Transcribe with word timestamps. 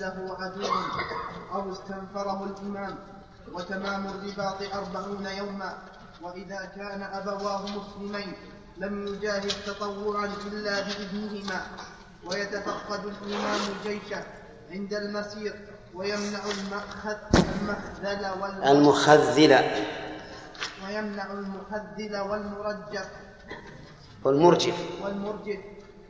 له 0.00 0.36
عدو 0.40 0.66
أو 1.54 1.72
استنفره 1.72 2.44
الإمام 2.44 2.94
وتمام 3.52 4.06
الرباط 4.06 4.58
أربعون 4.74 5.26
يوما. 5.26 5.78
وإذا 6.22 6.72
كان 6.76 7.02
أبواه 7.02 7.62
مسلمين 7.62 8.32
لم 8.78 9.06
يجاهد 9.06 9.52
تطوعا 9.66 10.26
إلا 10.46 10.80
بإذنهما. 10.80 11.60
ويتفقد 12.26 13.02
الإمام 13.04 13.60
الجيش 13.76 14.10
عند 14.70 14.94
المسير 14.94 15.54
ويمنع 15.94 16.42
المخذل 16.44 17.48
المخذل. 18.66 19.54
ويمنع 20.84 21.32
المخذل 21.32 22.16
والمرجف 22.16 23.08
والمرجف 24.24 24.74
والمرجف 25.02 25.58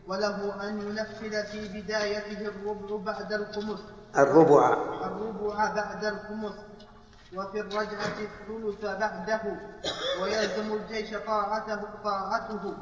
وله 0.09 0.69
أن 0.69 0.81
ينفذ 0.81 1.47
في 1.47 1.69
بدايته 1.69 2.49
الربع 2.49 2.97
بعد 3.13 3.33
الخمس 3.33 3.81
الربع. 4.17 4.73
الربع 5.07 5.75
بعد 5.75 6.05
الخمس 6.05 6.55
وفي 7.37 7.61
الرجعة 7.61 8.17
الثلث 8.19 8.85
بعده. 8.85 9.43
ويلزم 10.23 10.73
الجيش 10.73 11.11
طاعته 11.27 11.81
طاعته. 12.05 12.75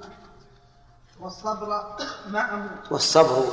والصبر 1.21 1.97
معه. 2.29 2.69
والصبر. 2.91 3.45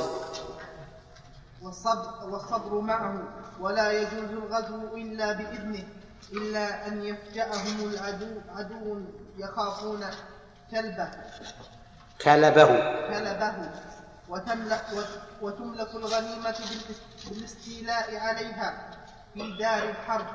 والصبر, 1.62 2.28
والصبر 2.30 2.80
معه. 2.80 3.22
ولا 3.60 3.92
يجوز 3.92 4.30
الغزو 4.30 4.96
إلا 4.96 5.32
بإذنه. 5.32 5.84
إلا 6.32 6.86
أن 6.86 7.02
يفجأهم 7.02 7.90
العدو 7.90 8.40
عدو 8.56 9.00
يخافون 9.38 10.04
كلبه. 10.70 11.10
كلبه. 12.24 12.66
كلبه. 13.08 13.70
وتملك 14.28 14.84
وتملك 15.42 15.94
الغنيمة 15.94 16.58
بالاستيلاء 17.30 18.16
عليها 18.16 18.90
في 19.34 19.56
دار 19.58 19.88
الحرب 19.88 20.26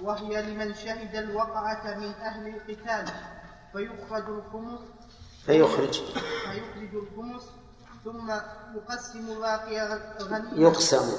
وهي 0.00 0.42
لمن 0.42 0.74
شهد 0.74 1.14
الوقعة 1.14 1.94
من 1.98 2.12
أهل 2.14 2.46
القتال. 2.54 3.12
فيخرج 3.72 4.24
الخمس 4.28 4.80
فيخرج. 5.46 6.02
فيخرج 6.14 6.94
الخمس 6.94 7.42
ثم 8.04 8.30
يقسم 8.76 9.40
باقي 9.40 9.96
الغنيمة. 10.20 10.68
يقسم. 10.68 11.12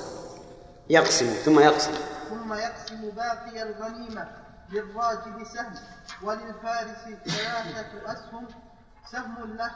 يقسم 0.90 1.26
ثم 1.26 1.60
يقسم. 1.60 1.94
ثم 2.30 2.54
يقسم 2.54 3.10
باقي 3.10 3.64
الغنيمة 3.64 4.28
للراجل 4.72 5.46
سهم 5.54 5.74
وللفارس 6.24 7.04
ثلاثة 7.26 8.12
أسهم 8.14 8.48
سهم 9.12 9.58
له 9.58 9.72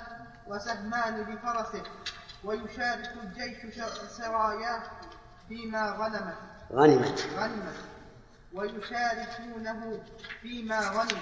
وسهمان 0.48 1.22
لفرسه 1.22 1.84
ويشارك 2.44 3.14
الجيش 3.24 3.80
سراياه 4.10 4.84
فيما 5.50 5.90
غنمت. 5.92 6.38
غنمت. 6.74 7.28
غنمت. 7.38 7.76
ويشاركونه 8.54 10.04
فيما 10.42 10.80
غنم 10.80 11.22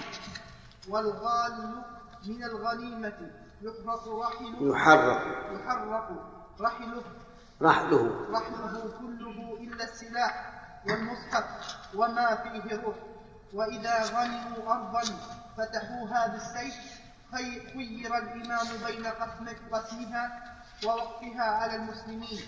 والغال 0.88 1.82
من 2.26 2.44
الغنيمة 2.44 3.30
يحرق 3.62 4.08
رحله. 4.08 4.70
يحرق. 4.70 5.22
يحرق 5.52 6.10
رحله. 6.60 7.02
رحله. 7.62 8.26
رحله 8.30 8.92
كله 9.00 9.56
إلا 9.60 9.84
السلاح 9.84 10.52
والمصحف 10.86 11.44
وما 11.94 12.34
فيه 12.36 12.76
روح. 12.76 12.96
وإذا 13.54 14.02
غنموا 14.04 14.72
أرضا 14.72 15.02
فتحوها 15.56 16.26
بالسيف 16.26 16.93
خير 17.34 18.18
الإمام 18.18 18.66
بين 18.86 19.06
قسمها 19.72 20.54
ووقفها 20.84 21.42
على 21.42 21.76
المسلمين 21.76 22.40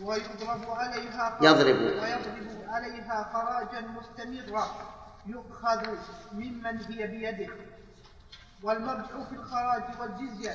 ويضرب 0.00 0.70
عليها 0.70 1.38
يضرب. 1.42 1.76
ويضرب 1.76 2.64
عليها 2.68 3.30
خراجا 3.32 3.80
مستمرا 3.80 4.66
يؤخذ 5.26 5.96
ممن 6.32 6.80
هي 6.80 7.06
بيده. 7.06 7.52
والمرجع 8.62 9.24
في 9.28 9.32
الخراج 9.32 9.82
والجزية 10.00 10.54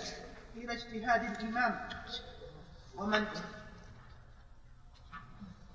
إلى 0.56 0.74
اجتهاد 0.74 1.24
الإمام 1.24 1.90
ومن 2.98 3.28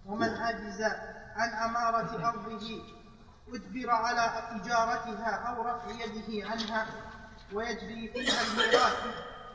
ومن 0.07 0.29
عجز 0.29 0.83
عن 1.37 1.49
أمارة 1.71 2.29
أرضه 2.29 2.83
أجبر 3.49 3.91
على 3.91 4.21
إجارتها 4.61 5.31
أو 5.49 5.63
رفع 5.63 5.91
يده 5.91 6.51
عنها. 6.51 6.87
ويجري 7.55 8.09
فيها 8.09 8.41
الميراث 8.43 8.99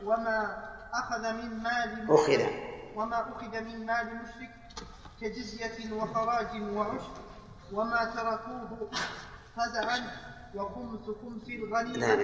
وما 0.04 0.66
أخذ 0.94 1.34
من 1.34 1.64
مال 1.64 2.12
أخذ. 2.12 2.42
وما 2.96 3.22
أخذ 3.36 3.62
من 3.62 3.86
مال 3.86 4.16
مشرك 4.24 4.56
كجزية 5.22 5.94
وخراج 5.94 6.62
وعشر 6.62 7.12
وما 7.74 8.06
تركوه 8.16 8.90
فزعا 9.56 10.00
وخمس 10.56 11.06
خمس 11.06 11.48
الغنيمة 11.50 11.98
لا 11.98 12.16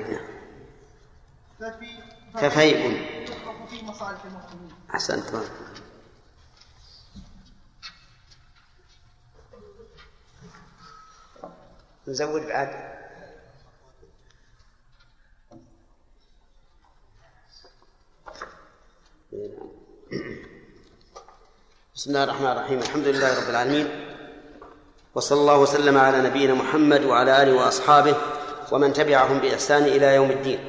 ففي 1.60 1.88
ففيء. 2.34 3.06
في 3.70 3.86
مصالح 3.86 4.20
المسلمين. 4.26 4.76
أحسنت. 4.96 5.36
نزود 12.08 12.42
بعد. 12.42 12.96
بسم 22.06 22.14
الله 22.14 22.24
الرحمن 22.24 22.52
الرحيم. 22.52 22.80
الحمد 22.80 23.08
لله 23.08 23.42
رب 23.42 23.50
العالمين. 23.50 23.88
وصلى 25.16 25.40
الله 25.40 25.58
وسلم 25.58 25.98
على 25.98 26.22
نبينا 26.22 26.54
محمد 26.54 27.04
وعلى 27.04 27.42
آله 27.42 27.54
وأصحابه 27.54 28.16
ومن 28.72 28.94
تبعهم 28.94 29.40
بإحسان 29.40 29.84
إلى 29.84 30.16
يوم 30.16 30.32
الدين. 30.32 30.60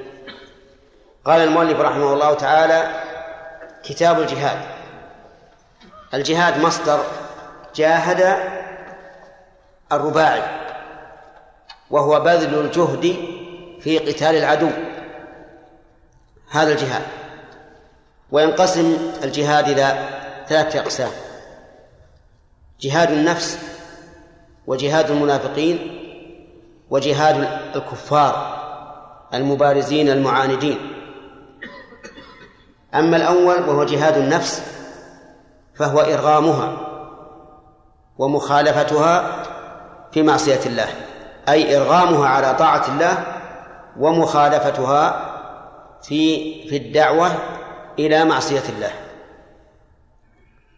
قال 1.24 1.41
المؤلف 1.41 1.80
رحمه 1.80 2.12
الله 2.14 2.34
تعالى 2.34 3.04
كتاب 3.84 4.20
الجهاد. 4.20 4.58
الجهاد 6.14 6.60
مصدر 6.60 7.04
جاهد 7.74 8.36
الرباعي 9.92 10.42
وهو 11.91 12.20
بذل 12.20 12.60
الجهد 12.60 13.16
في 13.80 13.98
قتال 13.98 14.36
العدو. 14.36 14.70
هذا 16.50 16.72
الجهاد. 16.72 17.03
وينقسم 18.32 19.12
الجهاد 19.22 19.68
إلى 19.68 20.08
ثلاثة 20.48 20.80
أقسام. 20.80 21.25
جهاد 22.81 23.10
النفس 23.10 23.59
وجهاد 24.66 25.10
المنافقين 25.10 25.78
وجهاد 26.91 27.48
الكفار 27.76 28.56
المبارزين 29.34 30.09
المعاندين. 30.09 30.78
أما 32.94 33.16
الأول 33.16 33.69
وهو 33.69 33.84
جهاد 33.84 34.16
النفس 34.16 34.62
فهو 35.75 36.00
إرغامها 36.00 36.76
ومخالفتها 38.19 39.42
في 40.12 40.22
معصية 40.22 40.60
الله 40.66 40.88
أي 41.48 41.76
إرغامها 41.76 42.28
على 42.28 42.54
طاعة 42.54 42.88
الله 42.88 43.25
ومخالفتها 43.98 45.32
في 46.03 46.69
في 46.69 46.76
الدعوة 46.76 47.32
إلى 47.98 48.25
معصية 48.25 48.62
الله. 48.69 48.91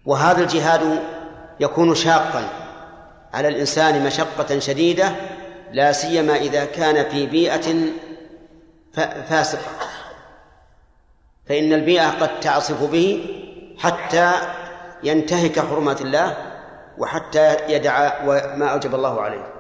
وهذا 0.07 0.41
الجهاد 0.41 1.03
يكون 1.61 1.95
شاقا 1.95 2.49
على 3.35 3.49
الإنسان 3.49 4.05
مشقة 4.05 4.59
شديدة 4.59 5.13
لا 5.73 5.93
سيما 5.93 6.37
إذا 6.37 6.65
كان 6.65 7.09
في 7.09 7.27
بيئة 7.27 7.75
فاسقة. 9.29 9.71
فإن 11.49 11.73
البيئة 11.73 12.09
قد 12.09 12.41
تعصف 12.41 12.91
به 12.91 13.27
حتى 13.79 14.33
ينتهك 15.03 15.61
حرمات 15.61 16.01
الله 16.01 16.37
وحتى 16.99 17.57
يدع 17.69 18.25
ما 18.57 18.67
أوجب 18.67 18.95
الله 18.95 19.21
عليه. 19.21 19.59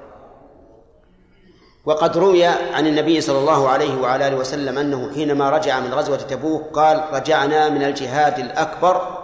وقد 1.85 2.19
روي 2.19 2.47
عن 2.47 2.87
النبي 2.87 3.21
صلى 3.21 3.39
الله 3.39 3.69
عليه 3.69 4.01
وعلى 4.01 4.29
آله 4.29 4.37
وسلم 4.37 4.79
أنه 4.79 5.15
حينما 5.15 5.51
رجع 5.51 5.81
من 5.81 5.95
غزوة 5.95 6.17
تبوك 6.17 6.63
قال 6.73 7.05
رجعنا 7.13 7.69
من 7.69 7.83
الجهاد 7.83 8.39
الأكبر 8.39 9.18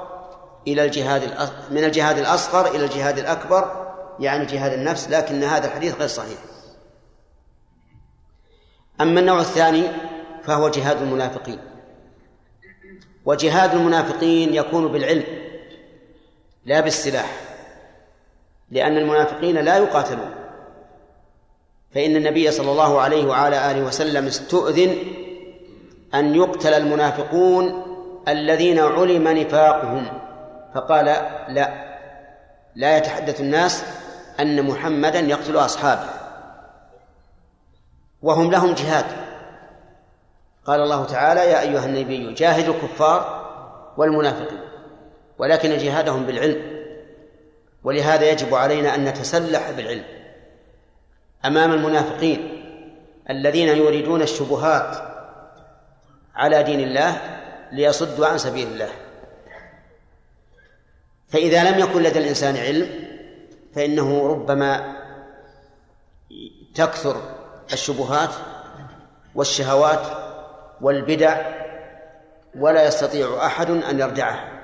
إلى 0.67 0.85
الجهاد 0.85 1.23
من 1.71 1.85
الجهاد 1.85 2.19
الأصغر 2.19 2.67
إلى 2.75 2.85
الجهاد 2.85 3.19
الأكبر 3.19 3.85
يعني 4.21 4.47
جهاد 4.47 4.73
النفس 4.73 5.09
لكن 5.09 5.43
هذا 5.43 5.67
الحديث 5.67 5.95
غير 5.95 6.09
صحيح. 6.09 6.39
أما 9.01 9.21
النوع 9.21 9.41
الثاني 9.41 9.83
فهو 10.45 10.69
جهاد 10.69 11.03
المنافقين. 11.03 11.59
وجهاد 13.25 13.75
المنافقين 13.75 14.55
يكون 14.55 14.89
بالعلم 14.89 15.25
لا 16.65 16.81
بالسلاح 16.81 17.41
لأن 18.71 18.97
المنافقين 18.97 19.59
لا 19.59 19.77
يقاتلون. 19.77 20.35
فإن 21.95 22.17
النبي 22.17 22.51
صلى 22.51 22.71
الله 22.71 23.01
عليه 23.01 23.27
وعلى 23.27 23.71
آله 23.71 23.83
وسلم 23.83 24.27
استؤذن 24.27 24.97
أن 26.15 26.35
يقتل 26.35 26.75
المنافقون 26.75 27.83
الذين 28.29 28.79
علم 28.79 29.29
نفاقهم. 29.29 30.24
فقال 30.75 31.05
لا. 31.49 31.95
لا 32.75 32.97
يتحدث 32.97 33.41
الناس 33.41 33.85
أن 34.41 34.63
محمدا 34.63 35.19
يقتل 35.19 35.57
أصحابه. 35.57 36.09
وهم 38.23 38.51
لهم 38.51 38.75
جهاد. 38.75 39.05
قال 40.67 40.81
الله 40.81 41.05
تعالى 41.05 41.41
يا 41.41 41.61
أيها 41.61 41.85
النبي 41.85 42.33
جاهد 42.33 42.69
الكفار 42.69 43.45
والمنافقين 43.97 44.61
ولكن 45.39 45.79
جهادهم 45.79 46.27
بالعلم. 46.27 46.75
ولهذا 47.85 48.31
يجب 48.31 48.55
علينا 48.55 48.95
أن 48.95 49.05
نتسلح 49.05 49.71
بالعلم 49.71 50.05
أمام 51.45 51.73
المنافقين 51.73 52.65
الذين 53.31 53.69
يريدون 53.69 54.23
الشبهات 54.23 54.97
على 56.35 56.63
دين 56.63 56.81
الله 56.81 57.21
ليصدوا 57.73 58.27
عن 58.27 58.39
سبيل 58.39 58.69
الله. 58.69 59.04
فإذا 61.29 61.71
لم 61.71 61.79
يكن 61.79 62.03
لدى 62.03 62.19
الإنسان 62.19 62.57
علم 62.57 62.89
فإنه 63.75 64.27
ربما 64.27 64.97
تكثر 66.75 67.17
الشبهات 67.73 68.31
والشهوات 69.35 70.07
والبدع 70.81 71.41
ولا 72.59 72.87
يستطيع 72.87 73.47
أحد 73.47 73.71
أن 73.71 74.01
يردعه. 74.01 74.55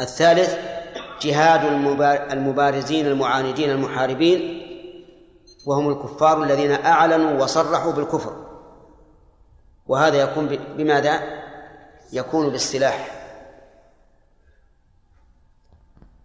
الثالث 0.00 0.58
جهاد 1.22 1.64
المبارزين 2.32 3.06
المعاندين 3.06 3.70
المحاربين 3.70 4.62
وهم 5.66 5.88
الكفار 5.88 6.42
الذين 6.42 6.72
أعلنوا 6.72 7.42
وصرحوا 7.42 7.92
بالكفر. 7.92 8.46
وهذا 9.86 10.16
يكون 10.16 10.46
بماذا؟ 10.76 11.20
يكون 12.12 12.50
بالسلاح 12.50 13.15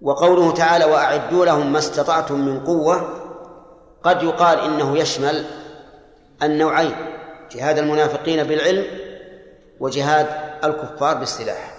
وقوله 0.01 0.51
تعالى 0.53 0.85
وأعدوا 0.85 1.45
لهم 1.45 1.73
ما 1.73 1.79
استطعتم 1.79 2.39
من 2.39 2.63
قوة 2.63 3.21
قد 4.03 4.23
يقال 4.23 4.59
إنه 4.59 4.97
يشمل 4.97 5.45
النوعين 6.43 6.95
جهاد 7.51 7.77
المنافقين 7.77 8.43
بالعلم 8.43 8.85
وجهاد 9.79 10.27
الكفار 10.63 11.17
بالسلاح. 11.17 11.73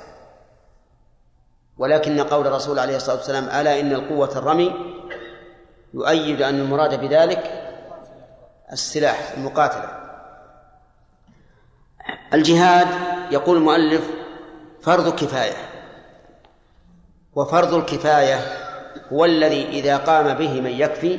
ولكن 1.78 2.20
قول 2.20 2.46
الرسول 2.46 2.78
عليه 2.78 2.96
الصلاة 2.96 3.16
والسلام 3.16 3.44
ألا 3.44 3.80
إن 3.80 3.92
القوة 3.92 4.38
الرمي؟ 4.38 4.72
يؤيد 5.94 6.42
أن 6.42 6.60
المراد 6.60 7.00
بذلك 7.00 7.72
السلاح 8.72 9.32
المقاتلة. 9.36 10.02
الجهاد 12.34 12.88
يقول 13.30 13.56
المؤلف 13.56 14.10
فرض 14.82 15.14
كفاية. 15.14 15.71
وفرض 17.34 17.75
الكفاية 17.75 18.40
هو 19.12 19.25
الذي 19.25 19.69
إذا 19.69 19.96
قام 19.96 20.34
به 20.34 20.61
من 20.61 20.70
يكفي 20.70 21.19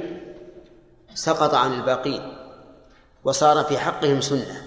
سقط 1.13 1.53
عن 1.53 1.73
الباقين 1.73 2.37
وصار 3.23 3.63
في 3.63 3.77
حقهم 3.77 4.21
سنة. 4.21 4.63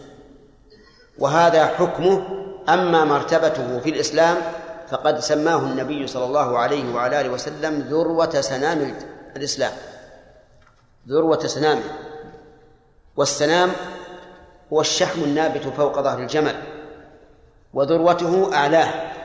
وهذا 1.18 1.66
حكمه 1.66 2.22
أما 2.68 3.04
مرتبته 3.04 3.80
في 3.80 3.90
الإسلام 3.90 4.36
فقد 4.88 5.18
سماه 5.18 5.58
النبي 5.58 6.06
صلى 6.06 6.24
الله 6.24 6.58
عليه 6.58 6.94
وعلى 6.94 7.20
آله 7.20 7.30
وسلم 7.30 7.80
ذروة 7.80 8.40
سنام 8.40 8.94
الإسلام. 9.36 9.72
ذروة 11.08 11.46
سنامه 11.46 11.82
والسنام 13.16 13.72
هو 14.72 14.80
الشحم 14.80 15.22
النابت 15.22 15.62
فوق 15.62 16.00
ظهر 16.00 16.18
الجمل 16.18 16.54
وذروته 17.74 18.54
أعلاه. 18.54 19.15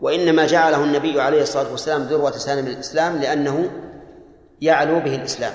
وإنما 0.00 0.46
جعله 0.46 0.84
النبي 0.84 1.20
عليه 1.20 1.42
الصلاة 1.42 1.70
والسلام 1.70 2.02
ذروة 2.02 2.30
سنام 2.30 2.66
الإسلام 2.66 3.16
لأنه 3.16 3.70
يعلو 4.60 5.00
به 5.00 5.14
الإسلام 5.14 5.52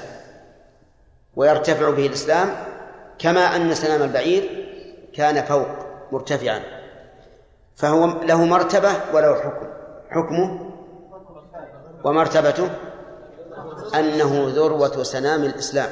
ويرتفع 1.35 1.89
به 1.89 2.05
الإسلام 2.05 2.49
كما 3.19 3.55
أن 3.55 3.75
سنام 3.75 4.01
البعير 4.01 4.65
كان 5.13 5.43
فوق 5.43 5.67
مرتفعا 6.11 6.61
فهو 7.75 8.05
له 8.05 8.45
مرتبة 8.45 8.91
وله 9.13 9.35
حكم. 9.35 9.67
حكمه 10.09 10.59
ومرتبته 12.03 12.69
أنه 13.95 14.51
ذروة 14.55 15.03
سنام 15.03 15.43
الإسلام. 15.43 15.89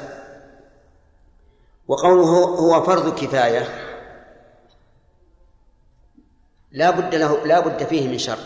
وقوله 1.88 2.44
هو 2.44 2.82
فرض 2.82 3.14
كفاية 3.14 3.87
لا 6.72 6.90
بد 6.90 7.14
له 7.14 7.46
لا 7.46 7.60
بد 7.60 7.82
فيه 7.84 8.08
من 8.08 8.18
شرط 8.18 8.38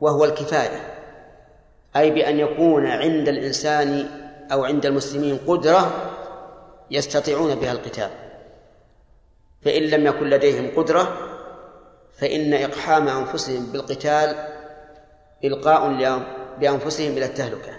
وهو 0.00 0.24
الكفاية. 0.24 0.94
أي 1.96 2.10
بأن 2.10 2.38
يكون 2.38 2.86
عند 2.86 3.28
الإنسان 3.28 4.08
أو 4.52 4.64
عند 4.64 4.86
المسلمين 4.86 5.38
قدرة 5.46 6.10
يستطيعون 6.90 7.54
بها 7.54 7.72
القتال. 7.72 8.10
فإن 9.62 9.82
لم 9.82 10.06
يكن 10.06 10.30
لديهم 10.30 10.70
قدرة 10.76 11.16
فإن 12.18 12.54
إقحام 12.54 13.08
أنفسهم 13.08 13.66
بالقتال 13.72 14.36
إلقاء 15.44 15.92
بأنفسهم 16.60 17.12
إلى 17.12 17.24
التهلكة. 17.24 17.72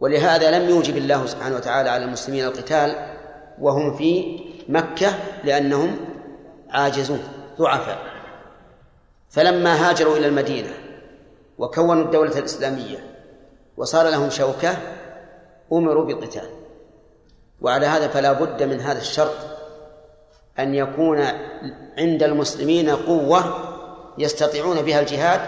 ولهذا 0.00 0.58
لم 0.58 0.70
يوجب 0.70 0.96
الله 0.96 1.26
سبحانه 1.26 1.56
وتعالى 1.56 1.90
على 1.90 2.04
المسلمين 2.04 2.44
القتال 2.44 3.16
وهم 3.58 3.96
في 3.96 4.40
مكة 4.68 5.14
لأنهم 5.44 5.96
عاجزون. 6.70 7.41
ضعفاء. 7.58 7.98
فلما 9.30 9.88
هاجروا 9.88 10.16
إلى 10.16 10.26
المدينة 10.26 10.70
وكونوا 11.58 12.04
الدولة 12.04 12.38
الإسلامية 12.38 12.98
وصار 13.76 14.08
لهم 14.08 14.30
شوكة 14.30 14.76
أمروا 15.72 16.04
بالقتال. 16.04 16.48
وعلى 17.60 17.86
هذا 17.86 18.08
فلا 18.08 18.32
بد 18.32 18.62
من 18.62 18.80
هذا 18.80 19.00
الشرط 19.00 19.36
أن 20.58 20.74
يكون 20.74 21.18
عند 21.98 22.22
المسلمين 22.22 22.90
قوة 22.90 23.54
يستطيعون 24.18 24.82
بها 24.82 25.00
الجهاد 25.00 25.40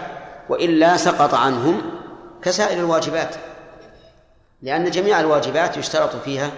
وإلا 0.49 0.97
سقط 0.97 1.33
عنهم 1.33 1.81
كسائر 2.41 2.79
الواجبات. 2.79 3.35
لأن 4.61 4.91
جميع 4.91 5.19
الواجبات 5.19 5.77
يشترط 5.77 6.15
فيها 6.15 6.51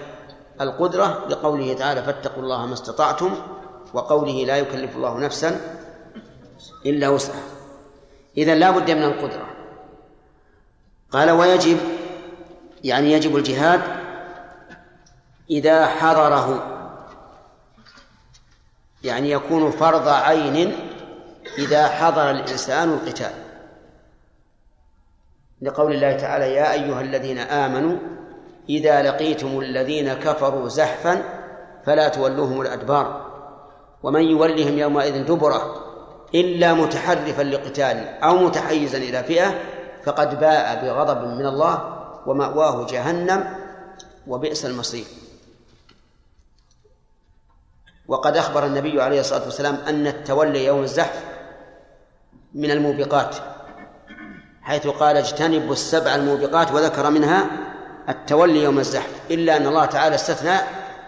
القدرة 0.61 1.25
لقوله 1.29 1.73
تعالى 1.73 2.03
فاتقوا 2.03 2.43
الله 2.43 2.65
ما 2.65 2.73
استطعتم 2.73 3.35
وقوله 3.93 4.45
لا 4.45 4.57
يكلف 4.57 4.95
الله 4.95 5.19
نفسا 5.19 5.61
إلا 6.85 7.09
وسعها. 7.09 7.43
إذا 8.37 8.55
لا 8.55 8.71
بد 8.71 8.91
من 8.91 9.03
القدرة. 9.03 9.47
قال 11.11 11.31
ويجب 11.31 11.77
يعني 12.83 13.11
يجب 13.11 13.35
الجهاد 13.35 13.81
إذا 15.49 15.85
حضره. 15.85 16.73
يعني 19.03 19.31
يكون 19.31 19.71
فرض 19.71 20.07
عين 20.07 20.75
إذا 21.57 21.87
حضر 21.87 22.31
الإنسان 22.31 22.89
القتال. 22.89 23.33
لقول 25.61 25.93
الله 25.93 26.17
تعالى 26.17 26.53
يا 26.53 26.73
أيها 26.73 27.01
الذين 27.01 27.37
آمنوا 27.37 27.97
إذا 28.69 29.01
لقيتم 29.01 29.59
الذين 29.59 30.13
كفروا 30.13 30.69
زحفا 30.69 31.23
فلا 31.85 32.07
تولوهم 32.07 32.61
الأدبار. 32.61 33.26
ومن 34.03 34.21
يولهم 34.21 34.77
يومئذ 34.77 35.23
دبرة 35.23 35.83
إلا 36.35 36.73
متحرفا 36.73 37.41
لقتال 37.41 38.07
أو 38.23 38.37
متحيزا 38.37 38.97
إلى 38.97 39.23
فئة 39.23 39.59
فقد 40.03 40.39
باء 40.39 40.85
بغضب 40.85 41.27
من 41.27 41.45
الله 41.45 41.97
ومأواه 42.25 42.85
جهنم 42.85 43.53
وبئس 44.27 44.65
المصير. 44.65 45.05
وقد 48.07 48.37
أخبر 48.37 48.65
النبي 48.65 49.01
عليه 49.01 49.19
الصلاة 49.19 49.43
والسلام 49.45 49.75
أن 49.87 50.07
التولي 50.07 50.65
يوم 50.65 50.83
الزحف 50.83 51.23
من 52.53 52.71
الموبقات 52.71 53.35
حيث 54.61 54.87
قال 54.87 55.17
اجتنبوا 55.17 55.73
السبع 55.73 56.15
الموبقات 56.15 56.71
وذكر 56.71 57.09
منها 57.09 57.45
التولي 58.09 58.63
يوم 58.63 58.79
الزحف 58.79 59.09
إلا 59.31 59.57
أن 59.57 59.67
الله 59.67 59.85
تعالى 59.85 60.15
استثنى 60.15 60.57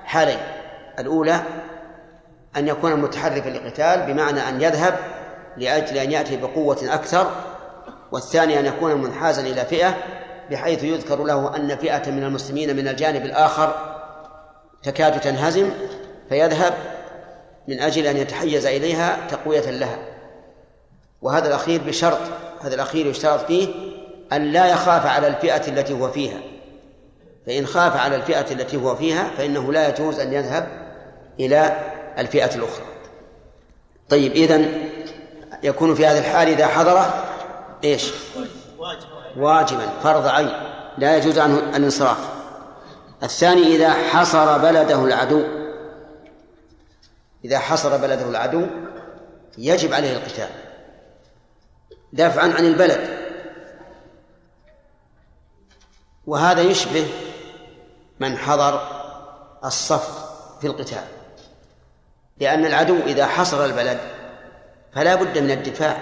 حالين 0.06 0.40
الأولى 1.00 1.44
أن 2.58 2.68
يكون 2.68 2.96
متحرفا 2.96 3.50
للقتال 3.50 4.14
بمعنى 4.14 4.50
أن 4.50 4.62
يذهب 4.62 5.00
لأجل 5.58 5.98
أن 5.98 6.12
يأتي 6.12 6.38
بقوة 6.38 6.80
أكثر 6.84 7.32
والثاني 8.12 8.60
أن 8.60 8.66
يكون 8.66 9.02
منحازا 9.02 9.42
إلى 9.42 9.66
فئة 9.66 9.98
بحيث 10.52 10.84
يذكر 10.84 11.24
له 11.24 11.56
أن 11.56 11.78
فئة 11.78 12.12
من 12.12 12.24
المسلمين 12.24 12.76
من 12.76 12.88
الجانب 12.88 13.26
الآخر 13.26 13.74
تكاد 14.84 15.20
تنهزم 15.20 15.70
فيذهب 16.30 16.74
من 17.68 17.80
أجل 17.80 18.06
أن 18.06 18.18
يتحيز 18.18 18.66
إليها 18.66 19.18
تقوية 19.30 19.70
لها. 19.70 19.98
وهذا 21.22 21.48
الأخير 21.48 21.82
بشرط 21.84 22.20
هذا 22.62 22.76
الأخير 22.76 23.06
يشترط 23.06 23.46
فيه 23.46 23.68
أن 24.34 24.52
لا 24.52 24.66
يخاف 24.66 25.06
على 25.06 25.28
الفئة 25.28 25.68
التي 25.68 25.94
هو 25.94 26.12
فيها. 26.12 26.40
فإن 27.46 27.66
خاف 27.66 27.98
على 27.98 28.16
الفئة 28.16 28.52
التي 28.52 28.78
هو 28.78 28.96
فيها 28.96 29.30
فإنه 29.38 29.74
لا 29.74 29.90
يجوز 29.90 30.20
أن 30.20 30.34
يذهب 30.34 30.68
إلى 31.40 31.78
الفئة 32.18 32.56
الأخرى. 32.56 32.86
طيب 34.10 34.32
إذن 34.32 34.90
يكون 35.64 35.96
في 35.96 36.06
هذه 36.06 36.20
الحال 36.20 36.48
إذا 36.48 36.68
حضر 36.68 37.06
إيش؟ 37.84 38.12
واجبا 39.38 39.90
فرض 40.04 40.28
عين 40.28 40.52
لا 40.98 41.18
يجوز 41.18 41.40
عنه 41.40 41.60
الإنصراف. 41.60 42.18
الثاني 43.24 43.62
إذا 43.62 43.94
حصر 43.94 44.58
بلده 44.58 45.04
العدو 45.04 45.44
إذا 47.46 47.60
حصر 47.60 47.98
بلده 47.98 48.30
العدو 48.30 48.66
يجب 49.58 49.94
عليه 49.94 50.18
القتال. 50.18 50.50
دافعا 52.14 52.54
عن 52.58 52.66
البلد. 52.66 53.20
وهذا 56.28 56.62
يشبه 56.62 57.08
من 58.20 58.38
حضر 58.38 58.82
الصف 59.66 60.30
في 60.62 60.68
القتال. 60.68 61.19
لأن 62.40 62.66
العدو 62.66 62.98
إذا 63.06 63.26
حصر 63.26 63.66
البلد 63.66 63.98
فلا 64.94 65.16
بد 65.16 65.38
من 65.38 65.52
الدفاع 65.52 65.98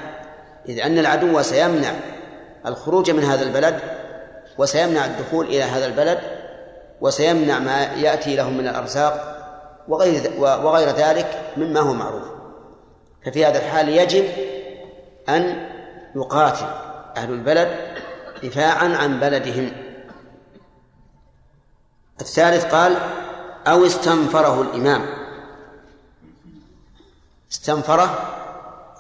إذ 0.70 0.80
أن 0.80 1.00
العدو 1.00 1.42
سيمنع 1.42 1.92
الخروج 2.66 3.12
من 3.12 3.24
هذا 3.24 3.44
البلد 3.44 3.80
وسيمنع 4.58 5.06
الدخول 5.06 5.46
إلى 5.46 5.64
هذا 5.64 5.86
البلد 5.86 6.20
وسيمنع 7.02 7.60
ما 7.60 7.84
يأتي 7.84 8.36
لهم 8.36 8.58
من 8.58 8.68
الأرزاق 8.68 9.38
وغير 9.88 10.32
وغير 10.40 10.90
ذلك 10.90 11.42
مما 11.58 11.80
هو 11.80 11.94
معروف. 11.94 12.24
ففي 13.26 13.46
هذا 13.46 13.58
الحال 13.58 13.90
يجب 13.90 14.26
أن 15.30 15.68
يقاتل 16.16 16.66
أهل 17.18 17.34
البلد 17.34 17.68
دفاعا 18.44 18.88
عن 18.88 19.20
بلدهم. 19.20 19.72
الثالث 22.22 22.66
قال 22.66 22.98
أو 23.68 23.86
استنفره 23.86 24.62
الإمام. 24.62 25.17
استنفره 27.52 28.20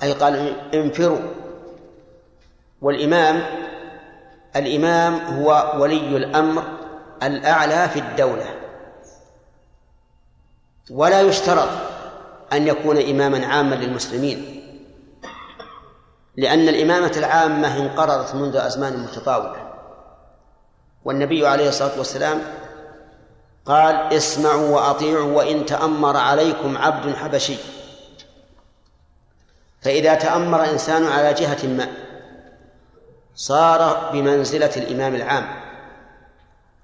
أي 0.03 0.13
قال 0.13 0.55
انفروا. 0.73 1.19
والإمام 2.81 3.43
الإمام 4.55 5.15
هو 5.15 5.73
ولي 5.77 6.17
الأمر 6.17 6.63
الأعلى 7.23 7.89
في 7.89 7.99
الدولة. 7.99 8.45
ولا 10.91 11.21
يشترط 11.21 11.69
أن 12.53 12.67
يكون 12.67 12.97
إماما 12.97 13.47
عاما 13.47 13.75
للمسلمين 13.75 14.53
لأن 16.37 16.69
الإمامة 16.69 17.11
العامة 17.17 17.77
انقرضت 17.77 18.35
منذ 18.35 18.55
أزمان 18.55 18.99
متطاولة. 18.99 19.67
والنبي 21.05 21.47
عليه 21.47 21.69
الصلاة 21.69 21.97
والسلام 21.97 22.41
قال 23.65 23.95
اسمعوا 23.95 24.69
وأطيعوا 24.69 25.37
وإن 25.37 25.65
تأمر 25.65 26.17
عليكم 26.17 26.77
عبد 26.77 27.15
حبشي. 27.15 27.57
فإذا 29.81 30.15
تأمر 30.15 30.69
إنسان 30.69 31.07
على 31.07 31.34
جهة 31.34 31.67
ما 31.67 31.88
صار 33.36 34.12
بمنزلة 34.13 34.72
الإمام 34.77 35.15
العام 35.15 35.48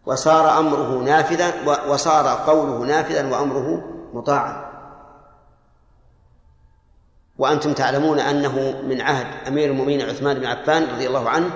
وصار 0.06 0.60
أمره 0.60 1.04
نافذا 1.04 1.54
وصار 1.88 2.28
قوله 2.28 2.86
نافذا 2.86 3.32
وأمره 3.32 3.84
مطاعا. 4.14 4.74
وأنتم 7.38 7.74
تعلمون 7.74 8.20
أنه 8.20 8.82
من 8.82 9.02
عهد 9.02 9.48
أمير 9.48 9.72
المؤمنين 9.72 10.10
عثمان 10.10 10.40
بن 10.40 10.46
عفان 10.46 10.84
رضي 10.96 11.08
الله 11.08 11.30
عنه 11.30 11.52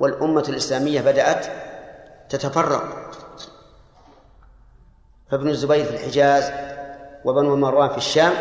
والأمة 0.00 0.44
الإسلامية 0.48 1.00
بدأت 1.00 1.46
تتفرق. 2.28 3.12
فابن 5.30 5.48
الزبير 5.48 5.84
في 5.84 5.90
الحجاز 5.90 6.52
وبنو 7.24 7.56
مروان 7.56 7.88
في 7.88 7.96
الشام 7.96 8.32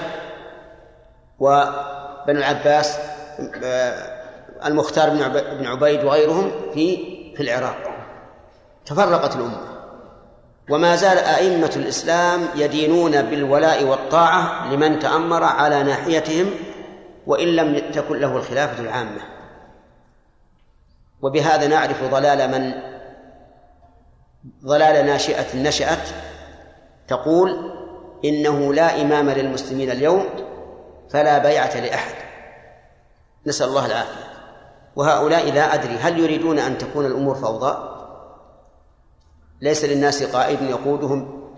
وبنو 2.30 2.40
العباس 2.40 2.98
المختار 4.66 5.10
بن 5.60 5.66
عبيد 5.66 6.04
وغيرهم 6.04 6.52
في 6.74 6.98
في 7.36 7.44
العراق. 7.44 7.78
تفرقت 8.86 9.36
الأمة. 9.36 9.70
وما 10.70 10.96
زال 10.96 11.18
أئمة 11.18 11.72
الإسلام 11.76 12.42
يدينون 12.56 13.22
بالولاء 13.22 13.84
والطاعة 13.84 14.74
لمن 14.74 15.00
تأمر 15.00 15.44
على 15.44 15.84
ناحيتهم 15.84 16.52
وإن 17.28 17.48
لم 17.48 17.92
تكن 17.92 18.20
له 18.20 18.38
الخلافة 18.38 18.84
العامة. 18.84 19.22
وبهذا 21.22 21.68
نعرف 21.68 22.04
ضلال 22.04 22.52
من 22.52 22.74
ضلال 24.66 25.06
ناشئة 25.06 25.56
نشأت 25.56 26.10
تقول 27.08 27.72
إنه 28.26 28.74
لا 28.74 29.02
إمام 29.02 29.30
للمسلمين 29.30 29.92
اليوم 29.92 30.26
فلا 31.10 31.38
بيعة 31.38 31.80
لأحد. 31.80 32.16
نسأل 33.46 33.68
الله 33.68 33.86
العافية. 33.86 34.30
وهؤلاء 34.96 35.52
لا 35.52 35.74
أدري 35.74 35.96
هل 35.96 36.20
يريدون 36.20 36.60
أن 36.60 36.78
تكون 36.78 37.06
الأمور 37.06 37.36
فوضى؟ 37.36 37.96
ليس 39.62 39.86
للناس 39.86 40.24
قائد 40.24 40.62
يقودهم. 40.62 41.50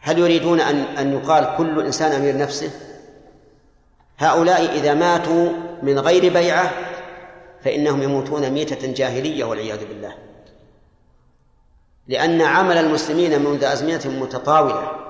هل 0.00 0.18
يريدون 0.18 0.60
أن 0.60 0.76
أن 0.76 1.12
يقال 1.12 1.54
كل 1.56 1.86
إنسان 1.86 2.12
أمير 2.12 2.36
نفسه؟ 2.36 2.70
هؤلاء 4.18 4.64
إذا 4.76 4.94
ماتوا 4.94 5.52
من 5.82 5.98
غير 5.98 6.32
بيعة 6.32 6.70
فإنهم 7.64 8.02
يموتون 8.02 8.50
ميتة 8.50 8.92
جاهلية 8.92 9.44
والعياذ 9.44 9.88
بالله. 9.88 10.14
لأن 12.08 12.42
عمل 12.42 12.76
المسلمين 12.78 13.42
منذ 13.42 13.64
أزمنة 13.64 14.20
متطاولة. 14.20 15.07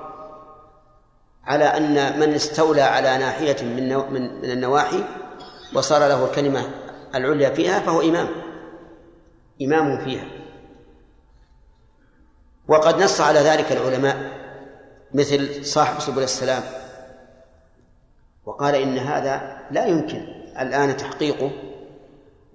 على 1.49 1.63
أن 1.63 2.19
من 2.19 2.33
استولى 2.33 2.81
على 2.81 3.17
ناحية 3.17 3.63
من 3.63 4.11
من 4.13 4.51
النواحي 4.51 5.03
وصار 5.75 5.99
له 5.99 6.25
الكلمة 6.25 6.69
العليا 7.15 7.49
فيها 7.49 7.79
فهو 7.79 8.01
إمام. 8.01 8.27
إمام 9.61 10.05
فيها. 10.05 10.25
وقد 12.67 13.03
نص 13.03 13.21
على 13.21 13.39
ذلك 13.39 13.71
العلماء 13.71 14.17
مثل 15.13 15.65
صاحب 15.65 15.99
سبل 15.99 16.23
السلام. 16.23 16.63
وقال 18.45 18.75
إن 18.75 18.97
هذا 18.97 19.57
لا 19.71 19.85
يمكن 19.85 20.21
الآن 20.59 20.97
تحقيقه. 20.97 21.51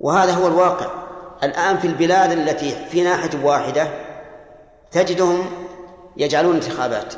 وهذا 0.01 0.33
هو 0.33 0.47
الواقع. 0.47 1.05
الآن 1.43 1.79
في 1.79 1.87
البلاد 1.87 2.31
التي 2.31 2.87
في 2.91 3.03
ناحية 3.03 3.45
واحدة 3.45 3.89
تجدهم 4.91 5.47
يجعلون 6.17 6.55
انتخابات. 6.55 7.15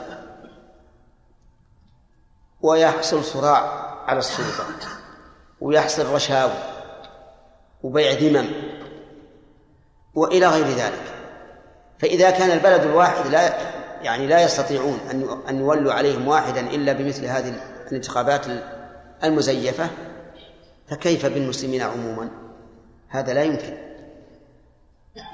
ويحصل 2.67 3.25
صراع 3.25 3.87
على 4.07 4.19
السلطة 4.19 4.65
ويحصل 5.61 6.07
رشاوى 6.07 6.53
وبيع 7.83 8.13
ذمم 8.13 8.47
وإلى 10.15 10.47
غير 10.47 10.67
ذلك. 10.67 11.03
فإذا 11.99 12.31
كان 12.31 12.51
البلد 12.51 12.83
الواحد 12.83 13.27
لا 13.27 13.55
يعني 14.03 14.27
لا 14.27 14.43
يستطيعون 14.43 14.99
أن 15.11 15.41
أن 15.49 15.61
يولوا 15.61 15.93
عليهم 15.93 16.29
واحدا 16.29 16.61
إلا 16.61 16.93
بمثل 16.93 17.25
هذه 17.25 17.55
الانتخابات 17.91 18.47
المزيفة 19.25 19.89
فكيف 20.89 21.27
بالمسلمين 21.27 21.83
عموما؟ 21.83 22.29
هذا 23.09 23.35
لا 23.35 23.43
يمكن. 23.43 23.77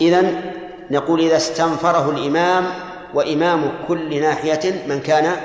إذن 0.00 0.52
نقول 0.90 1.20
إذا 1.20 1.36
استنفره 1.36 2.10
الإمام 2.10 2.66
وإمام 3.14 3.86
كل 3.88 4.20
ناحية 4.20 4.86
من 4.88 5.00
كان 5.00 5.36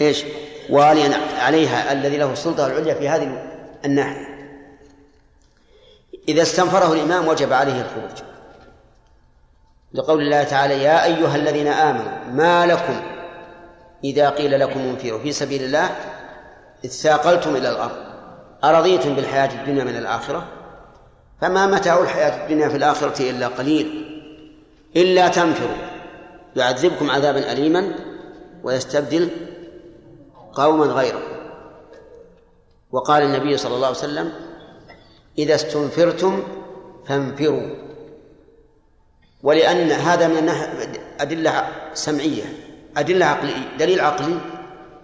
إيش؟ 0.00 0.24
واليا 0.70 1.16
عليها 1.38 1.92
الذي 1.92 2.16
له 2.16 2.32
السلطة 2.32 2.66
العليا 2.66 2.94
في 2.94 3.08
هذه 3.08 3.42
الناحية. 3.84 4.26
إذا 6.28 6.42
استنفره 6.42 6.92
الإمام 6.92 7.28
وجب 7.28 7.52
عليه 7.52 7.80
الخروج. 7.80 8.26
لقول 9.92 10.22
الله 10.22 10.42
تعالى 10.42 10.82
يا 10.82 11.04
أيها 11.04 11.36
الذين 11.36 11.66
آمنوا 11.66 12.24
ما 12.32 12.66
لكم 12.66 13.00
إذا 14.04 14.30
قيل 14.30 14.60
لكم 14.60 14.80
انفروا 14.80 15.18
في 15.18 15.32
سبيل 15.32 15.62
الله؟ 15.62 15.90
إذ 16.84 16.90
ثاقلتم 16.90 17.56
إلى 17.56 17.70
الأرض. 17.70 17.96
أرضيتم 18.64 19.14
بالحياة 19.14 19.60
الدنيا 19.60 19.84
من 19.84 19.96
الآخرة؟ 19.96 20.44
فما 21.40 21.66
متاع 21.66 21.98
الحياة 22.02 22.44
الدنيا 22.44 22.68
في 22.68 22.76
الآخرة 22.76 23.30
إلا 23.30 23.48
قليل. 23.48 24.06
إلا 24.96 25.28
تنفروا. 25.28 25.76
يعذبكم 26.56 27.10
عذابا 27.10 27.52
أليما 27.52 27.94
ويستبدل 28.64 29.30
قوما 30.56 30.84
غيركم 30.84 31.36
وقال 32.92 33.22
النبي 33.22 33.56
صلى 33.56 33.74
الله 33.74 33.86
عليه 33.86 33.96
وسلم 33.96 34.32
إذا 35.38 35.54
استنفرتم 35.54 36.42
فانفروا. 37.06 37.70
ولأن 39.42 39.92
هذا 39.92 40.28
من 40.28 40.48
أدلة 41.20 41.68
سمعية 41.94 42.44
أدلة 42.96 43.26
عقلية 43.26 43.76
دليل 43.78 44.00
عقلي. 44.00 44.38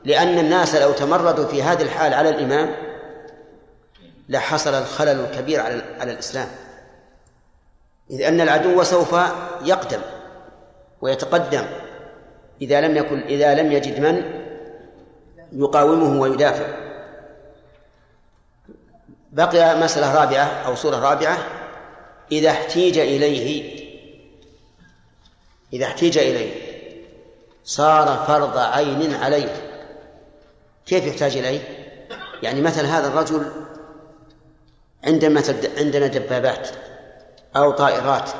لأن 0.05 0.39
الناس 0.39 0.75
لو 0.75 0.93
تمردوا 0.93 1.47
في 1.47 1.63
هذه 1.63 1.83
الحال 1.83 2.15
على 2.15 2.29
الإمام 2.29 2.75
لحصل 4.29 4.75
الخلل 4.75 5.21
الكبير 5.21 5.61
على 5.61 5.83
على 6.01 6.13
الإسلام. 6.13 6.49
إذ 8.11 8.23
أن 8.23 8.41
العدو 8.41 8.83
سوف 8.83 9.17
يقدم 9.65 10.01
ويتقدم 11.01 11.65
إذا 12.63 12.81
لم 12.81 12.97
يكن 12.97 13.21
إذا 13.21 13.55
لم 13.55 13.73
يجد 13.73 14.01
من 14.01 14.42
يقاومه 15.53 16.21
ويدافع. 16.21 16.67
بقي 19.33 19.81
مسألة 19.81 20.15
رابعة 20.15 20.45
أو 20.45 20.75
صورة 20.75 20.97
رابعة. 20.97 21.39
إذا 22.33 22.51
احتيج 22.51 22.99
إليه 22.99 23.83
إذا 25.73 25.87
احتيج 25.87 26.19
إليه 26.19 26.53
صار 27.65 28.25
فرض 28.27 28.59
عين 28.59 29.15
عليه. 29.15 29.73
كيف 30.87 31.07
يحتاج 31.07 31.37
إليه؟ 31.37 31.61
يعني 32.43 32.61
مثل 32.61 32.87
هذا 32.87 33.09
الرجل 33.09 33.53
عندما 35.05 35.43
عندنا 35.79 36.07
دبابات 36.07 36.69
أو 37.57 37.71
طائرات 37.71 38.31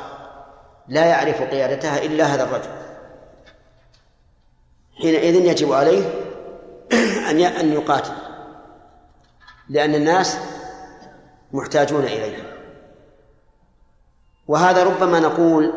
لا 0.87 1.05
يعرف 1.05 1.41
قيادتها 1.41 2.03
إلا 2.03 2.25
هذا 2.25 2.43
الرجل. 2.43 2.69
حينئذ 4.97 5.35
يجب 5.35 5.71
عليه 5.71 6.22
أن 7.29 7.39
أن 7.39 7.73
يقاتل. 7.73 8.13
لأن 9.69 9.95
الناس 9.95 10.37
محتاجون 11.53 12.03
إليه. 12.03 12.53
وهذا 14.47 14.83
ربما 14.83 15.19
نقول 15.19 15.73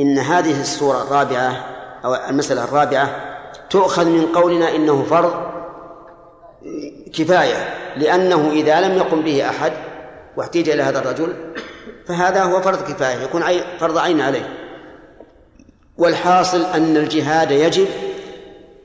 إن 0.00 0.18
هذه 0.18 0.60
الصورة 0.60 1.02
الرابعة 1.02 1.66
أو 2.04 2.14
المسألة 2.14 2.64
الرابعة 2.64 3.32
تؤخذ 3.70 4.04
من 4.04 4.26
قولنا 4.26 4.76
إنه 4.76 5.02
فرض 5.02 5.52
كفاية 7.12 7.74
لأنه 7.96 8.50
إذا 8.50 8.80
لم 8.80 8.96
يقم 8.96 9.22
به 9.22 9.48
أحد 9.48 9.72
واحتيج 10.36 10.68
إلى 10.68 10.82
هذا 10.82 10.98
الرجل 10.98 11.34
فهذا 12.06 12.42
هو 12.42 12.60
فرض 12.60 12.92
كفاية 12.92 13.22
يكون 13.22 13.42
فرض 13.80 13.98
عين 13.98 14.20
عليه. 14.20 14.58
والحاصل 15.98 16.64
أن 16.64 16.96
الجهاد 16.96 17.50
يجب 17.50 17.86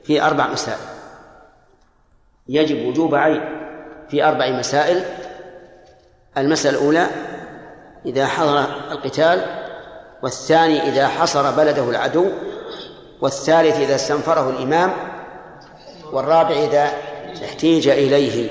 في 0.04 0.22
أربع 0.22 0.46
مسائل. 0.46 0.97
يجب 2.48 2.86
وجوب 2.86 3.14
عين 3.14 3.40
في 4.10 4.24
أربع 4.24 4.50
مسائل. 4.50 5.04
المسألة 6.36 6.78
الأولى 6.78 7.06
إذا 8.06 8.26
حضر 8.26 8.58
القتال 8.90 9.44
والثاني 10.22 10.82
إذا 10.88 11.08
حصر 11.08 11.50
بلده 11.50 11.90
العدو 11.90 12.30
والثالث 13.20 13.76
إذا 13.76 13.94
استنفره 13.94 14.50
الإمام 14.50 14.92
والرابع 16.12 16.50
إذا 16.50 16.92
احتيج 17.44 17.88
إليه. 17.88 18.50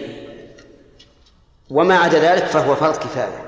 وما 1.70 1.98
عدا 1.98 2.20
ذلك 2.20 2.46
فهو 2.46 2.76
فرض 2.76 2.96
كفاية. 2.96 3.48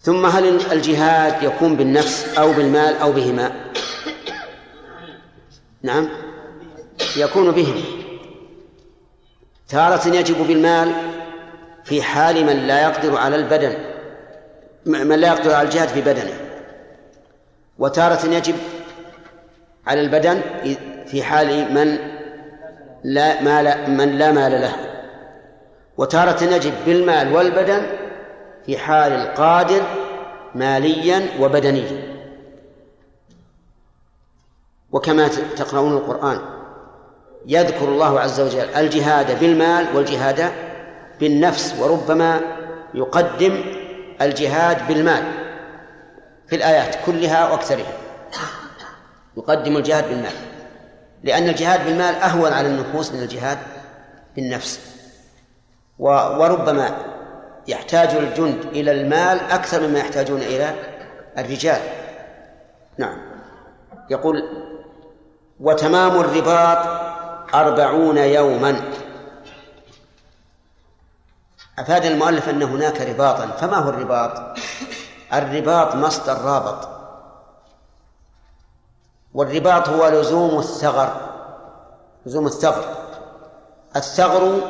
ثم 0.00 0.26
هل 0.26 0.72
الجهاد 0.72 1.42
يكون 1.42 1.76
بالنفس 1.76 2.38
أو 2.38 2.52
بالمال 2.52 2.96
أو 2.96 3.12
بهما؟ 3.12 3.52
نعم 5.82 6.08
يكون 7.16 7.50
بهما. 7.50 7.93
تارة 9.68 10.08
يجب 10.08 10.46
بالمال 10.46 10.92
في 11.84 12.02
حال 12.02 12.44
من 12.46 12.66
لا 12.66 12.82
يقدر 12.82 13.16
على 13.16 13.36
البدن 13.36 13.74
من 14.86 15.20
لا 15.20 15.28
يقدر 15.28 15.54
على 15.54 15.68
الجهاد 15.68 15.88
في 15.88 16.00
بدنه. 16.00 16.40
وتارة 17.78 18.26
يجب 18.26 18.54
على 19.86 20.00
البدن 20.00 20.40
في 21.06 21.22
حال 21.22 21.74
من 21.74 21.98
لا 23.04 23.42
مال 23.42 23.90
من 23.90 24.18
لا 24.18 24.32
مال 24.32 24.60
له. 24.60 24.74
وتارة 25.96 26.44
يجب 26.44 26.72
بالمال 26.86 27.32
والبدن 27.32 27.86
في 28.66 28.78
حال 28.78 29.12
القادر 29.12 29.82
ماليا 30.54 31.28
وبدنيا. 31.40 32.14
وكما 34.92 35.28
تقرؤون 35.56 35.92
القرآن. 35.92 36.53
يذكر 37.46 37.88
الله 37.88 38.20
عز 38.20 38.40
وجل 38.40 38.68
الجهاد 38.76 39.40
بالمال 39.40 39.96
والجهاد 39.96 40.52
بالنفس 41.20 41.74
وربما 41.80 42.40
يقدم 42.94 43.64
الجهاد 44.22 44.88
بالمال 44.88 45.22
في 46.46 46.56
الآيات 46.56 46.96
كلها 47.06 47.50
وأكثرها. 47.50 47.92
يقدم 49.36 49.76
الجهاد 49.76 50.08
بالمال. 50.08 50.32
لأن 51.22 51.48
الجهاد 51.48 51.84
بالمال 51.84 52.14
أهون 52.14 52.52
على 52.52 52.68
النفوس 52.68 53.12
من 53.12 53.22
الجهاد 53.22 53.58
بالنفس. 54.36 54.80
وربما 55.98 56.96
يحتاج 57.68 58.08
الجند 58.08 58.64
إلى 58.72 58.90
المال 58.90 59.40
أكثر 59.40 59.86
مما 59.86 59.98
يحتاجون 59.98 60.40
إلى 60.40 60.74
الرجال. 61.38 61.80
نعم. 62.98 63.18
يقول 64.10 64.42
وتمام 65.60 66.20
الرباط 66.20 67.03
أربعون 67.54 68.16
يوما. 68.16 68.80
أفاد 71.78 72.04
المؤلف 72.04 72.48
أن 72.48 72.62
هناك 72.62 73.00
رباطا. 73.00 73.46
فما 73.46 73.76
هو 73.76 73.90
الرباط؟ 73.90 74.58
الرباط 75.32 75.94
مصدر 75.94 76.40
رابط. 76.40 76.88
والرباط 79.34 79.88
هو 79.88 80.08
لزوم 80.08 80.58
الثغر. 80.58 81.20
لزوم 82.26 82.46
الثغر. 82.46 82.84
الثغر 83.96 84.60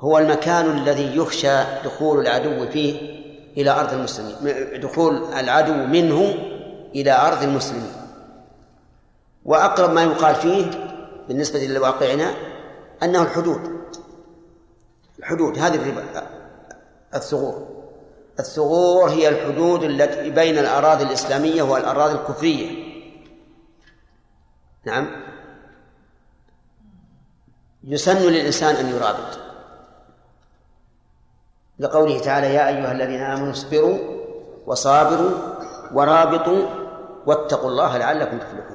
هو 0.00 0.18
المكان 0.18 0.78
الذي 0.78 1.16
يخشى 1.16 1.64
دخول 1.84 2.20
العدو 2.20 2.70
فيه 2.70 3.22
إلى 3.56 3.70
أرض 3.70 3.92
المسلمين. 3.92 4.80
دخول 4.80 5.24
العدو 5.34 5.74
منه 5.74 6.34
إلى 6.94 7.12
أرض 7.12 7.42
المسلمين. 7.42 7.92
وأقرب 9.44 9.90
ما 9.90 10.02
يقال 10.02 10.34
فيه 10.34 10.91
بالنسبة 11.28 11.66
لواقعنا 11.66 12.34
أنه 13.02 13.22
الحدود. 13.22 13.82
الحدود 15.18 15.58
هذه 15.58 15.74
الربا 15.74 16.04
الثغور. 17.14 17.68
الثغور 18.40 19.10
هي 19.10 19.28
الحدود 19.28 19.82
التي 19.82 20.30
بين 20.30 20.58
الأراضي 20.58 21.04
الإسلامية 21.04 21.62
والأراضي 21.62 22.14
الكفرية 22.14 22.92
نعم. 24.84 25.10
يسن 27.84 28.16
للإنسان 28.16 28.74
أن 28.74 28.88
يرابط. 28.88 29.38
لقوله 31.78 32.20
تعالى 32.20 32.54
يا 32.54 32.68
أيها 32.68 32.92
الذين 32.92 33.20
آمنوا 33.20 33.50
اصبروا 33.50 33.98
وصابروا 34.66 35.30
ورابطوا 35.92 36.66
واتقوا 37.26 37.70
الله 37.70 37.96
لعلكم 37.98 38.38
تفلحون. 38.38 38.71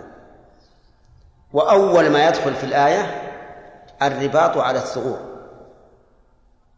وأول 1.57 2.09
ما 2.09 2.27
يدخل 2.27 2.55
في 2.55 2.63
الآية 2.63 3.31
الرباط 4.01 4.57
على 4.57 4.79
الثغور. 4.79 5.19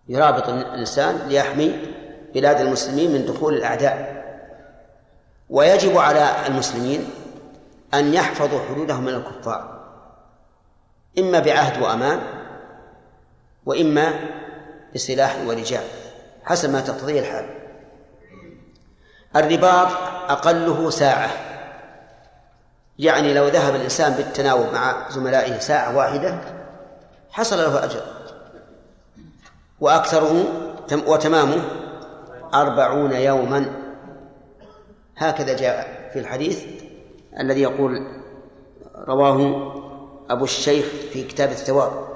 يرابط 0.08 0.50
الإنسان 0.50 1.28
ليحمي 1.28 1.94
بلاد 2.34 2.62
المسلمين 2.62 3.12
من 3.12 3.26
دخول 3.26 3.54
الأعداء. 3.54 4.24
ويجب 5.50 5.98
على 5.98 6.48
المسلمين 6.48 7.10
أن 7.94 8.14
يحفظوا 8.14 8.60
حدودهم 8.70 9.04
من 9.04 9.14
الكفار. 9.14 9.80
إما 11.20 11.40
بعهد 11.40 11.82
وأمان 11.82 12.20
وإما 13.66 14.14
بسلاح 14.96 15.36
ورجال 15.48 15.84
حسب 16.44 16.70
ما 16.70 16.82
تقتضيه 16.82 17.20
الحال. 17.20 17.50
الرباط 19.36 19.88
أقله 20.30 20.90
ساعة. 20.90 21.49
يعني 23.00 23.34
لو 23.34 23.48
ذهب 23.48 23.76
الإنسان 23.76 24.14
بالتناوب 24.14 24.74
مع 24.74 25.10
زملائه 25.10 25.60
ساعة 25.60 25.98
واحدة 25.98 26.42
حصل 27.32 27.58
له 27.58 27.84
أجر. 27.84 28.02
وأكثره 29.80 30.44
وتمامه 31.08 31.62
أربعون 32.54 33.12
يوما. 33.12 33.66
هكذا 35.18 35.56
جاء 35.56 36.10
في 36.14 36.20
الحديث 36.20 36.64
الذي 37.40 37.62
يقول 37.62 38.08
رواه 38.96 39.72
أبو 40.30 40.44
الشيخ 40.44 40.86
في 41.14 41.24
كتاب 41.24 41.50
الثواب. 41.50 42.10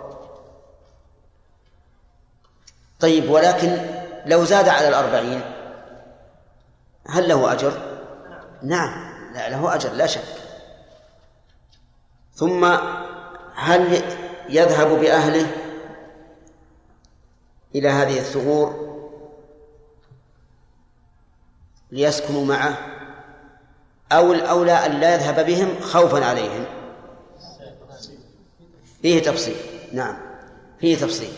طيب 3.00 3.30
ولكن 3.30 3.78
لو 4.26 4.43
زاد 4.43 4.67
على 4.67 4.88
الأربعين 4.88 5.41
هل 7.08 7.30
له 7.30 7.54
أجر؟ 7.54 7.74
نعم 8.63 9.13
لا 9.34 9.50
له 9.50 9.76
أجر 9.76 9.91
لا 9.91 10.06
شك. 10.06 10.42
ثم 12.36 12.78
هل 13.56 14.02
يذهب 14.50 14.88
بأهله 14.88 15.48
إلى 17.76 17.89
هذه 17.89 18.19
الثغور 18.19 18.93
ليسكنوا 21.91 22.46
معه 22.46 22.78
أو 24.12 24.34
الأولى 24.34 24.72
أن 24.72 24.91
لا 24.91 25.15
يذهب 25.15 25.46
بهم 25.46 25.80
خوفا 25.82 26.26
عليهم؟ 26.26 26.65
فيه 29.02 29.22
تفصيل. 29.22 29.56
نعم. 29.93 30.17
فيه 30.80 30.98
تفصيل. 30.98 31.34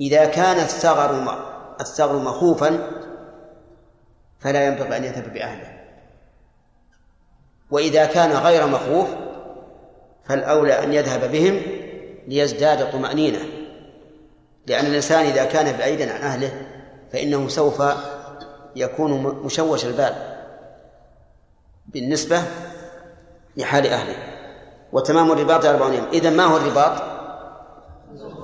إذا 0.00 0.24
كان 0.24 0.56
الثغر 0.56 1.38
الثغر 1.80 2.18
مخوفا 2.18 2.90
فلا 4.40 4.66
ينبغي 4.66 4.96
أن 4.96 5.04
يذهب 5.04 5.32
بأهله. 5.32 5.78
وإذا 7.70 8.06
كان 8.06 8.30
غير 8.32 8.66
مخوف 8.66 9.08
فالأولى 10.28 10.84
أن 10.84 10.92
يذهب 10.92 11.32
بهم 11.32 11.62
ليزداد 12.28 12.92
طمأنينة. 12.92 13.38
لأن 14.66 14.86
الإنسان 14.86 15.24
إذا 15.24 15.44
كان 15.44 15.76
بعيدا 15.76 16.12
عن 16.14 16.20
أهله 16.20 16.52
فإنه 17.12 17.48
سوف 17.48 17.82
يكون 18.76 19.22
مشوش 19.44 19.84
البال 19.84 20.14
بالنسبة 21.86 22.42
لحال 23.56 23.86
أهله. 23.86 24.16
وتمام 24.92 25.32
الرباط 25.32 25.64
أربعون 25.64 25.94
يوم 25.94 26.06
إذا 26.12 26.30
ما 26.30 26.44
هو 26.44 26.56
الرباط؟ 26.56 27.02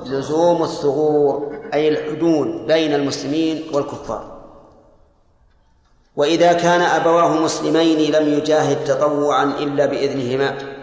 لزوم 0.07 0.62
الثغور 0.62 1.61
أي 1.75 1.88
الحدود 1.88 2.66
بين 2.66 2.94
المسلمين 2.94 3.64
والكفار. 3.73 4.35
وإذا 6.16 6.53
كان 6.53 6.81
أبواه 6.81 7.42
مسلمين 7.42 8.12
لم 8.12 8.29
يجاهد 8.29 8.85
تطوعا 8.85 9.44
إلا 9.44 9.87
بإذنهما. 9.87 10.74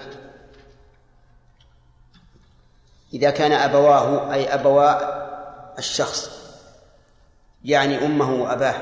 إذا 3.13 3.29
كان 3.29 3.51
أبواه 3.51 4.33
أي 4.33 4.53
أبوا 4.53 4.91
الشخص 5.79 6.31
يعني 7.63 8.05
أمه 8.05 8.31
وأباه 8.31 8.75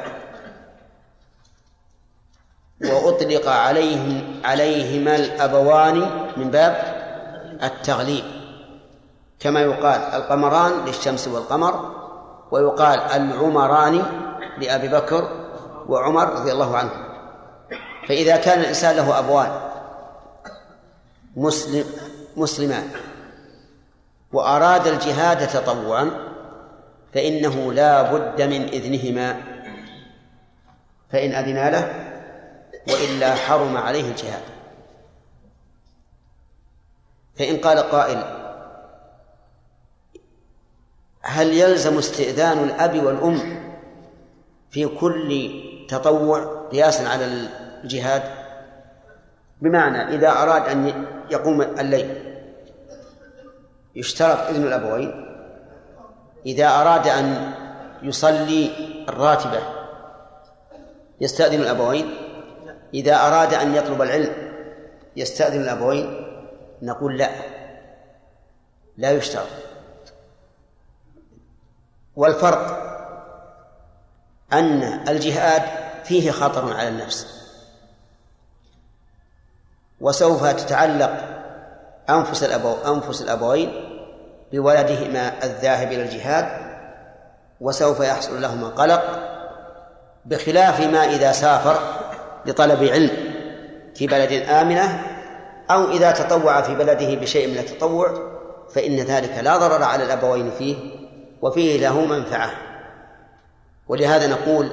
وأطلق 2.81 3.47
عليهم 3.47 4.41
عليهما 4.45 5.15
الأبوان 5.15 5.99
من 6.37 6.51
باب 6.51 6.99
التغليب. 7.63 8.23
كما 9.39 9.59
يقال 9.61 10.01
القمران 10.01 10.85
للشمس 10.85 11.27
والقمر 11.27 11.95
ويقال 12.51 12.99
العمران 12.99 14.03
لأبي 14.57 14.87
بكر 14.87 15.29
وعمر 15.87 16.33
رضي 16.33 16.51
الله 16.51 16.77
عنه. 16.77 16.91
فإذا 18.07 18.37
كان 18.37 18.59
الإنسان 18.59 18.95
له 18.95 19.19
أبوان 19.19 19.51
مسلم 21.35 21.85
مسلمان 22.37 22.89
وأراد 24.33 24.87
الجهاد 24.87 25.47
تطوعا 25.47 26.11
فإنه 27.13 27.73
لا 27.73 28.13
بد 28.13 28.41
من 28.41 28.63
إذنهما. 28.63 29.41
فإن 31.11 31.31
أذنا 31.31 31.69
له 31.69 31.93
وإلا 32.87 33.35
حرم 33.35 33.77
عليه 33.77 34.11
الجهاد. 34.11 34.43
فإن 37.35 37.57
قال 37.57 37.79
قائل 37.79 38.23
هل 41.21 41.53
يلزم 41.53 41.97
استئذان 41.97 42.63
الأب 42.63 43.03
والأم 43.03 43.59
في 44.71 44.87
كل 44.87 45.51
تطوع 45.89 46.67
قياسا 46.71 47.07
على 47.07 47.49
الجهاد؟ 47.83 48.23
بمعنى 49.61 50.15
إذا 50.15 50.31
أراد 50.31 50.67
أن 50.67 51.05
يقوم 51.31 51.61
الليل 51.61 52.38
يشترط 53.99 54.37
إذن 54.37 54.63
الأبوين 54.63 55.25
إذا 56.45 56.67
أراد 56.67 57.07
أن 57.07 57.53
يصلي 58.01 58.71
الراتبة 59.09 59.61
يستأذن 61.21 61.61
الأبوين 61.61 62.13
إذا 62.93 63.15
أراد 63.15 63.53
أن 63.53 63.75
يطلب 63.75 64.01
العلم 64.01 64.33
يستأذن 65.15 65.61
الأبوين 65.61 66.25
نقول 66.81 67.17
لا 67.17 67.29
لا 68.97 69.11
يشترط. 69.11 69.47
والفرق 72.15 72.85
أن 74.53 74.83
الجهاد 75.09 75.61
فيه 76.03 76.31
خطر 76.31 76.73
على 76.73 76.87
النفس. 76.87 77.39
وسوف 80.01 80.47
تتعلق 80.47 81.39
أنفس 82.09 82.43
الأبو 82.43 82.73
أنفس 82.73 83.21
الأبوين 83.21 83.88
بولدهما 84.51 85.43
الذاهب 85.43 85.91
إلى 85.91 86.01
الجهاد 86.01 86.47
وسوف 87.61 87.99
يحصل 87.99 88.41
لهما 88.41 88.67
قلق 88.67 89.03
بخلاف 90.25 90.79
ما 90.79 91.05
إذا 91.05 91.31
سافر 91.31 91.79
لطلب 92.45 92.83
علم 92.83 93.11
في 93.95 94.07
بلد 94.07 94.31
آمنة 94.31 95.03
أو 95.71 95.91
إذا 95.91 96.11
تطوع 96.11 96.61
في 96.61 96.75
بلده 96.75 97.15
بشيء 97.15 97.47
من 97.47 97.57
التطوع 97.57 98.29
فإن 98.73 98.95
ذلك 98.95 99.37
لا 99.43 99.57
ضرر 99.57 99.83
على 99.83 100.03
الأبوين 100.03 100.51
فيه 100.51 100.75
وفيه 101.41 101.79
له 101.79 102.05
منفعة. 102.05 102.51
ولهذا 103.87 104.27
نقول 104.27 104.69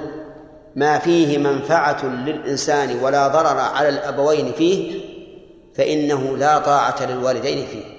ما 0.76 0.98
فيه 0.98 1.38
منفعة 1.38 2.06
للإنسان 2.06 2.98
ولا 3.02 3.28
ضرر 3.28 3.58
على 3.58 3.88
الأبوين 3.88 4.52
فيه 4.52 5.00
فإنه 5.74 6.36
لا 6.36 6.58
طاعة 6.58 7.06
للوالدين 7.06 7.66
فيه. 7.66 7.95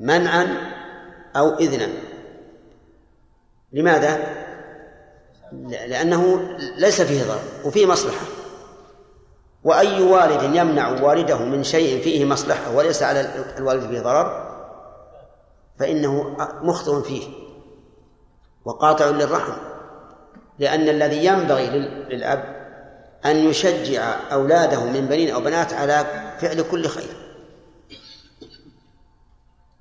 منعا 0.00 0.72
أو 1.36 1.58
إذنا. 1.58 1.88
لماذا؟ 3.72 4.18
لأنه 5.62 6.50
ليس 6.76 7.02
فيه 7.02 7.24
ضرر 7.24 7.40
وفيه 7.64 7.86
مصلحة. 7.86 8.26
وأي 9.64 10.02
والد 10.02 10.42
يمنع 10.42 11.02
والده 11.02 11.38
من 11.38 11.64
شيء 11.64 12.02
فيه 12.02 12.24
مصلحة 12.24 12.76
وليس 12.76 13.02
على 13.02 13.44
الوالد 13.58 13.90
فيه 13.90 14.00
ضرر 14.00 14.50
فإنه 15.78 16.36
مخطئ 16.62 17.02
فيه 17.02 17.24
وقاطع 18.64 19.06
للرحم. 19.06 19.52
لأن 20.58 20.88
الذي 20.88 21.24
ينبغي 21.24 21.70
للأب 22.10 22.60
أن 23.26 23.36
يشجع 23.36 24.16
أولاده 24.32 24.84
من 24.84 25.06
بنين 25.06 25.30
أو 25.34 25.40
بنات 25.40 25.72
على 25.72 26.04
فعل 26.40 26.62
كل 26.70 26.86
خير. 26.88 27.19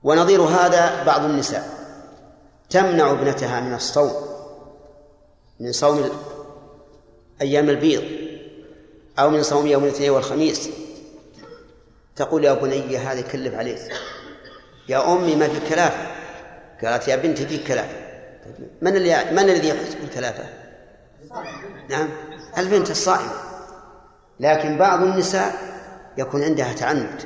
ونظير 0.04 0.42
هذا 0.42 1.04
بعض 1.04 1.24
النساء. 1.24 1.80
تمنع 2.70 3.12
ابنتها 3.12 3.60
من 3.60 3.74
الصوم 3.74 4.12
من 5.60 5.72
صوم 5.72 6.10
أيام 7.42 7.70
البيض 7.70 8.04
أو 9.20 9.30
من 9.30 9.44
صوم 9.44 9.68
يوم 9.68 9.84
الاثنين 9.84 10.10
والخميس. 10.10 10.70
تقول 12.16 12.46
يا 12.46 12.54
بني 12.54 12.98
هذا 12.98 13.22
كلف 13.22 13.56
عليك. 13.56 13.80
يا 14.90 15.14
أمي 15.14 15.36
ما 15.36 15.48
في 15.48 15.70
كلافة. 15.70 16.08
قالت 16.84 17.08
يا 17.08 17.16
بنتي 17.16 17.48
في 17.48 17.58
كلافة. 17.58 17.98
من 18.82 18.96
اللي 18.96 19.26
من 19.32 19.40
الذي 19.40 19.70
يحس 19.70 19.94
بالكلافة؟ 20.02 20.44
نعم 21.90 22.10
البنت 22.58 22.92
الصائمة. 22.92 23.34
لكن 24.40 24.78
بعض 24.78 25.02
النساء 25.02 25.54
يكون 26.18 26.44
عندها 26.44 26.74
تعنت. 26.74 27.22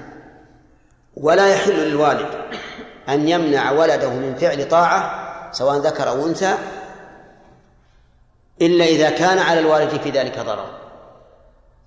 ولا 1.17 1.47
يحل 1.47 1.73
للوالد 1.73 2.30
أن 3.10 3.30
يمنع 3.30 3.71
ولده 3.71 4.10
من 4.10 4.36
فعل 4.36 4.67
طاعة 4.67 5.23
سواء 5.52 5.78
ذكر 5.78 6.10
أو 6.10 6.26
أنثى 6.26 6.54
إلا 8.62 8.86
إذا 8.86 9.10
كان 9.10 9.39
على 9.39 9.60
الوالد 9.60 9.89
في 9.89 10.10
ذلك 10.10 10.39
ضرر. 10.39 10.69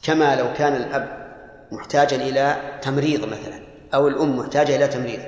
كما 0.03 0.37
لو 0.37 0.53
كان 0.53 0.77
الأب 0.77 1.27
محتاجا 1.73 2.17
إلى 2.17 2.57
تمريض 2.83 3.25
مثلا 3.25 3.61
أو 3.95 4.09
الأم 4.09 4.39
محتاجة 4.39 4.77
إلى 4.77 4.89
تمريض. 4.89 5.21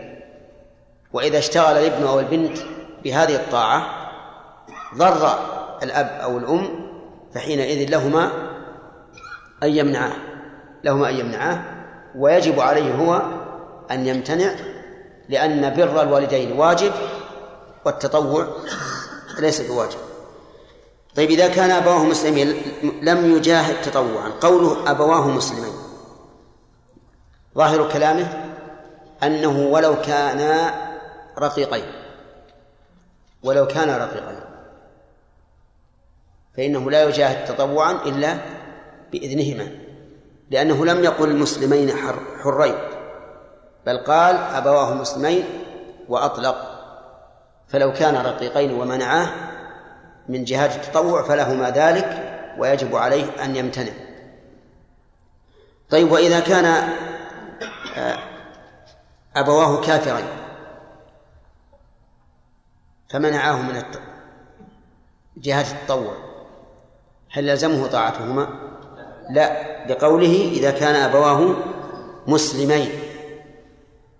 وإذا 1.12 1.38
اشتغل 1.38 1.76
الابن 1.76 2.06
أو 2.06 2.20
البنت 2.20 2.58
بهذه 3.04 3.34
الطاعة 3.34 3.87
ضر 4.96 5.38
الأب 5.82 6.20
أو 6.22 6.38
الأم 6.38 6.88
فحينئذ 7.34 7.90
لهما 7.90 8.30
أن 9.62 9.68
يمنعاه 9.68 10.12
لهما 10.84 11.08
أن 11.08 11.14
يمنعاه 11.14 11.62
ويجب 12.16 12.61
عليه 12.61 12.94
هو 12.94 13.22
أن 13.90 14.07
يمتنع 14.07 14.55
لأن 15.29 15.74
بر 15.74 16.03
الوالدين 16.03 16.53
واجب 16.53 16.92
والتطوع 17.85 18.46
ليس 19.38 19.61
بواجب. 19.61 19.98
طيب 21.16 21.31
إذا 21.31 21.48
كان 21.48 21.70
أبواه 21.70 22.05
مسلمين 22.05 22.62
لم 23.03 23.37
يجاهد 23.37 23.83
تطوعا 23.83 24.29
قوله 24.40 24.90
أبواه 24.90 25.29
مسلمين 25.29 25.72
ظاهر 27.55 27.92
كلامه 27.92 28.55
أنه 29.22 29.59
ولو 29.59 30.01
كانا 30.03 30.74
رقيقين 31.38 31.92
ولو 33.42 33.66
كان 33.66 33.90
رقيقين 33.90 34.40
فإنه 36.57 36.90
لا 36.90 37.05
يجاهد 37.05 37.44
تطوعا 37.44 37.92
إلا 37.92 38.38
بإذنهما 39.12 39.68
لأنه 40.51 40.85
لم 40.85 41.05
يقل 41.05 41.31
المسلمين 41.31 41.92
حرين. 42.42 42.74
بل 43.88 43.98
قال 43.98 44.37
أبواه 44.37 44.94
مسلمين 44.94 45.44
وأطلق 46.09 46.57
فلو 47.68 47.92
كان 47.92 48.16
رقيقين 48.16 48.81
ومنعاه 48.81 49.29
من 50.29 50.44
جهاد 50.44 50.70
التطوع 50.70 51.22
فلهما 51.22 51.70
ذلك 51.70 52.38
ويجب 52.59 52.96
عليه 52.96 53.44
أن 53.44 53.57
يمتنع. 53.57 53.92
طيب 55.90 56.12
وإذا 56.12 56.40
كان 56.40 56.64
آه، 57.96 58.18
أبواه 59.37 59.81
كافرين 59.81 60.27
فمنعاه 63.11 63.62
من 63.62 63.83
جهاد 65.37 65.66
التطوع 65.66 66.14
هل 67.31 67.48
يلزمه 67.48 67.87
طاعتهما؟ 67.87 68.48
لا 69.31 69.87
بقوله 69.87 70.51
إذا 70.53 70.70
كان 70.70 70.94
أبواه 70.94 71.57
مسلمين. 72.27 73.07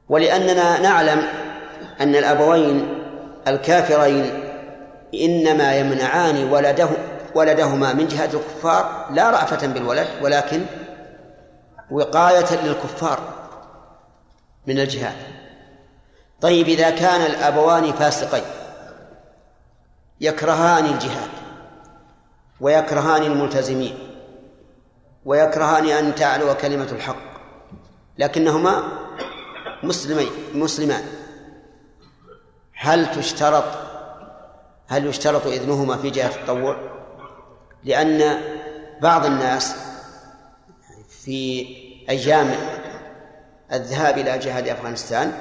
ولأننا 0.09 0.81
نعلم 0.81 1.23
أن 2.01 2.17
الأبوين 2.17 3.05
الكافرين 3.49 4.45
إنما 5.15 5.75
يمنعان 5.77 6.53
ولده 6.53 6.89
ولدهما 7.35 7.93
من 7.93 8.07
جهة 8.07 8.25
الكفار 8.25 9.07
لا 9.11 9.31
رأفة 9.31 9.67
بالولد 9.67 10.07
ولكن 10.23 10.61
وقاية 11.91 12.63
للكفار 12.63 13.21
من 14.67 14.81
الجهاد 14.81 15.17
طيب 16.41 16.69
إذا 16.69 16.91
كان 16.91 17.21
الأبوان 17.21 17.93
فاسقين 17.93 18.45
يكرهان 20.21 20.85
الجهاد 20.85 21.31
ويكرهان 22.61 23.23
الملتزمين 23.23 23.99
ويكرهان 25.25 25.87
أن 25.87 26.15
تعلو 26.15 26.55
كلمة 26.55 26.89
الحق 26.93 27.29
لكنهما 28.19 28.98
مسلمين 29.83 30.31
مسلمان. 30.55 31.05
هل 32.75 33.11
تشترط 33.15 33.65
هل 34.89 35.07
يشترط 35.07 35.47
إذنهما 35.47 35.97
في 35.97 36.11
جهة 36.11 36.29
التطوع؟ 36.29 36.77
لأن 37.85 38.41
بعض 39.03 39.27
الناس 39.27 39.75
في 41.09 41.67
أيام 42.09 42.55
الذهاب 43.73 44.19
إلى 44.19 44.39
جهاد 44.39 44.69
أفغانستان 44.69 45.33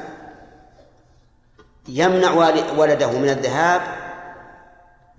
يمنع 1.88 2.32
ولده 2.78 3.12
من 3.12 3.30
الذهاب 3.30 3.82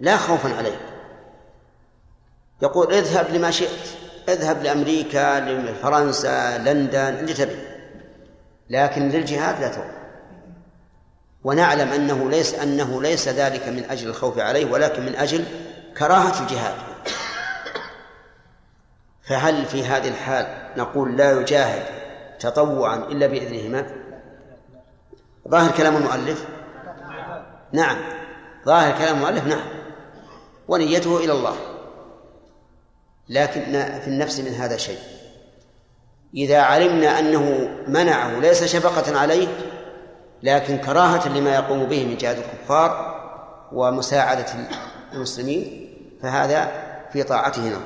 لا 0.00 0.16
خوفا 0.16 0.56
عليه. 0.56 0.80
يقول 2.62 2.94
اذهب 2.94 3.34
لما 3.34 3.50
شئت 3.50 3.88
اذهب 4.28 4.62
لأمريكا 4.62 5.40
لفرنسا 5.40 6.58
لندن 6.58 7.14
اللي 7.14 7.34
تبي 7.34 7.77
لكن 8.70 9.08
للجهاد 9.08 9.60
لا 9.60 9.68
تروح 9.68 9.98
ونعلم 11.44 11.88
أنه 11.88 12.30
ليس 12.30 12.54
أنه 12.54 13.02
ليس 13.02 13.28
ذلك 13.28 13.68
من 13.68 13.84
أجل 13.90 14.08
الخوف 14.08 14.38
عليه 14.38 14.64
ولكن 14.64 15.06
من 15.06 15.14
أجل 15.14 15.44
كراهة 15.98 16.42
الجهاد. 16.42 16.74
فهل 19.22 19.66
في 19.66 19.84
هذه 19.84 20.08
الحال 20.08 20.46
نقول 20.76 21.16
لا 21.16 21.40
يجاهد 21.40 21.82
تطوعا 22.38 22.96
إلا 22.96 23.26
بإذنهما؟ 23.26 23.86
ظاهر 25.48 25.70
كلام 25.70 25.96
المؤلف؟ 25.96 26.44
نعم. 27.72 27.98
ظاهر 28.66 28.98
كلام 28.98 29.16
المؤلف؟ 29.16 29.46
نعم. 29.46 29.66
ونيته 30.68 31.18
إلى 31.18 31.32
الله. 31.32 31.56
لكن 33.28 33.62
في 34.00 34.08
النفس 34.08 34.40
من 34.40 34.52
هذا 34.54 34.76
شيء. 34.76 34.98
إذا 36.34 36.60
علمنا 36.60 37.18
أنه 37.18 37.70
منعه 37.88 38.40
ليس 38.40 38.64
شفقة 38.64 39.18
عليه 39.18 39.48
لكن 40.42 40.78
كراهة 40.78 41.28
لما 41.28 41.54
يقوم 41.54 41.84
به 41.84 42.04
من 42.04 42.16
جهة 42.16 42.36
الكفار 42.38 43.18
ومساعدة 43.72 44.46
المسلمين 45.12 45.94
فهذا 46.22 46.72
في 47.12 47.22
طاعته 47.22 47.68
نظر. 47.68 47.80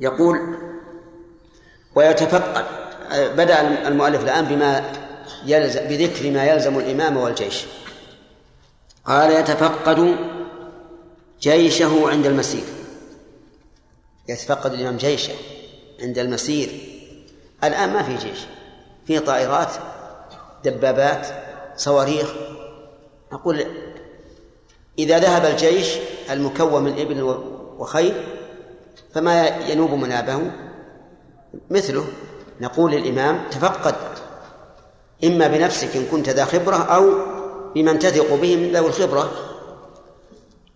يقول 0.00 0.38
ويتفقد 1.94 2.64
بدأ 3.12 3.88
المؤلف 3.88 4.24
الآن 4.24 4.44
بما 4.44 4.84
يلزم 5.44 5.80
بذكر 5.80 6.30
ما 6.30 6.44
يلزم 6.44 6.78
الإمام 6.78 7.16
والجيش. 7.16 7.64
قال 9.04 9.30
يتفقد 9.30 10.16
جيشه 11.40 12.10
عند 12.10 12.26
المسير 12.26 12.64
يتفقد 14.28 14.72
الإمام 14.72 14.96
جيشه. 14.96 15.32
عند 16.00 16.18
المسير. 16.18 16.68
الآن 17.64 17.92
ما 17.92 18.02
في 18.02 18.16
جيش. 18.16 18.38
في 19.06 19.18
طائرات 19.18 19.72
دبابات 20.64 21.26
صواريخ. 21.76 22.32
نقول 23.32 23.66
إذا 24.98 25.18
ذهب 25.18 25.44
الجيش 25.44 25.96
المكون 26.30 26.82
من 26.82 27.00
إبل 27.00 27.22
وخيل 27.78 28.14
فما 29.14 29.46
ينوب 29.46 29.90
منابه؟ 29.90 30.50
مثله 31.70 32.06
نقول 32.60 32.92
للإمام 32.92 33.48
تفقد. 33.50 33.94
إما 35.24 35.48
بنفسك 35.48 35.96
إن 35.96 36.06
كنت 36.06 36.28
ذا 36.28 36.44
خبرة 36.44 36.76
أو 36.76 37.10
بمن 37.74 37.98
تثق 37.98 38.34
به 38.34 38.56
من 38.56 38.72
ذوي 38.72 38.86
الخبرة. 38.86 39.32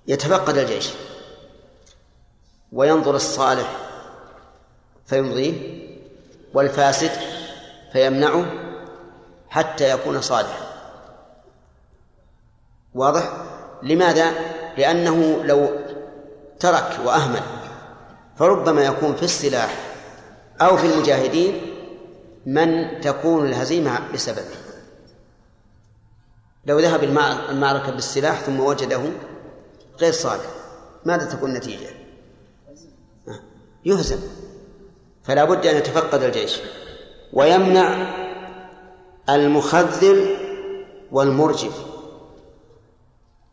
يتفقد 0.06 0.58
الجيش. 0.58 0.90
وينظر 2.72 3.16
الصالح. 3.16 3.87
فيمضيه 5.08 5.78
والفاسد 6.54 7.10
فيمنعه 7.92 8.44
حتى 9.48 9.90
يكون 9.90 10.20
صالحا 10.20 10.68
واضح؟ 12.94 13.32
لماذا؟ 13.82 14.32
لأنه 14.78 15.44
لو 15.44 15.68
ترك 16.60 16.98
وأهمل 17.04 17.42
فربما 18.36 18.84
يكون 18.84 19.14
في 19.14 19.22
السلاح 19.22 19.78
أو 20.60 20.76
في 20.76 20.86
المجاهدين 20.86 21.74
من 22.46 23.00
تكون 23.00 23.46
الهزيمة 23.46 24.12
بسببه. 24.14 24.56
لو 26.66 26.78
ذهب 26.78 27.04
المعركة 27.50 27.90
بالسلاح 27.92 28.40
ثم 28.40 28.60
وجده 28.60 29.00
غير 30.00 30.12
صالح 30.12 30.44
ماذا 31.04 31.24
تكون 31.24 31.50
النتيجة؟ 31.50 31.88
يهزم. 33.84 34.18
فلا 35.28 35.44
بد 35.44 35.66
أن 35.66 35.76
يتفقد 35.76 36.22
الجيش 36.22 36.58
ويمنع 37.32 38.14
المخذل 39.28 40.36
والمرجف. 41.12 41.84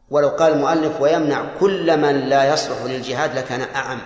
ولو 0.09 0.29
قال 0.29 0.53
المؤلف 0.53 1.01
ويمنع 1.01 1.45
كل 1.59 1.97
من 1.97 2.15
لا 2.15 2.53
يصلح 2.53 2.81
للجهاد 2.83 3.37
لكان 3.37 3.61
أعم. 3.61 4.01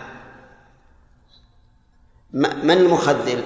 من 2.34 2.72
المخذل؟ 2.72 3.44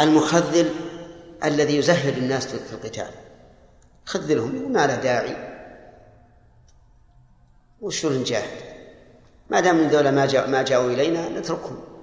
المخذل 0.00 0.70
الذي 1.44 1.76
يزهد 1.76 2.18
الناس 2.18 2.46
في 2.46 2.72
القتال. 2.72 3.10
خذلهم 4.04 4.72
ما 4.72 4.86
له 4.86 4.94
داعي. 4.96 5.36
وش 7.80 8.06
نجاهد 8.06 8.62
ما 9.50 9.60
دام 9.60 9.76
من 9.76 9.88
ذولا 9.88 10.10
ما 10.10 10.46
ما 10.46 10.62
جاءوا 10.62 10.90
إلينا 10.90 11.28
نتركهم. 11.28 11.93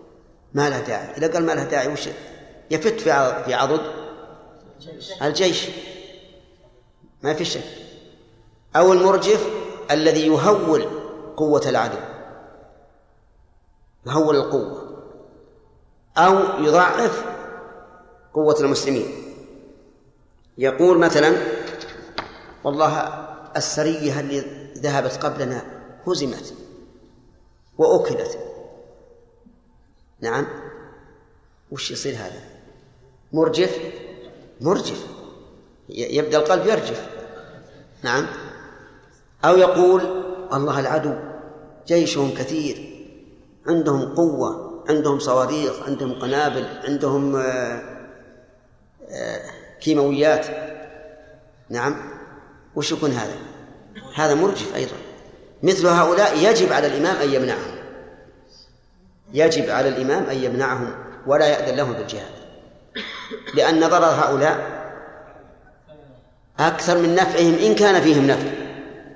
ما 0.54 0.70
له 0.70 0.80
داعي. 0.80 1.18
إذا 1.18 1.34
قال 1.34 1.46
ما 1.46 1.52
له 1.52 1.64
داعي 1.64 1.94
وش 1.94 2.10
يفت 2.72 3.00
في 3.00 3.44
في 3.46 3.54
عضد؟ 3.54 3.82
الجيش. 5.22 5.68
ما 7.24 7.34
في 7.34 7.46
شك. 7.46 7.64
أو 8.76 8.94
المرجف 8.94 9.48
الذي 9.92 10.28
يهول 10.28 10.86
قوة 11.38 11.62
العدو. 11.66 11.98
يهول 14.08 14.36
القوة. 14.36 15.04
أو 16.18 16.64
يضعف 16.64 17.26
قوة 18.34 18.56
المسلمين. 18.60 19.08
يقول 20.58 20.98
مثلا 20.98 21.38
والله 22.64 22.98
السرية 23.58 24.20
اللي 24.20 24.40
ذهبت 24.78 25.26
قبلنا 25.26 25.64
هزمت 26.08 26.54
وأكلت. 27.78 28.51
نعم. 30.22 30.48
وش 31.72 31.92
يصير 31.92 32.14
هذا؟ 32.14 32.42
مرجف؟ 33.34 33.78
مرجف. 34.62 35.08
يبدأ 35.90 36.38
القلب 36.38 36.66
يرجف. 36.66 37.10
نعم. 38.04 38.28
أو 39.46 39.58
يقول 39.58 40.02
الله 40.54 40.80
العدو 40.80 41.14
جيشهم 41.88 42.34
كثير 42.34 43.08
عندهم 43.68 44.16
قوة 44.16 44.84
عندهم 44.90 45.20
صواريخ 45.20 45.84
عندهم 45.88 46.20
قنابل 46.20 46.66
عندهم 46.84 47.36
آه، 47.36 47.82
آه، 49.10 49.42
كيماويات. 49.82 50.46
نعم. 51.70 51.96
وش 52.76 52.92
يكون 52.92 53.12
هذا؟ 53.12 53.36
هذا 54.16 54.36
مرجف 54.36 54.76
أيضا. 54.76 54.96
مثل 55.64 55.88
هؤلاء 55.88 56.38
يجب 56.38 56.74
على 56.74 56.88
الإمام 56.88 57.16
أن 57.16 57.34
يمنعهم. 57.34 57.81
يجب 59.34 59.70
على 59.70 59.90
الإمام 59.90 60.24
أن 60.24 60.44
يمنعهم 60.44 60.94
ولا 61.28 61.48
يأذن 61.48 61.76
لهم 61.76 61.94
بالجهاد. 61.94 62.32
لأن 63.54 63.80
ضرر 63.80 64.06
هؤلاء 64.06 64.82
أكثر 66.60 66.98
من 66.98 67.16
نفعهم 67.16 67.54
إن 67.54 67.76
كان 67.76 68.02
فيهم 68.02 68.28
نفع. 68.28 68.50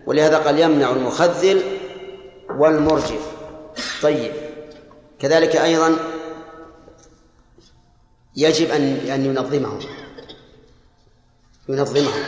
ولهذا 0.06 0.38
قال 0.38 0.60
يمنع 0.60 0.90
المخذل 0.90 1.62
والمرجف. 2.50 3.32
طيب. 4.02 4.32
كذلك 5.20 5.56
أيضا 5.56 5.98
يجب 8.36 8.72
أن 8.72 8.98
أن 8.98 9.26
ينظمهم. 9.26 9.80
ينظمهم. 11.70 12.24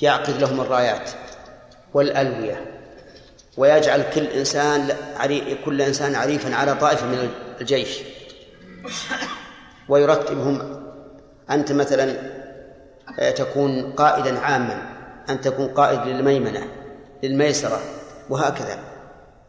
يعقد 0.00 0.40
لهم 0.40 0.60
الرايات 0.60 1.10
والألوية. 1.94 2.75
ويجعل 3.56 4.04
كل 4.14 4.26
إنسان 4.26 4.96
كل 5.64 5.82
إنسان 5.82 6.14
عريفا 6.14 6.54
على 6.54 6.74
طائفة 6.74 7.06
من 7.06 7.30
الجيش. 7.60 7.98
ويرتبهم 9.88 10.82
أنت 11.50 11.72
مثلا 11.72 12.36
آه، 13.18 13.30
تكون 13.30 13.92
قائدا 13.92 14.40
عاما 14.40 14.82
أن 15.30 15.40
تكون 15.40 15.68
قائد 15.68 16.00
للميمنة 16.00 16.66
للميسرة 17.22 17.80
وهكذا. 18.30 18.78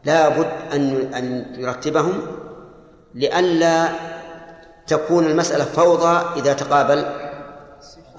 لا 0.06 0.30
بد 0.30 0.52
أن 0.74 1.13
أن 1.13 1.46
يرتبهم 1.58 2.22
لئلا 3.15 3.89
تكون 4.88 5.26
المسألة 5.26 5.65
فوضى 5.65 6.39
إذا 6.39 6.54
تقابل 6.54 7.06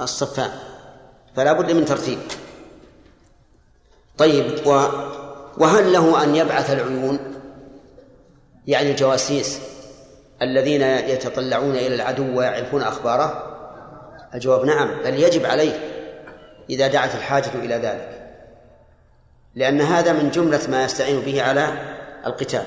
الصفان. 0.00 0.50
فلا 1.36 1.52
بد 1.52 1.72
من 1.72 1.84
ترتيب. 1.84 2.18
طيب 4.18 4.66
و 4.66 4.88
وهل 5.58 5.92
له 5.92 6.24
أن 6.24 6.36
يبعث 6.36 6.70
العيون؟ 6.70 7.18
يعني 8.66 8.90
الجواسيس 8.90 9.60
الذين 10.42 10.82
يتطلعون 10.82 11.76
إلى 11.76 11.94
العدو 11.94 12.38
ويعرفون 12.38 12.82
أخباره؟ 12.82 13.54
الجواب 14.34 14.64
نعم 14.64 14.88
بل 15.04 15.14
يجب 15.14 15.46
عليه 15.46 15.80
إذا 16.70 16.86
دعت 16.86 17.14
الحاجة 17.14 17.50
إلى 17.54 17.74
ذلك. 17.74 18.32
لأن 19.54 19.80
هذا 19.80 20.12
من 20.12 20.30
جملة 20.30 20.60
ما 20.68 20.84
يستعين 20.84 21.20
به 21.20 21.42
على 21.42 21.68
القتال. 22.26 22.64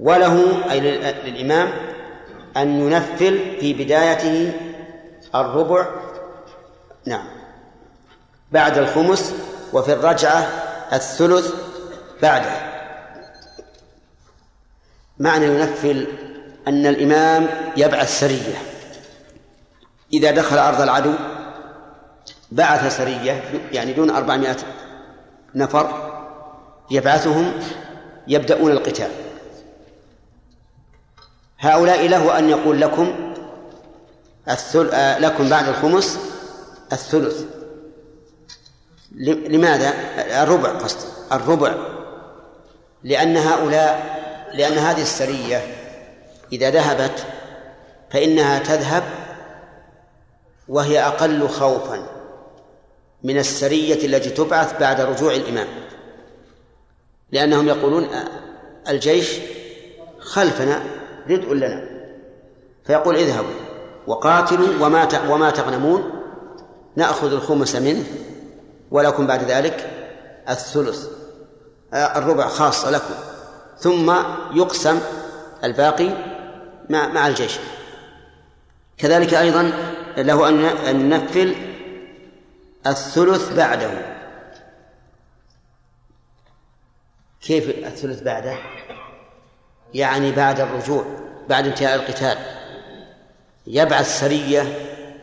وله 0.00 0.70
أي 0.72 0.80
للإمام 0.80 1.68
أن 2.56 2.80
ينفل 2.80 3.56
في 3.60 3.72
بدايته 3.72 4.52
الربع. 5.34 5.86
نعم. 7.06 7.26
بعد 8.52 8.78
الخمس 8.78 9.32
وفي 9.72 9.92
الرجعة 9.92 10.48
الثلث 10.92 11.71
بعده. 12.22 12.52
معنى 15.18 15.46
ينفل 15.46 16.06
أن 16.68 16.86
الإمام 16.86 17.48
يبعث 17.76 18.20
سرية. 18.20 18.62
إذا 20.12 20.30
دخل 20.30 20.58
أرض 20.58 20.80
العدو 20.80 21.12
بعث 22.52 22.96
سرية 22.96 23.42
يعني 23.72 23.92
دون 23.92 24.10
أربعمائة 24.10 24.56
نفر 25.54 26.12
يبعثهم 26.90 27.52
يبدأون 28.28 28.72
القتال. 28.72 29.10
هؤلاء 31.58 32.08
له 32.08 32.38
أن 32.38 32.48
يقول 32.48 32.80
لكم 32.80 33.34
الثل... 34.48 34.90
آه، 34.92 35.18
لكم 35.18 35.48
بعد 35.48 35.68
الخمس 35.68 36.18
الثلث. 36.92 37.44
لماذا؟ 39.48 39.92
الربع 40.42 40.70
قصد 40.70 40.98
الربع. 41.32 42.01
لأن 43.04 43.36
هؤلاء 43.36 44.22
لأن 44.54 44.72
هذه 44.72 45.02
السرية 45.02 45.60
إذا 46.52 46.70
ذهبت 46.70 47.26
فإنها 48.10 48.58
تذهب 48.58 49.02
وهي 50.68 51.06
أقل 51.06 51.48
خوفا 51.48 52.02
من 53.22 53.38
السرية 53.38 54.06
التي 54.06 54.30
تبعث 54.30 54.80
بعد 54.80 55.00
رجوع 55.00 55.34
الإمام. 55.34 55.68
لأنهم 57.32 57.68
يقولون 57.68 58.08
الجيش 58.88 59.38
خلفنا 60.20 60.82
ردء 61.28 61.54
لنا. 61.54 61.88
فيقول 62.84 63.16
اذهبوا 63.16 63.54
وقاتلوا 64.06 64.86
وما 64.86 65.08
وما 65.28 65.50
تغنمون 65.50 66.10
نأخذ 66.96 67.32
الخمس 67.32 67.76
منه 67.76 68.04
ولكم 68.90 69.26
بعد 69.26 69.42
ذلك 69.42 69.90
الثلث. 70.48 71.21
الربع 71.94 72.48
خاصة 72.48 72.90
لكم. 72.90 73.14
ثم 73.78 74.14
يقسم 74.54 75.00
الباقي 75.64 76.10
مع 76.90 77.06
مع 77.06 77.26
الجيش. 77.26 77.58
كذلك 78.98 79.34
أيضا 79.34 79.72
له 80.16 80.48
أن 80.90 81.08
ننفل 81.08 81.56
الثلث 82.86 83.52
بعده. 83.56 83.90
كيف 87.42 87.68
الثلث 87.68 88.22
بعده؟ 88.22 88.56
يعني 89.94 90.32
بعد 90.32 90.60
الرجوع 90.60 91.04
بعد 91.48 91.66
انتهاء 91.66 91.94
القتال. 91.94 92.38
يبعث 93.66 94.20
سرية 94.20 94.78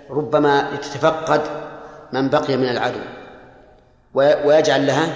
ربما 0.10 0.70
لتتفقد 0.74 1.42
من 2.14 2.30
بقي 2.30 2.58
من 2.58 2.70
العدو. 2.70 3.00
ويجعل 4.14 4.88
لها 4.88 5.14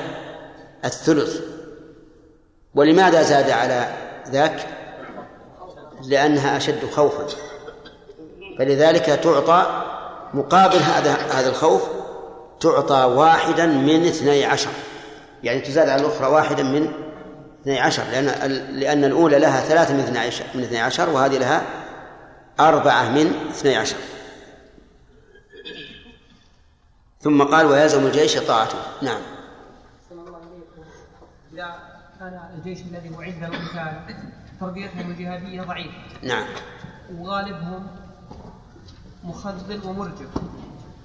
الثلث. 0.85 1.41
ولماذا 2.75 3.23
زاد 3.23 3.49
على 3.49 3.87
ذاك؟ 4.27 4.67
لأنها 6.03 6.57
أشد 6.57 6.89
خوفا. 6.91 7.27
فلذلك 8.59 9.05
تعطى 9.05 9.83
مقابل 10.33 10.77
هذا 10.77 11.11
هذا 11.11 11.49
الخوف 11.49 11.81
تعطى 12.59 13.03
واحدا 13.15 13.65
من 13.65 14.05
اثني 14.05 14.45
عشر. 14.45 14.71
يعني 15.43 15.61
تزاد 15.61 15.89
على 15.89 16.01
الأخرى 16.01 16.27
واحدا 16.27 16.63
من 16.63 16.93
اثني 17.61 17.79
عشر. 17.79 18.03
لأن 18.03 18.51
لأن 18.79 19.03
الأولى 19.03 19.39
لها 19.39 19.61
ثلاثة 19.61 19.93
من 19.93 19.99
اثني 19.99 20.19
عشر 20.19 20.43
من 20.55 20.63
اثني 20.63 20.79
عشر 20.79 21.09
وهذه 21.09 21.37
لها 21.37 21.63
أربعة 22.59 23.09
من 23.09 23.33
اثني 23.49 23.75
عشر. 23.75 23.95
ثم 27.21 27.43
قال 27.43 27.65
ويلزم 27.65 28.05
الجيش 28.05 28.37
طاعته. 28.37 28.77
نعم. 29.01 29.21
كان 32.23 32.39
الجيش 32.57 32.79
الذي 32.81 33.15
أعد 33.15 33.51
له 33.51 34.15
تربيتهم 34.59 35.11
الجهادية 35.11 35.61
ضعيفة. 35.61 35.97
نعم. 36.23 36.45
وغالبهم 37.17 37.87
مخذل 39.23 39.87
ومرجف 39.87 40.29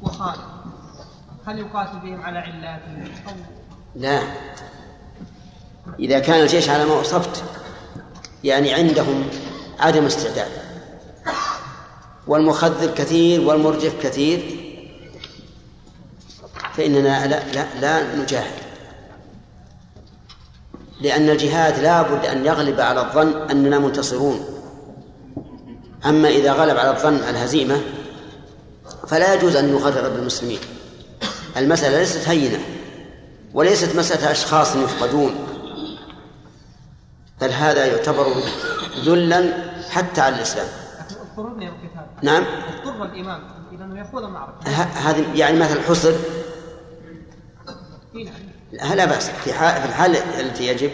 وخالد 0.03 0.41
هل 1.47 1.59
يقاتل 1.59 1.99
بهم 1.99 2.23
على 2.23 2.39
علاتهم؟ 2.39 3.05
أو 3.29 3.33
لا. 3.95 4.23
إذا 5.99 6.19
كان 6.19 6.41
الجيش 6.41 6.69
على 6.69 6.85
ما 6.85 6.95
وصفت 6.95 7.45
يعني 8.45 8.75
عندهم 8.75 9.29
عدم 9.79 10.05
استعداد. 10.05 10.51
والمخذل 12.27 12.95
كثير 12.95 13.41
والمرجف 13.41 14.03
كثير. 14.03 14.65
فإننا 16.75 17.27
لا, 17.27 17.53
لا, 17.53 17.81
لا 17.81 18.17
نجاهد. 18.17 18.68
لأن 21.01 21.31
الجهاد 21.31 21.79
لا 21.79 22.03
بد 22.03 22.27
أن 22.27 22.47
يغلب 22.47 22.81
على 22.81 23.01
الظن 23.01 23.51
أننا 23.51 23.79
منتصرون. 23.79 24.45
أما 26.07 26.29
إذا 26.29 26.53
غلب 26.53 26.77
على 26.77 26.91
الظن 26.91 27.17
الهزيمة 27.17 27.81
فلا 29.09 29.35
يجوز 29.35 29.57
أن 29.57 29.73
نغرر 29.73 30.09
بالمسلمين. 30.09 30.59
المسألة 31.57 31.99
ليست 31.99 32.29
هينة 32.29 32.59
وليست 33.55 33.97
مسألة 33.97 34.31
أشخاص 34.31 34.77
يفقدون 34.77 35.35
بل 37.41 37.51
هذا 37.51 37.87
يعتبر 37.87 38.27
ذلا 39.05 39.53
حتى 39.91 40.21
على 40.21 40.37
الإسلام. 40.37 40.67
نعم. 42.23 42.45
اضطر 42.85 43.05
الإمام 43.05 43.41
إلى 43.73 43.85
أنه 43.85 44.01
يخوض 44.01 44.25
المعركة. 44.25 44.71
هذه 44.71 45.27
يعني 45.35 45.59
مثل 45.59 45.81
حصر. 45.81 46.13
لا 48.73 49.05
بأس. 49.05 49.31
في 49.31 49.51
الحال 49.85 50.17
التي 50.17 50.67
يجب 50.67 50.91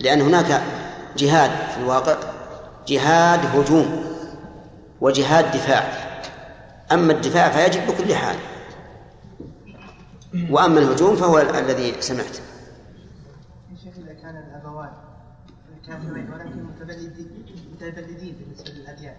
لأن 0.00 0.20
هناك 0.20 0.62
جهاد 1.16 1.50
في 1.70 1.78
الواقع 1.78 2.16
جهاد 2.88 3.56
هجوم 3.56 4.04
وجهاد 5.00 5.44
دفاع. 5.44 5.82
أما 6.92 7.12
الدفاع 7.12 7.50
فيجب 7.50 7.86
بكل 7.86 8.14
حال. 8.14 8.36
وأما 10.50 10.80
الهجوم 10.80 11.16
فهو 11.16 11.38
الذي 11.38 12.02
سمعت. 12.02 12.38
إذا 13.96 14.12
كان 14.22 14.36
الأبوان 14.36 14.90
كافرين 15.86 16.32
ولكن 16.32 16.64
متبلدين 17.72 18.34
بالنسبة 18.40 18.70
للأديان. 18.70 19.16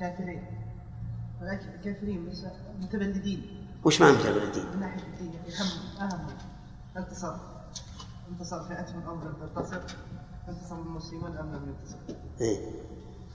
كافرين. 0.00 0.44
ولكن 1.42 1.66
كافرين 1.84 2.28
متبلدين. 2.80 3.55
وش 3.84 4.00
معنى 4.00 4.12
متبلدين؟ 4.12 4.64
من 4.74 4.80
ناحية 4.80 5.02
الدين 5.02 5.40
أهم 5.60 6.10
أهم 6.10 6.26
انتصر 6.96 7.34
انتصر 8.30 8.62
فئتهم 8.68 9.02
أو 9.08 9.14
لم 9.14 9.34
تنتصر 9.40 9.80
انتصر 10.48 10.76
المسلمون 10.76 11.36
أم 11.36 11.52
لم 11.54 11.68
ينتصر؟ 11.68 11.98
إيه؟ 12.40 12.58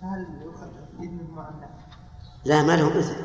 فهل 0.01 0.27
يؤخذ 0.45 0.67
إذنهم 0.99 1.39
أم 1.39 1.61
لا؟ 1.61 1.67
لا 2.45 2.63
ما 2.63 2.75
لهم 2.75 2.91
إذن. 2.91 3.15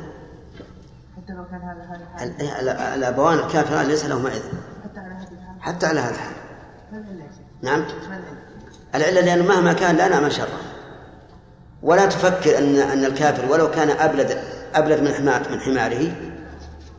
حتى 1.17 1.33
لو 1.33 1.45
كان 1.45 1.61
هذا 1.61 1.83
هذا 2.15 2.95
الأبوان 2.95 3.39
الكافران 3.39 3.87
ليس 3.87 4.05
لهما 4.05 4.29
إذن. 4.29 4.59
حتى 4.83 4.99
على 4.99 5.13
هذه 5.13 5.31
الحال. 5.31 5.61
حتى 5.61 5.85
على 5.85 5.99
هذا 5.99 6.11
الحال. 6.11 6.47
نعم. 7.61 7.85
العلة 8.95 9.21
لأنه 9.21 9.43
مهما 9.43 9.73
كان 9.73 9.95
لا 9.95 10.07
نعمل 10.07 10.31
شره 10.31 10.59
ولا 11.83 12.05
تفكر 12.05 12.57
أن 12.57 12.75
أن 12.75 13.05
الكافر 13.05 13.51
ولو 13.51 13.71
كان 13.71 13.89
أبلد 13.89 14.37
أبلد 14.75 15.01
من 15.01 15.13
حمار 15.13 15.51
من 15.51 15.59
حماره 15.59 16.15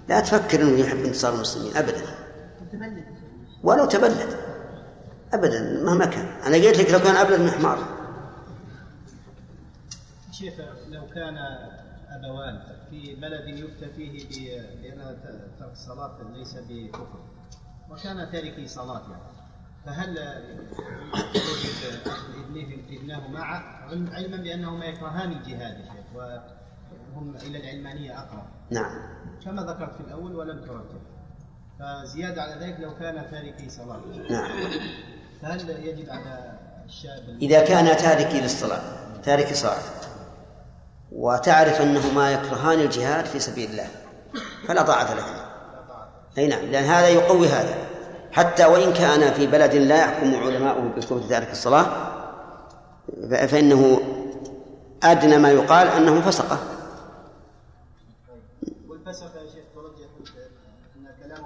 لا 0.09 0.21
تفكر 0.21 0.63
أنه 0.63 0.79
يحب 0.79 0.99
انتصار 0.99 1.35
المسلمين 1.35 1.77
أبدا. 1.77 2.03
ولو 3.63 3.85
تبلد. 3.85 4.37
أبدا 5.33 5.83
مهما 5.85 6.07
كان. 6.07 6.27
أنا 6.27 6.57
قلت 6.57 6.79
لك 6.79 6.91
لو 6.91 6.99
كان 6.99 7.17
أبلد 7.17 7.41
من 7.41 7.51
حمار. 7.51 7.79
شيخ 10.33 10.55
لو 10.89 11.07
كان 11.15 11.39
أبوان 12.09 12.61
في 12.91 13.15
بلد 13.15 13.49
يفتى 13.49 13.89
فيه 13.97 14.29
بأن 14.83 15.17
ترك 15.59 15.71
الصلاة 15.73 16.19
ليس 16.37 16.55
بكفر 16.69 17.21
وكان 17.91 18.31
تاركي 18.33 18.69
صلاة 18.69 19.03
يعني 19.11 19.39
فهل 19.87 20.19
ابنه 22.45 22.77
ابنه 22.91 23.29
معه؟ 23.29 23.63
علما 23.91 24.37
بأنهما 24.37 24.85
يكرهان 24.85 25.33
الجهاد 25.33 25.85
وهم 26.15 27.37
إلى 27.37 27.59
العلمانية 27.59 28.19
أقرب. 28.19 28.58
نعم. 28.71 28.91
كما 29.45 29.63
ذكرت 29.63 29.95
في 29.95 30.01
الأول 30.01 30.37
ولم 30.37 30.61
ترتب. 30.61 31.01
فزيادة 31.79 32.43
على 32.43 32.67
ذلك 32.67 32.81
لو 32.81 32.95
كان 32.95 33.31
تاركي 33.31 33.71
صلاة. 33.71 34.01
نعم. 34.31 34.51
فهل 35.43 35.71
يجب 35.71 36.11
على 36.11 36.59
الشاب 36.87 37.39
إذا 37.43 37.65
كان 37.65 37.97
تاركي 37.97 38.41
للصلاة 38.41 38.81
تاركي 39.25 39.55
صلاة 39.55 39.83
وتعرف 41.13 41.81
أنهما 41.81 42.33
يكرهان 42.33 42.81
الجهاد 42.81 43.25
في 43.25 43.39
سبيل 43.39 43.71
الله 43.71 43.87
فلا 44.69 44.83
طاعة 44.83 45.15
لهما. 45.15 45.49
أي 46.39 46.47
نعم 46.47 46.65
لأن 46.65 46.85
هذا 46.85 47.09
يقوي 47.09 47.49
هذا. 47.49 47.75
حتى 48.33 48.67
وإن 48.67 48.93
كان 48.93 49.33
في 49.33 49.47
بلد 49.47 49.75
لا 49.75 49.97
يحكم 49.97 50.35
علماؤه 50.35 50.81
بكفر 50.81 51.19
تارك 51.19 51.51
الصلاة 51.51 51.87
فإنه 53.31 54.01
أدنى 55.03 55.39
ما 55.39 55.51
يقال 55.51 55.89
أنه 55.89 56.21
فسقة. 56.21 56.59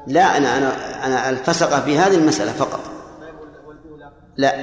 لا 0.07 0.37
أنا 0.37 0.59
أنا 0.59 1.07
أنا 1.07 1.31
الفسقة 1.31 1.81
في 1.81 1.99
هذه 1.99 2.15
المسألة 2.15 2.53
فقط. 2.53 2.81
لا 4.37 4.57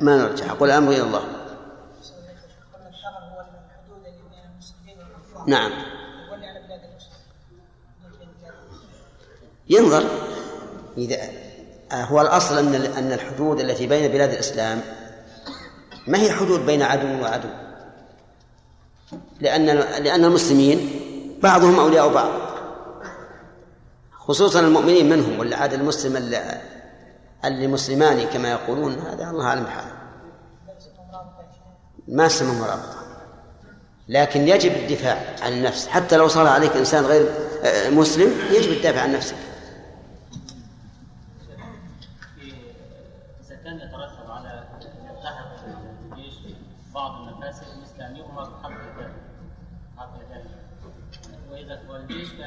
ما 0.00 0.16
نرجع. 0.16 0.50
أقول 0.50 0.70
الأمر 0.70 0.92
إلى 0.92 1.02
الله. 1.02 1.22
نعم. 5.46 5.70
ينظر. 9.68 10.04
إذا 10.98 11.16
هو 11.92 12.20
الأصل 12.20 12.58
أن 12.58 12.74
أن 12.74 13.12
الحدود 13.12 13.60
التي 13.60 13.86
بين 13.86 14.12
بلاد 14.12 14.32
الإسلام 14.32 14.80
ما 16.06 16.18
هي 16.18 16.32
حدود 16.32 16.66
بين 16.66 16.82
عدو 16.82 17.22
وعدو؟ 17.22 17.48
لأن 19.40 19.66
لأن 20.04 20.24
المسلمين 20.24 20.90
بعضهم 21.42 21.78
أولياء 21.78 22.12
بعض. 22.12 22.55
خصوصا 24.28 24.60
المؤمنين 24.60 25.08
منهم 25.08 25.38
ولا 25.38 25.56
عاد 25.56 25.72
المسلم 25.72 26.16
اللي, 26.16 26.60
اللي 27.44 27.66
مسلمان 27.66 28.26
كما 28.26 28.50
يقولون 28.50 28.98
هذا 28.98 29.30
الله 29.30 29.46
أعلم 29.46 29.66
حاله 29.66 29.92
ما 32.08 32.26
اسمه 32.26 32.60
مرابطة 32.60 33.06
لكن 34.08 34.48
يجب 34.48 34.72
الدفاع 34.72 35.36
عن 35.42 35.52
النفس. 35.52 35.88
حتى 35.88 36.16
لو 36.16 36.28
صار 36.28 36.46
عليك 36.46 36.76
إنسان 36.76 37.04
غير 37.04 37.30
مسلم 37.90 38.32
يجب 38.50 38.72
الدفاع 38.72 39.02
عن 39.02 39.12
نفسك. 39.12 39.36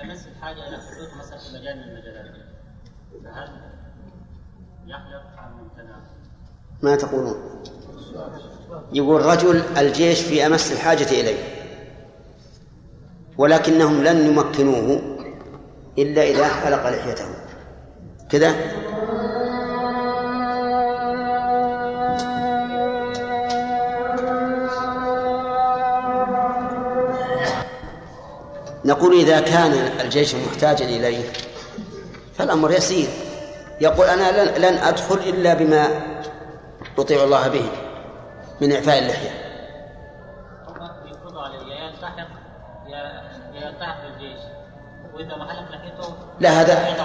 يمس 0.03 0.27
الحاجة 0.27 0.67
إلى 0.67 0.78
فهل؟ 3.24 3.49
ما 6.82 6.95
تقولون؟ 6.95 7.36
يقول 8.93 9.26
رجل 9.26 9.64
الجيش 9.78 10.22
في 10.22 10.45
أمس 10.45 10.72
الحاجة 10.72 11.10
إليه 11.10 11.43
ولكنهم 13.38 14.03
لن 14.03 14.26
يمكنوه 14.26 15.01
إلا 15.97 16.24
إذا 16.24 16.47
حلق 16.47 16.89
لحيته 16.89 17.26
كذا 18.30 18.55
نقول 28.86 29.13
إذا 29.13 29.39
كان 29.39 29.73
الجيش 30.01 30.36
محتاجا 30.36 30.86
إليه 30.86 31.23
فالأمر 32.38 32.71
يسير. 32.71 33.07
يقول 33.82 34.07
أنا 34.07 34.43
لن, 34.43 34.61
لن 34.61 34.77
أدخل 34.77 35.15
إلا 35.15 35.53
بما 35.53 35.88
أطيع 36.97 37.23
الله 37.23 37.47
به 37.47 37.65
من 38.61 38.71
إعفاء 38.71 38.99
اللحية. 38.99 39.30
لا 46.39 46.49
هذا 46.49 46.95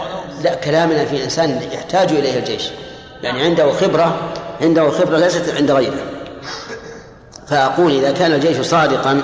لا 0.42 0.54
كلامنا 0.54 1.04
في 1.04 1.24
إنسان 1.24 1.62
يحتاج 1.72 2.12
إليه 2.12 2.38
الجيش. 2.38 2.70
يعني 3.22 3.42
عنده 3.42 3.72
خبرة 3.72 4.32
عنده 4.60 4.90
خبرة 4.90 5.18
ليست 5.18 5.54
عند 5.56 5.70
غيره. 5.70 6.02
فأقول 7.46 7.92
إذا 7.92 8.12
كان 8.12 8.32
الجيش 8.32 8.60
صادقا 8.60 9.22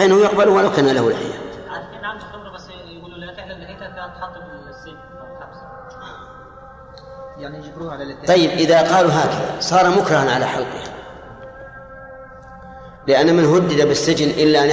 فإنه 0.00 0.16
يقبل 0.16 0.48
ولو 0.48 0.72
كان 0.72 0.86
له 0.86 1.10
لحية. 1.10 1.34
نعم 2.02 2.18
بس 2.54 2.68
يقولوا 2.70 3.18
لا 3.18 3.34
تحلل 3.34 3.62
لحيتك 3.62 3.94
تحط 3.96 4.32
بالسجن 4.66 4.96
يعني 7.38 7.58
يجبروه 7.58 7.92
على 7.92 8.16
طيب 8.28 8.50
إذا 8.50 8.94
قالوا 8.94 9.10
هكذا 9.10 9.60
صار 9.60 9.90
مكرها 9.90 10.34
على 10.34 10.46
حلقه. 10.46 10.82
لأن 13.06 13.36
من 13.36 13.44
هدد 13.44 13.88
بالسجن 13.88 14.30
إلا 14.30 14.64
أن 14.64 14.70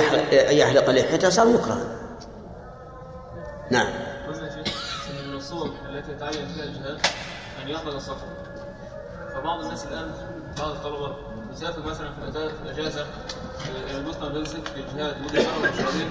يحلق 0.57 0.89
لحيته 0.89 1.30
صار 1.30 1.47
مكرها. 1.47 1.86
نعم. 3.71 3.88
من 5.28 5.34
الصور 5.34 5.71
التي 5.89 6.11
يتعين 6.11 6.47
فيها 6.47 6.63
الجهاد 6.63 6.99
أن 7.63 7.69
يحفظ 7.69 7.95
السفر. 7.95 8.28
فبعض 9.34 9.59
الناس 9.59 9.86
الآن 9.86 10.11
بعض 10.59 10.69
الطلبة 10.69 11.15
يسافر 11.58 11.82
مثلا 11.82 12.10
في 12.34 12.64
الأجازة 12.66 13.05
البوسنة 13.95 14.26
والهرسك 14.26 14.68
في 14.68 14.80
الجهاد 14.80 15.22
مدة 15.22 15.41
سنة 15.41 15.60
وشهرين 15.62 16.10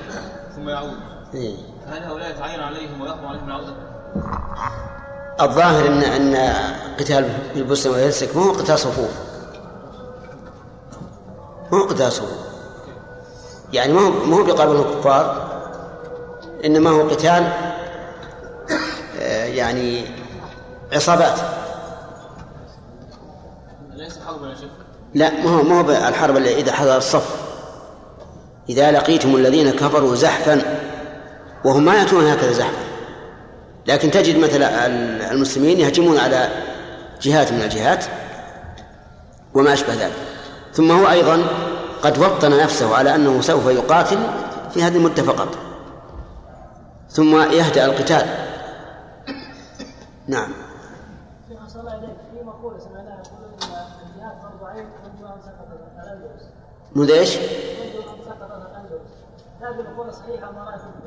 ثم 0.57 0.68
يعود. 0.68 0.99
إيه. 1.34 1.57
فهل 1.86 2.03
هؤلاء 2.03 2.30
يتعين 2.30 2.61
عليهم 2.61 3.01
ويحكم 3.01 3.26
عليهم 3.26 3.49
العودة؟ 3.49 3.74
الظاهر 5.40 5.86
ان 5.86 6.03
إن 6.03 6.36
قتال 6.99 7.38
البوسنه 7.57 7.92
والهرسك 7.92 8.36
ما 8.36 8.42
هو 8.42 8.53
قتال 8.53 8.78
صفوف. 8.78 9.11
ما 11.72 11.78
هو 11.78 11.86
قتال 11.86 12.12
صفوف. 12.12 12.47
يعني 13.72 13.92
ما 13.92 14.01
هو 14.01 14.11
ما 14.11 14.36
هو 14.36 14.42
الكفار 14.42 15.47
إنما 16.64 16.90
هو 16.90 17.09
قتال 17.09 17.53
آه، 19.20 19.44
يعني 19.44 20.05
عصابات. 20.92 21.38
ليس 23.94 24.18
حربا 24.26 24.49
يا 24.49 24.55
شيخ؟ 24.55 24.86
لا 25.16 25.30
ما 25.30 25.50
هو 25.50 25.62
ما 25.62 25.80
هو 25.80 25.90
الحرب 26.08 26.36
اللي 26.36 26.54
إذا 26.54 26.72
حضر 26.72 26.96
الصف. 26.96 27.36
إذا 28.68 28.90
لقيتم 28.90 29.36
الذين 29.36 29.70
كفروا 29.70 30.14
زحفا 30.14 30.62
وهم 31.64 31.84
ما 31.84 31.94
يأتون 31.94 32.26
هكذا 32.26 32.52
زحفا. 32.52 32.84
لكن 33.86 34.10
تجد 34.10 34.38
مثلا 34.38 34.86
المسلمين 35.32 35.80
يهجمون 35.80 36.18
على 36.18 36.48
جهات 37.22 37.52
من 37.52 37.62
الجهات 37.62 38.04
وما 39.54 39.72
أشبه 39.72 39.94
ذلك. 39.94 40.16
ثم 40.74 40.92
هو 40.92 41.10
أيضا 41.10 41.44
قد 42.02 42.18
وطن 42.18 42.58
نفسه 42.58 42.96
على 42.96 43.14
أنه 43.14 43.40
سوف 43.40 43.66
يقاتل 43.66 44.18
في 44.74 44.82
هذه 44.82 44.96
المدة 44.96 45.22
فقط 45.22 45.48
ثم 47.10 47.40
يهدأ 47.52 47.84
القتال. 47.84 48.26
نعم. 50.28 50.48
منذ 56.97 57.11
إيش؟ 57.11 57.37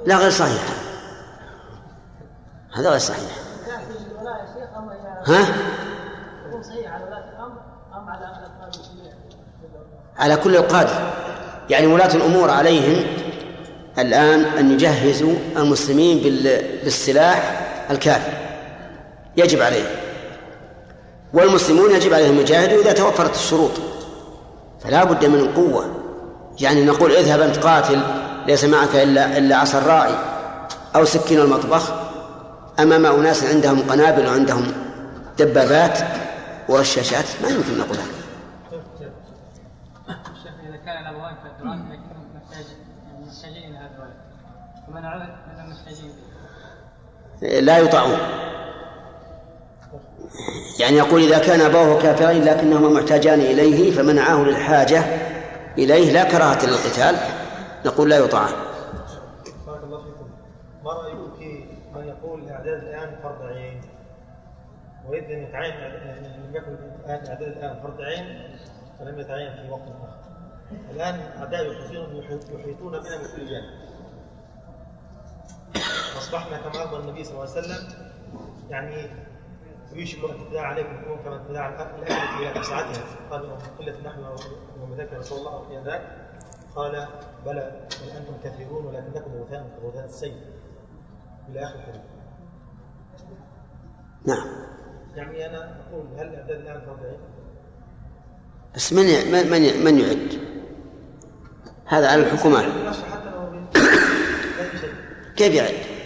لا 0.06 0.18
غير 0.18 0.30
صحيحة. 0.30 0.74
هذا 2.76 2.90
غير 2.90 3.00
صحيح. 3.00 3.32
ها؟ 5.26 5.46
على 10.18 10.36
كل 10.36 10.56
القادة 10.56 11.14
يعني 11.70 11.88
ولاة 11.88 12.16
الأمور 12.16 12.50
عليهم 12.50 13.08
الآن 14.00 14.44
أن 14.46 14.72
يجهزوا 14.72 15.34
المسلمين 15.58 16.20
بالسلاح 16.84 17.68
الكافي. 17.92 18.32
يجب 19.38 19.62
عليهم. 19.62 19.99
والمسلمون 21.34 21.92
يجب 21.92 22.14
عليهم 22.14 22.40
يجاهدوا 22.40 22.82
إذا 22.82 22.92
توفرت 22.94 23.36
الشروط. 23.36 23.72
فلا 24.84 25.04
بد 25.04 25.26
من 25.26 25.54
قوة. 25.54 25.96
يعني 26.60 26.86
نقول 26.86 27.12
اذهب 27.12 27.42
أنت 27.42 27.58
قاتل 27.58 28.02
ليس 28.48 28.64
معك 28.64 28.96
إلا 28.96 29.38
إلا 29.38 29.58
عصا 29.58 29.78
الراعي 29.78 30.16
أو 30.96 31.06
سكين 31.06 31.40
المطبخ. 31.40 31.94
أمام 32.80 33.06
أناس 33.06 33.44
عندهم 33.44 33.80
قنابل 33.90 34.28
وعندهم 34.28 34.72
دبابات 35.38 36.00
ورشاشات. 36.70 37.26
ما 37.44 37.50
يمكن 37.50 37.78
نقول 37.78 37.98
هذا. 37.98 38.20
إذا 40.64 40.78
كان 40.78 41.00
يعني 50.80 50.98
يقول 50.98 51.22
إذا 51.22 51.40
كان 51.40 51.62
أبوه 51.62 52.02
كافرين 52.02 52.44
لكنهما 52.44 52.90
محتاجان 52.90 53.40
إليه 53.40 53.92
فمنعاه 53.92 54.44
للحاجة 54.44 55.04
إليه 55.78 56.12
لا 56.12 56.24
كراهة 56.24 56.66
للقتال 56.66 57.16
نقول 57.86 58.10
لا 58.10 58.18
يطاعان 58.18 58.54
بارك 59.68 59.84
الله 59.84 60.04
فيكم. 60.04 60.30
ما 60.84 60.92
رأيكم 60.92 61.32
في 61.40 61.66
من 61.96 62.08
يقول 62.08 62.44
الإعداد 62.44 62.84
الآن 62.84 63.20
فرض 63.24 63.42
عين؟ 63.42 63.82
وإذ 65.10 65.22
لم 65.22 65.44
يتعين 65.44 65.74
لم 65.74 66.56
يكن 66.56 66.72
الآن 67.06 67.24
الاعداد 67.24 67.58
الآن 67.58 67.80
فرض 67.84 68.02
عين 68.02 68.42
فلم 69.00 69.20
يتعين 69.20 69.54
في 69.54 69.72
وقت 69.72 69.82
آخر. 69.82 70.20
الآن 70.92 71.20
أعداء 71.40 71.72
يحيطون 71.72 72.92
بنا 72.92 73.18
من 73.18 73.28
كل 73.36 73.50
جانب 73.50 73.70
أصبحنا 76.18 76.58
كما 76.58 76.84
أمر 76.84 77.00
النبي 77.00 77.24
صلى 77.24 77.34
الله 77.34 77.56
عليه 77.56 77.60
وسلم 77.60 77.88
يعني 78.70 79.10
يوشك 79.94 80.18
ان 80.18 80.50
تداعى 80.50 80.66
عليكم 80.66 81.24
كما 81.26 81.44
تداعى 81.50 81.76
الاكله 81.76 82.52
إلى 82.52 82.64
ساعتها 82.64 83.04
قال 83.32 83.58
قله 83.80 84.00
نحن 84.06 84.26
ومثاك 84.82 85.14
رسول 85.14 85.38
الله 85.40 85.68
في 85.68 85.90
ذاك 85.90 86.30
قال 86.76 87.08
بلى 87.46 87.88
بل 88.02 88.10
أنتم 88.10 88.34
كثيرون 88.44 88.86
ولكنكم 88.86 89.32
غثاء 89.42 89.80
كغثاء 89.82 90.06
السيل 90.06 90.42
إلى 91.50 91.64
آخر 91.64 91.80
الحديث 91.80 92.02
نعم 94.26 94.48
يعني 95.16 95.46
أنا 95.46 95.82
أقول 95.90 96.06
هل 96.18 96.28
الاعداد 96.28 96.60
الآن 96.60 96.82
عين؟ 97.04 97.18
بس 98.76 98.94
من 98.94 99.06
من 99.32 99.84
من 99.84 100.00
يعد؟ 100.00 100.40
هذا 101.86 102.08
على 102.12 102.22
الحكومات 102.22 102.66
حتى 103.12 103.30
لو 103.30 103.62
شيء 104.82 104.94
كيف 105.38 105.54
يعد؟ 105.54 105.99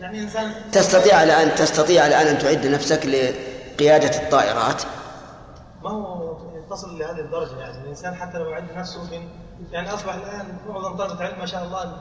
يعني 0.00 0.28
تستطيع 0.72 1.22
الآن 1.22 1.54
تستطيع 1.54 2.06
الآن 2.06 2.26
أن 2.26 2.38
تعد 2.38 2.66
نفسك 2.66 3.06
لقيادة 3.06 4.22
الطائرات؟ 4.22 4.82
ما 5.82 5.90
هو 5.90 6.36
يتصل 6.58 6.98
لهذه 6.98 7.20
الدرجة 7.20 7.60
يعني. 7.60 7.78
الإنسان 7.78 8.14
حتى 8.14 8.38
لو 8.38 8.50
يعد 8.50 8.72
نفسه 8.76 9.04
من 9.04 9.28
يعني 9.70 9.94
أصبح 9.94 10.14
الآن 10.14 10.58
معظم 10.68 10.96
طلبه 10.96 11.12
العلم 11.12 11.38
ما 11.38 11.46
شاء 11.46 11.64
الله 11.64 11.96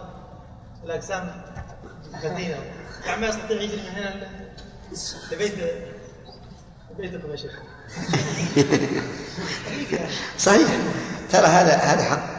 الأجسام 0.84 1.42
متينه 2.14 2.40
يعني 3.06 3.22
ما 3.22 3.28
يستطيع 3.28 3.62
يجري 3.62 3.82
من 3.82 3.90
هنا 3.90 4.28
لبيت 5.32 5.54
لبيتكم 6.92 7.32
يا 7.32 7.36
شيخ 7.36 7.60
صحيح. 10.38 10.68
ترى 11.32 11.48
هذا 11.48 11.74
هذا 11.74 12.04
حق. 12.04 12.36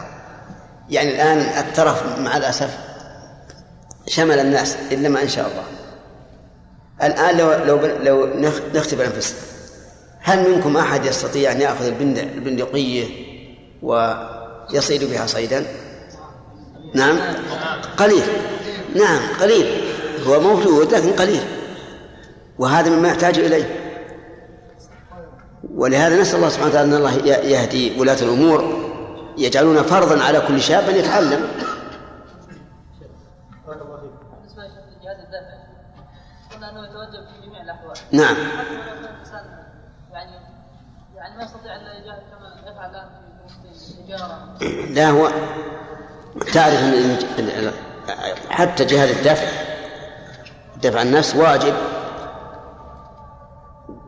يعني 0.90 1.10
الآن 1.10 1.38
الترف 1.38 2.18
مع 2.18 2.36
الأسف 2.36 2.78
شمل 4.08 4.38
الناس 4.38 4.76
إلا 4.92 5.08
ما 5.08 5.22
إن 5.22 5.28
شاء 5.28 5.46
الله. 5.50 5.64
الآن 7.08 7.36
لو 7.36 7.52
لو 7.76 7.86
لو 8.02 8.26
نخ- 8.40 8.60
نختبر 8.74 9.04
أنفسنا. 9.06 9.38
هل 10.20 10.50
منكم 10.50 10.76
أحد 10.76 11.04
يستطيع 11.06 11.52
أن 11.52 11.60
يأخذ 11.60 11.86
البند 11.86 12.18
البندقية 12.18 13.04
ويصيد 13.82 15.04
بها 15.04 15.26
صيدا؟ 15.26 15.64
نعم. 16.94 17.18
قليل. 17.96 18.22
نعم 18.94 19.20
قليل. 19.40 19.80
هو 20.26 20.40
موجود 20.40 20.94
لكن 20.94 21.10
قليل. 21.12 21.42
وهذا 22.58 22.90
مما 22.90 23.08
يحتاج 23.08 23.38
إليه. 23.38 23.80
ولهذا 25.74 26.20
نسأل 26.20 26.36
الله 26.36 26.48
سبحانه 26.48 26.70
وتعالى 26.70 26.88
أن 26.90 26.94
الله 26.94 27.16
يهدي 27.26 28.00
ولاة 28.00 28.22
الأمور 28.22 28.86
يجعلون 29.38 29.82
فرضا 29.82 30.22
على 30.22 30.40
كل 30.48 30.60
شاب 30.60 30.88
أن 30.88 30.96
يتعلم. 30.96 31.48
نعم. 38.12 38.36
يعني 41.16 41.36
ما 41.36 41.42
يستطيع 41.44 41.76
كما 42.06 42.70
يفعل 42.72 43.02
لا 44.94 45.10
هو 45.10 45.30
تعرف 46.52 46.82
ال- 47.38 47.72
حتى 48.50 48.84
جهاد 48.84 49.08
الدفع 49.08 49.46
دفع 50.82 51.02
النفس 51.02 51.36
واجب 51.36 51.74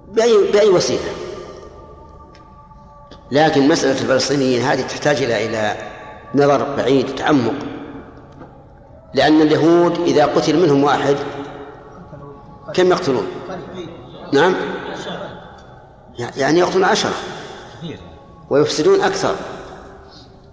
بأي 0.08 0.52
بأي 0.52 0.68
وسيلة. 0.68 1.10
لكن 3.30 3.68
مسألة 3.68 3.92
الفلسطينيين 4.00 4.62
هذه 4.62 4.86
تحتاج 4.86 5.22
إلى 5.22 5.46
إلى 5.46 5.76
نظر 6.34 6.76
بعيد 6.76 7.10
وتعمق. 7.10 7.54
لأن 9.14 9.42
اليهود 9.42 10.00
إذا 10.00 10.26
قتل 10.26 10.62
منهم 10.62 10.84
واحد 10.84 11.16
كم 12.74 12.90
يقتلون؟ 12.90 13.26
نعم. 14.32 14.54
يعني 16.36 16.58
يقتلون 16.58 16.84
عشرة. 16.84 17.14
ويفسدون 18.50 19.00
أكثر. 19.00 19.34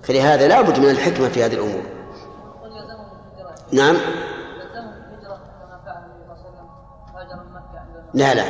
فلهذا 0.03 0.47
لا 0.47 0.61
بد 0.61 0.79
من 0.79 0.89
الحكمة 0.89 1.29
في 1.29 1.43
هذه 1.43 1.53
الأمور. 1.53 1.83
نعم. 3.71 3.95
لا 8.13 8.33
لا. 8.33 8.45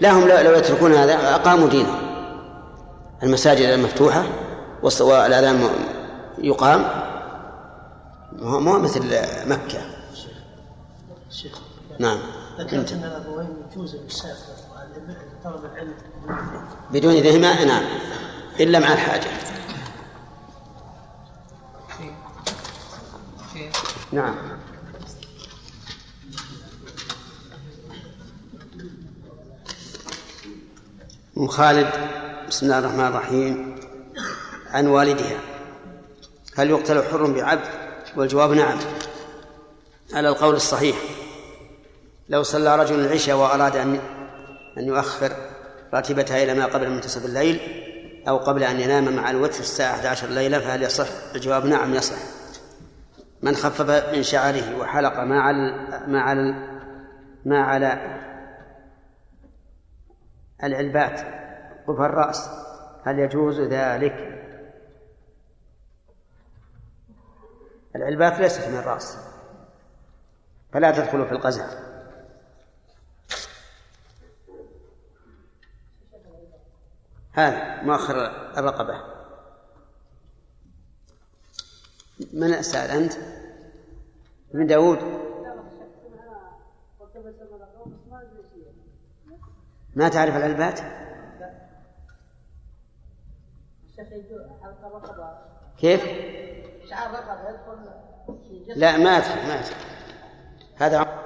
لا 0.00 0.10
هم 0.10 0.28
لو 0.28 0.38
لو 0.38 0.52
يتركون 0.52 0.92
هذا. 0.92 1.34
أقاموا 1.34 1.68
دينهم. 1.68 1.98
المساجد 3.22 3.68
المفتوحة 3.68 4.24
والأذان 4.82 5.68
يقام. 6.38 6.84
مو 8.32 8.78
مثل 8.78 9.00
مكة. 9.46 9.80
نعم. 11.98 12.18
ذكرت 12.60 12.92
إن 12.92 13.04
الابوين 13.04 13.48
يجوز 13.72 13.96
طلب 15.44 15.64
العلم. 15.64 15.94
بدون 16.90 17.12
إذنهما 17.12 17.64
نعم 17.64 17.84
إلا 18.60 18.78
مع 18.78 18.92
الحاجة. 18.92 19.30
نعم. 24.12 24.34
أم 31.38 31.46
خالد 31.46 31.88
بسم 32.48 32.66
الله 32.66 32.78
الرحمن 32.78 33.06
الرحيم. 33.06 33.80
عن 34.66 34.86
والدها. 34.86 35.40
هل 36.56 36.70
يقتل 36.70 37.02
حر 37.02 37.26
بعبد؟ 37.26 37.64
والجواب 38.16 38.52
نعم 38.52 38.78
على 40.12 40.28
القول 40.28 40.54
الصحيح. 40.54 40.96
لو 42.30 42.42
صلى 42.42 42.76
رجل 42.76 43.00
العشاء 43.00 43.36
وأراد 43.36 43.76
أن 43.76 44.00
أن 44.78 44.84
يؤخر 44.84 45.32
راتبتها 45.94 46.42
إلى 46.42 46.54
ما 46.54 46.66
قبل 46.66 46.90
منتصف 46.90 47.24
الليل 47.24 47.60
أو 48.28 48.36
قبل 48.36 48.62
أن 48.62 48.80
ينام 48.80 49.16
مع 49.16 49.30
الوتر 49.30 49.60
الساعة 49.60 49.94
11 49.94 50.28
ليلة 50.28 50.58
فهل 50.58 50.82
يصح؟ 50.82 51.06
الجواب 51.34 51.66
نعم 51.66 51.94
يصح 51.94 52.16
من 53.42 53.54
خفف 53.54 54.14
من 54.14 54.22
شعره 54.22 54.78
وحلق 54.78 55.20
ما 55.20 55.40
على 55.40 55.88
ما 56.06 56.20
على 56.20 56.54
ما 57.44 57.62
على 57.62 58.20
العلبات 60.62 61.20
قفا 61.86 62.06
الرأس 62.06 62.50
هل 63.04 63.18
يجوز 63.18 63.60
ذلك؟ 63.60 64.40
العلبات 67.96 68.40
ليست 68.40 68.68
من 68.68 68.78
الرأس 68.78 69.18
فلا 70.72 70.90
تدخل 70.90 71.26
في 71.26 71.32
القزع 71.32 71.89
هذا 77.32 77.82
مؤخر 77.82 78.16
الرقبة 78.58 79.02
من 82.32 82.62
سأل 82.62 82.90
أنت؟ 82.90 83.12
من 84.54 84.66
داود 84.66 84.98
ما 89.96 90.08
تعرف 90.08 90.36
العلبات؟ 90.36 90.80
كيف؟ 95.78 96.04
لا 98.76 98.96
ما 98.98 99.10
أدري 99.10 99.46
ما 99.48 99.54
أدري 99.60 99.74
هذا 100.76 100.98
عم- 100.98 101.20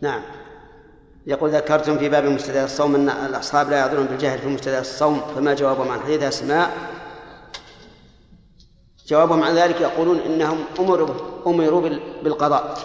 نعم 0.00 0.22
يقول 1.26 1.50
ذكرتم 1.50 1.98
في 1.98 2.08
باب 2.08 2.24
مستدى 2.24 2.64
الصوم 2.64 2.94
أن 2.94 3.08
الأصحاب 3.08 3.70
لا 3.70 3.76
يعذرون 3.76 4.06
بالجهل 4.06 4.38
في 4.38 4.46
مستدى 4.48 4.78
الصوم 4.78 5.20
فما 5.20 5.54
جوابهم 5.54 5.88
عن 5.90 6.00
حديث 6.00 6.22
أسماء؟ 6.22 6.70
جوابهم 9.06 9.42
عن 9.42 9.54
ذلك 9.54 9.80
يقولون 9.80 10.18
إنهم 10.18 10.64
أمروا 10.78 11.08
أمروا 11.46 11.80
بال- 11.80 12.22
بالقضاء. 12.24 12.78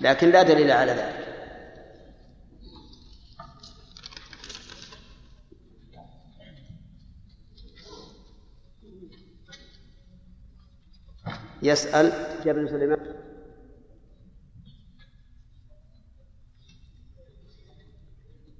لكن 0.00 0.30
لا 0.30 0.42
دليل 0.42 0.70
على 0.70 0.92
ذلك. 0.92 1.26
يسأل 11.62 12.12
جابر 12.44 12.66
سليمان. 12.66 13.19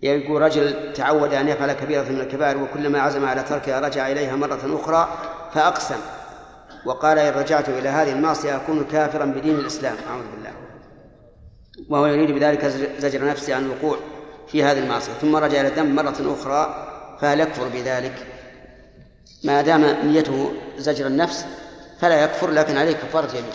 يقول 0.03 0.43
رجل 0.43 0.93
تعود 0.93 1.35
أن 1.35 1.49
يفعل 1.49 1.73
كبيرة 1.73 2.03
من 2.03 2.21
الكبائر 2.21 2.63
وكلما 2.63 3.01
عزم 3.01 3.25
على 3.25 3.43
تركها 3.43 3.81
رجع 3.81 4.11
إليها 4.11 4.37
مرة 4.37 4.81
أخرى 4.83 5.19
فأقسم 5.55 5.99
وقال 6.85 7.19
إن 7.19 7.35
رجعت 7.35 7.69
إلى 7.69 7.89
هذه 7.89 8.13
المعصية 8.13 8.57
أكون 8.57 8.85
كافرا 8.85 9.25
بدين 9.25 9.55
الإسلام. 9.55 9.97
أعوذ 10.11 10.25
بالله. 10.35 10.53
وهو 11.89 12.07
يريد 12.07 12.31
بذلك 12.31 12.65
زجر 12.99 13.25
نفسه 13.25 13.55
عن 13.55 13.65
الوقوع 13.65 13.99
في 14.49 14.65
هذه 14.65 14.79
المعصية 14.79 15.13
ثم 15.13 15.37
رجع 15.37 15.61
إلى 15.61 15.69
الذنب 15.69 15.95
مرة 15.95 16.35
أخرى 16.41 16.87
فهل 17.21 17.41
يكفر 17.41 17.69
بذلك؟ 17.69 18.27
ما 19.45 19.63
دام 19.63 19.85
نيته 19.85 20.53
زجر 20.79 21.07
النفس 21.07 21.47
فلا 22.01 22.25
يكفر 22.25 22.51
لكن 22.51 22.77
عليه 22.77 22.93
كفارة 22.93 23.37
يمين 23.37 23.53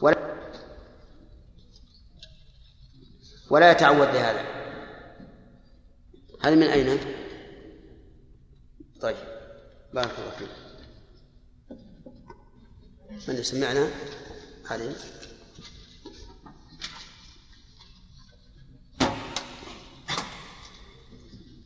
ولا 0.00 0.16
ولا 3.50 3.70
يتعود 3.70 4.08
لهذا. 4.08 4.44
هذا 6.42 6.54
من 6.54 6.62
أين؟ 6.62 6.98
طيب. 9.00 9.16
بارك 9.94 10.10
الله 10.18 10.30
فيك. 10.30 10.48
من 13.28 13.42
سمعنا؟ 13.42 13.90
علي. 14.70 14.92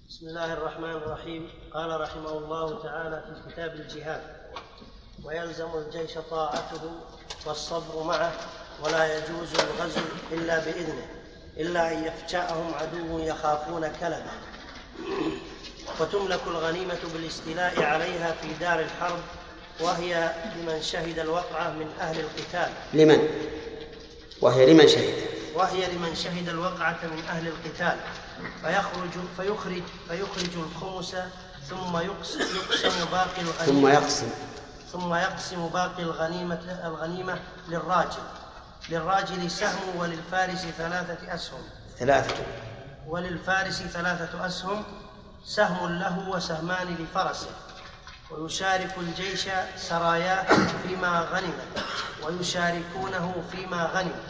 بسم 0.09 0.29
الله 0.29 0.53
الرحمن 0.53 0.91
الرحيم. 0.91 1.51
قال 1.73 2.01
رحمه 2.01 2.39
الله 2.39 2.83
تعالى 2.83 3.25
في 3.45 3.53
كتاب 3.53 3.75
الجهاد 3.75 4.23
ويلزم 5.25 5.69
الجيش 5.75 6.19
طاعته 6.31 7.01
والصبر 7.47 8.03
معه 8.03 8.33
ولا 8.85 9.19
يجوز 9.19 9.55
الغزو 9.55 10.01
إلا 10.33 10.59
بإذنه. 10.65 11.20
إلا 11.57 11.93
أن 11.93 12.05
يفجأهم 12.05 12.75
عدو 12.75 13.19
يخافون 13.19 13.89
كلبه 14.01 14.33
وتملك 16.01 16.41
الغنيمة 16.47 16.99
بالاستيلاء 17.13 17.83
عليها 17.83 18.33
في 18.43 18.49
دار 18.61 18.81
الحرب 18.81 19.19
وهي 19.81 20.33
لمن 20.57 20.83
شهد 20.83 21.19
الوقعة 21.19 21.71
من 21.71 21.91
أهل 22.01 22.21
القتال. 22.21 22.73
لمن؟ 22.93 23.29
وهي 24.41 24.73
لمن 24.73 24.89
شهد. 24.89 25.15
وهي 25.55 25.87
لمن 25.93 26.15
شهد 26.15 26.49
الوقعة 26.49 26.99
من 27.03 27.23
أهل 27.29 27.47
القتال. 27.49 27.97
فيخرج 28.63 29.11
فيخرج 29.37 29.83
فيخرج 30.09 30.51
الخمس 30.57 31.17
ثم 31.71 31.97
يقسم, 31.97 32.41
يقسم 32.41 33.05
باقي 33.13 33.41
الغنيمة. 33.41 33.81
ثم 33.81 33.87
يقسم. 33.87 34.31
ثم 34.93 35.15
يقسم 35.15 35.69
باقي 35.69 36.03
الغنيمة 36.03 36.81
الغنيمة 36.87 37.39
للراجل. 37.69 38.23
للراجل 38.89 39.51
سهم 39.51 39.97
وللفارس 39.97 40.67
ثلاثة 40.79 41.35
أسهم. 41.35 41.63
ثلاثة. 41.99 42.35
وللفارس 43.07 43.83
ثلاثة 43.83 44.47
أسهم 44.47 44.85
سهم 45.45 45.89
له 45.93 46.29
وسهمان 46.29 46.95
لفرسه. 46.95 47.51
ويشارك 48.31 48.99
الجيش 48.99 49.49
سراياه 49.77 50.47
فيما 50.83 51.21
غنم. 51.21 51.55
ويشاركونه 52.23 53.45
فيما 53.53 53.85
غنم. 53.85 54.21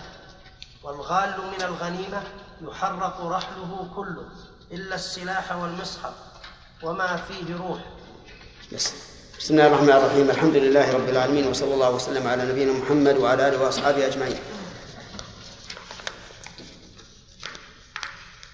والغال 0.83 1.41
من 1.41 1.63
الغنيمة 1.63 2.23
يحرق 2.63 3.21
رحله 3.21 3.91
كله 3.97 4.29
إلا 4.73 4.95
السلاح 4.95 5.53
والمصحف 5.53 6.15
وما 6.83 7.17
فيه 7.17 7.57
روح. 7.57 7.81
بس 8.73 8.93
بسم 9.41 9.55
الله 9.55 9.67
الرحمن 9.67 9.91
الرحيم 9.91 10.31
الحمد 10.31 10.57
لله 10.57 10.93
رب 10.95 11.09
العالمين 11.09 11.47
وصلى 11.47 11.75
الله 11.75 11.91
وسلم 11.91 12.27
على 12.27 12.45
نبينا 12.45 12.73
محمد 12.73 13.17
وعلى 13.17 13.49
اله 13.49 13.63
واصحابه 13.63 14.07
اجمعين 14.07 14.39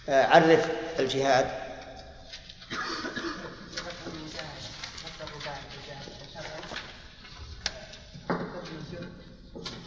عرف 0.09 0.66
الجهاد 0.99 1.47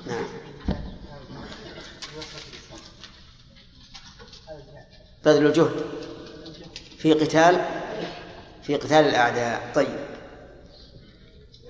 نعم 0.08 0.26
بذل 5.26 5.46
الجهد 5.46 5.86
في 6.98 7.14
قتال 7.14 7.66
في 8.64 8.76
قتال 8.76 9.06
الأعداء 9.06 9.72
طيب 9.76 10.19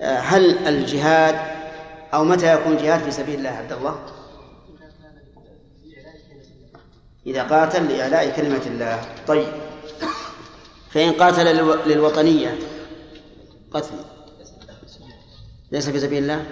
هل 0.02 0.68
الجهاد 0.68 1.36
أو 2.14 2.24
متى 2.24 2.54
يكون 2.54 2.72
الجهاد 2.72 3.00
في 3.00 3.10
سبيل 3.10 3.38
الله 3.38 3.50
عبد 3.50 3.72
الله؟ 3.72 4.06
إذا 7.26 7.42
قاتل 7.42 7.88
لإعلاء 7.88 8.36
كلمة 8.36 8.62
الله. 8.66 9.04
طيب. 9.26 9.48
فإن 10.90 11.12
قاتل 11.12 11.44
للو- 11.56 11.86
للوطنية 11.86 12.58
قتل. 13.70 13.94
ليس 15.72 15.88
في 15.88 16.00
سبيل 16.00 16.22
الله؟ 16.22 16.46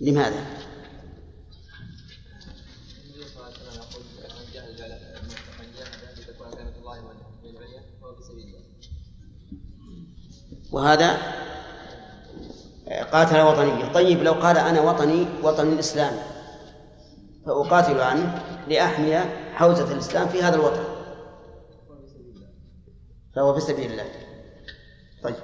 لماذا؟ 0.00 0.59
وهذا 10.72 11.16
قاتل 13.12 13.40
وطنيا 13.40 13.92
طيب 13.92 14.22
لو 14.22 14.32
قال 14.32 14.58
أنا 14.58 14.80
وطني 14.80 15.26
وطن 15.42 15.72
الإسلام 15.72 16.12
فأقاتل 17.46 18.00
عنه 18.00 18.42
لأحمي 18.68 19.18
حوزة 19.54 19.92
الإسلام 19.92 20.28
في 20.28 20.42
هذا 20.42 20.54
الوطن. 20.54 20.84
فهو 23.36 23.54
في 23.54 23.60
سبيل 23.60 23.90
الله. 23.90 24.04
طيب. 25.22 25.34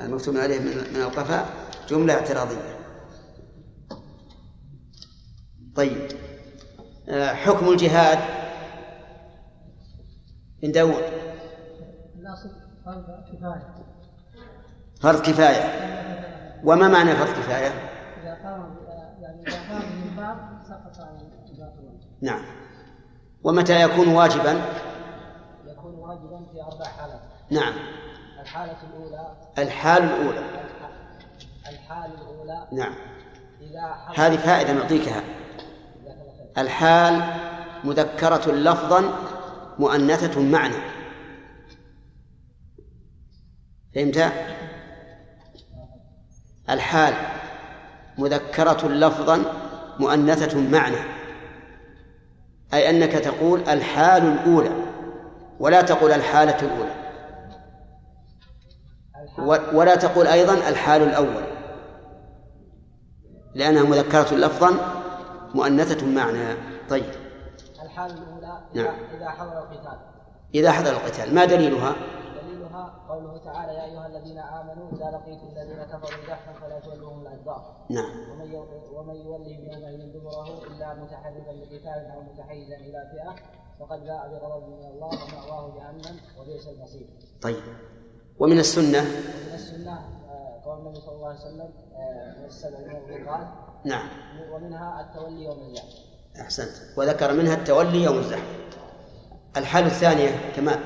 المكتوب 0.00 0.36
عليه 0.36 0.58
من 0.58 0.96
القفاء 0.96 1.48
جملة 1.88 2.14
اعتراضية. 2.14 2.78
طيب. 5.76 6.08
آه، 7.08 7.34
حكم 7.34 7.68
الجهاد. 7.68 8.18
من 10.62 10.72
داود 10.72 11.23
فرض 15.02 15.22
كفاية. 15.22 15.94
وما 16.64 16.88
معنى 16.88 17.16
فرض 17.16 17.28
كفاية؟ 17.28 17.68
إذا 18.22 18.34
قام 18.44 18.76
يعني 19.20 19.42
إذا 19.42 20.26
قام 20.26 20.62
سقط 20.68 21.00
عن 21.00 21.34
نعم. 22.22 22.44
ومتى 23.44 23.82
يكون 23.82 24.08
واجبا؟ 24.08 24.62
يكون 25.66 25.94
واجبا 25.94 26.46
في 26.52 26.62
أربع 26.62 26.84
حالات. 26.84 27.20
نعم. 27.50 27.72
الحالة 28.40 28.76
الأولى. 28.90 29.26
الحال 29.58 30.02
الأولى. 30.02 30.44
الحال 31.68 32.10
الأولى. 32.14 32.66
نعم. 32.72 32.94
إذا 33.60 33.94
هذه 34.16 34.36
فائدة 34.36 34.72
نعطيكها. 34.72 35.22
الحال 36.58 37.22
مذكرة 37.84 38.52
لفظا 38.52 39.04
مؤنثة 39.78 40.42
معنى. 40.42 41.03
فهمت؟ 43.94 44.32
الحال 46.70 47.14
مذكرة 48.18 48.88
لفظا 48.88 49.42
مؤنثة 50.00 50.60
معنى 50.60 50.96
أي 52.74 52.90
أنك 52.90 53.12
تقول 53.12 53.60
الحال 53.60 54.22
الأولى 54.22 54.70
ولا 55.60 55.82
تقول 55.82 56.12
الحالة 56.12 56.56
الأولى 56.62 56.94
و- 59.38 59.78
ولا 59.78 59.94
تقول 59.94 60.26
أيضا 60.26 60.54
الحال 60.54 61.02
الأول 61.02 61.44
لأنها 63.54 63.82
مذكرة 63.82 64.34
لفظا 64.34 64.70
مؤنثة 65.54 66.06
معنى 66.06 66.56
طيب 66.90 67.04
الحال 67.82 68.10
الأولى 68.10 68.58
نعم. 68.74 68.94
إذا 69.16 69.28
حضر 69.30 69.58
القتال 69.58 69.98
إذا 70.54 70.72
حضر 70.72 70.90
القتال 70.90 71.34
ما 71.34 71.44
دليلها؟ 71.44 71.94
دليلها 72.74 72.92
قوله 73.08 73.38
تعالى 73.44 73.72
يا 73.72 73.84
أيها 73.84 74.06
الذين 74.06 74.38
آمنوا 74.38 74.92
إذا 74.92 75.10
لقيتم 75.10 75.46
الذين 75.56 75.82
كفروا 75.82 76.26
زحفا 76.28 76.52
فلا 76.52 76.80
تولوهم 76.80 77.22
الأدبار. 77.22 77.86
نعم. 77.90 78.30
ومن 78.30 78.54
ومن 78.92 79.14
يولهم 79.14 79.64
يومئذ 79.64 80.12
دبره 80.12 80.66
إلا 80.66 80.94
متحرفا 80.94 81.52
لقتال 81.52 82.10
أو 82.14 82.22
متحيزا 82.22 82.76
إلى 82.76 83.10
فئة 83.12 83.34
فقد 83.80 84.00
باء 84.00 84.28
بغضب 84.28 84.68
من 84.68 84.86
الله 84.86 85.08
ومأواه 85.08 85.74
جهنم 85.76 86.20
وبئس 86.38 86.68
المصير. 86.68 87.06
طيب. 87.42 87.62
ومن 88.38 88.58
السنة؟ 88.58 88.98
ومن 88.98 89.54
السنة 89.54 89.92
آه، 89.92 90.62
قول 90.64 90.78
النبي 90.78 91.00
صلى 91.00 91.14
الله 91.14 91.28
عليه 91.28 91.38
وسلم 91.38 91.70
آه، 91.96 92.38
من 92.38 92.44
السبع 92.44 92.78
الموبقات 92.78 93.48
نعم. 93.84 94.08
ومنها 94.52 95.00
التولي 95.00 95.44
يوم 95.44 95.58
الزحف. 95.58 95.94
أحسنت. 96.40 96.98
وذكر 96.98 97.32
منها 97.32 97.54
التولي 97.54 98.02
يوم 98.02 98.18
الزحف. 98.18 98.64
الحالة 99.56 99.86
الثانية 99.86 100.52
كمال 100.56 100.78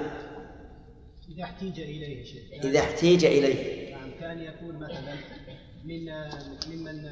إذا 1.39 1.45
احتيج 1.45 1.81
إليه 1.81 2.25
شيء. 2.25 2.65
إذا 2.65 2.81
احتيج 2.81 3.25
إليه. 3.25 3.95
نعم 3.95 4.11
كان 4.21 4.39
يكون 4.39 4.77
مثلا 4.77 5.15
من 5.85 6.13
ممن 6.71 7.11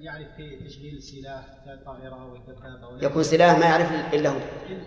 يعرف 0.00 0.26
في 0.36 0.56
تشغيل 0.68 0.96
السلاح 0.96 1.44
كالطائرة 1.66 2.32
والدبابة 2.32 2.88
ولا- 2.88 3.04
يكون 3.04 3.22
سلاح 3.22 3.58
ما 3.58 3.66
يعرف 3.66 4.14
إلا 4.14 4.30
هو. 4.30 4.38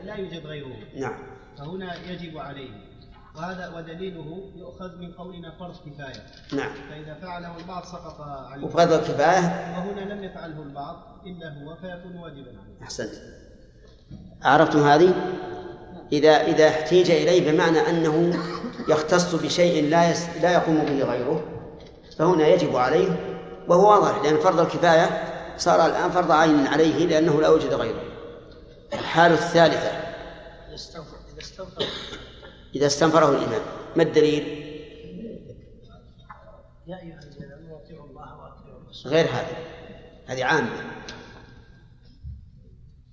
لا 0.04 0.16
يوجد 0.16 0.46
غيره. 0.46 0.76
نعم. 0.96 1.14
فهنا 1.58 1.96
يجب 2.12 2.38
عليه. 2.38 2.70
وهذا 3.36 3.76
ودليله 3.78 4.52
يؤخذ 4.56 4.98
من 4.98 5.12
قولنا 5.12 5.52
فرض 5.60 5.76
كفاية. 5.76 6.26
نعم. 6.54 6.74
فإذا 6.90 7.14
فعله 7.22 7.58
البعض 7.58 7.84
سقط 7.84 8.22
عليه. 8.22 8.66
وفرض 8.66 8.92
الكفاية. 8.94 9.78
وهنا 9.78 10.14
لم 10.14 10.24
يفعله 10.24 10.64
البعض 10.64 11.22
إلا 11.26 11.64
هو 11.64 11.76
فيكون 11.76 12.16
واجبا 12.16 12.50
عليه. 12.50 12.84
أحسنت. 12.84 13.12
عرفتم 14.42 14.80
هذه؟ 14.80 15.14
إذا 16.14 16.46
إذا 16.46 16.68
احتيج 16.68 17.12
إليه 17.12 17.52
بمعنى 17.52 17.80
أنه 17.90 18.40
يختص 18.88 19.36
بشيء 19.36 19.90
لا 19.90 20.14
لا 20.42 20.54
يقوم 20.54 20.86
به 20.86 21.04
غيره 21.04 21.44
فهنا 22.18 22.48
يجب 22.48 22.76
عليه 22.76 23.34
وهو 23.68 23.90
واضح 23.90 24.24
لأن 24.24 24.38
فرض 24.38 24.60
الكفاية 24.60 25.34
صار 25.58 25.86
الآن 25.86 26.12
فرض 26.12 26.32
عين 26.32 26.68
عليه 26.68 27.08
لأنه 27.08 27.42
لا 27.42 27.48
يوجد 27.48 27.74
غيره. 27.74 28.04
الحالة 28.94 29.34
الثالثة. 29.34 29.92
إذا 30.68 30.76
استنفر 30.76 31.18
إذا 31.34 31.42
استنفر 31.42 31.86
إذا 32.76 32.86
استنفره 32.86 33.30
الإمام. 33.30 33.62
ما 33.96 34.04
الدليل؟ 34.04 34.44
يا 36.88 36.96
أيها 36.96 37.20
الذين 37.20 37.72
أطيعوا 37.72 38.06
الله 38.06 38.54
غير 39.06 39.26
هذه 39.26 39.58
هذه 40.28 40.46
عامة. 40.46 40.84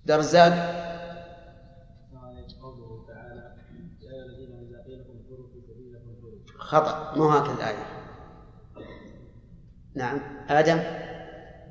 درزاق 0.06 0.80
خطأ 6.70 7.16
مو 7.16 7.28
هكذا 7.28 7.54
الآية 7.54 7.84
نعم. 9.94 10.20
آدم؟ 10.48 10.76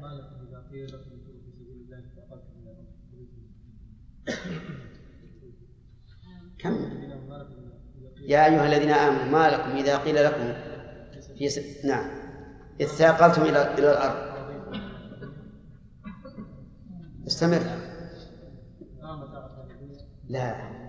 ما 0.01 0.07
لكم 0.07 0.47
إذا 0.47 0.67
قيل 0.71 0.87
لكم 0.87 1.09
في 1.09 1.31
الله 1.87 2.75
من 3.13 3.27
كم؟ 6.59 6.73
يا 8.21 8.45
أيها 8.45 8.67
الذين 8.67 8.91
آمنوا 8.91 9.25
ما 9.25 9.49
لكم 9.49 9.69
إذا 9.69 9.97
قيل 9.97 10.25
لكم 10.25 10.53
في 11.37 11.49
س... 11.49 11.85
نعم. 11.85 12.09
إذ 12.79 12.87
ثاقلتم 12.87 13.41
إلى 13.41 13.73
إلى 13.73 13.91
الأرض. 13.91 14.29
استمر. 17.27 17.61
لا. 20.29 20.79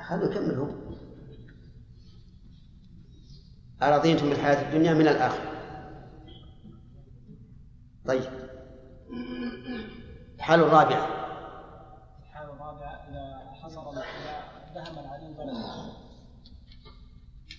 خلوا 0.00 0.30
يكملوا 0.30 0.89
أرضيتم 3.82 4.28
بالحياة 4.28 4.68
الدنيا 4.68 4.94
من 4.94 5.08
الآخرة؟ 5.08 5.50
طيب. 8.06 8.30
الحالة 10.36 10.66
الرابعة 10.66 11.06
الحالة 12.22 12.52
الرابعة 12.52 13.08
إذا 13.08 13.54
حصل 13.62 13.98
إذا 13.98 14.04
دهم 14.74 14.98
العدو 14.98 15.32
بلده. 15.32 16.00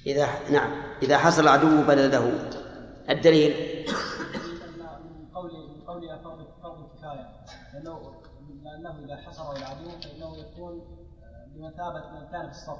إذا 0.05 0.49
نعم. 0.51 0.71
إذا 1.03 1.17
حصل 1.17 1.43
العدو 1.43 1.87
بلده. 1.87 2.31
الدليل. 3.09 3.85
من 5.19 5.27
قوله 5.33 5.67
من 5.67 5.81
قولها 5.81 6.17
فرض 6.17 6.47
فرض 6.63 6.79
الكفاية 6.83 7.29
لأنه 7.73 8.21
لأنه 8.63 9.05
إذا 9.05 9.15
حصره 9.15 9.57
العدو 9.57 9.89
فإنه 9.89 10.37
يكون 10.37 10.81
بمثابة 11.47 12.11
من 12.11 12.27
كان 12.31 12.51
في 12.51 12.57
الصف. 12.57 12.79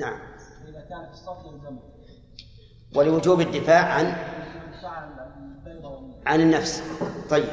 نعم. 0.00 0.20
فإذا 0.64 0.80
كان 0.80 1.06
في 1.06 1.12
الصف 1.12 1.46
يلزمه. 1.46 1.82
ولوجوب 2.94 3.40
الدفاع 3.40 3.92
عن 3.94 4.16
عن 6.26 6.40
النفس. 6.40 6.82
طيب. 7.30 7.48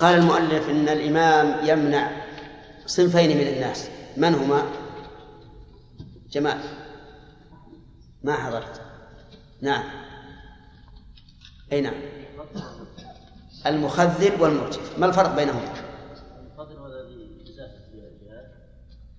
قال 0.00 0.18
المؤلف 0.18 0.68
إن 0.68 0.88
الإمام 0.88 1.66
يمنع 1.66 2.10
صنفين 2.86 3.36
من 3.36 3.46
الناس. 3.46 3.90
من 4.16 4.34
هما؟ 4.34 4.62
جمال 6.30 6.60
ما 8.24 8.32
حضرت. 8.32 8.80
نعم. 9.60 9.84
أي 11.72 11.80
نعم. 11.80 11.94
المخذل 13.66 14.42
والمرجف 14.42 14.98
ما 14.98 15.06
الفرق 15.06 15.36
بينهما 15.36 15.72
الفضل 16.50 16.76
هو 16.76 16.86
الذي 16.86 17.50
يزاحف 17.50 17.90
في 17.90 17.94
الجهاد 17.94 18.52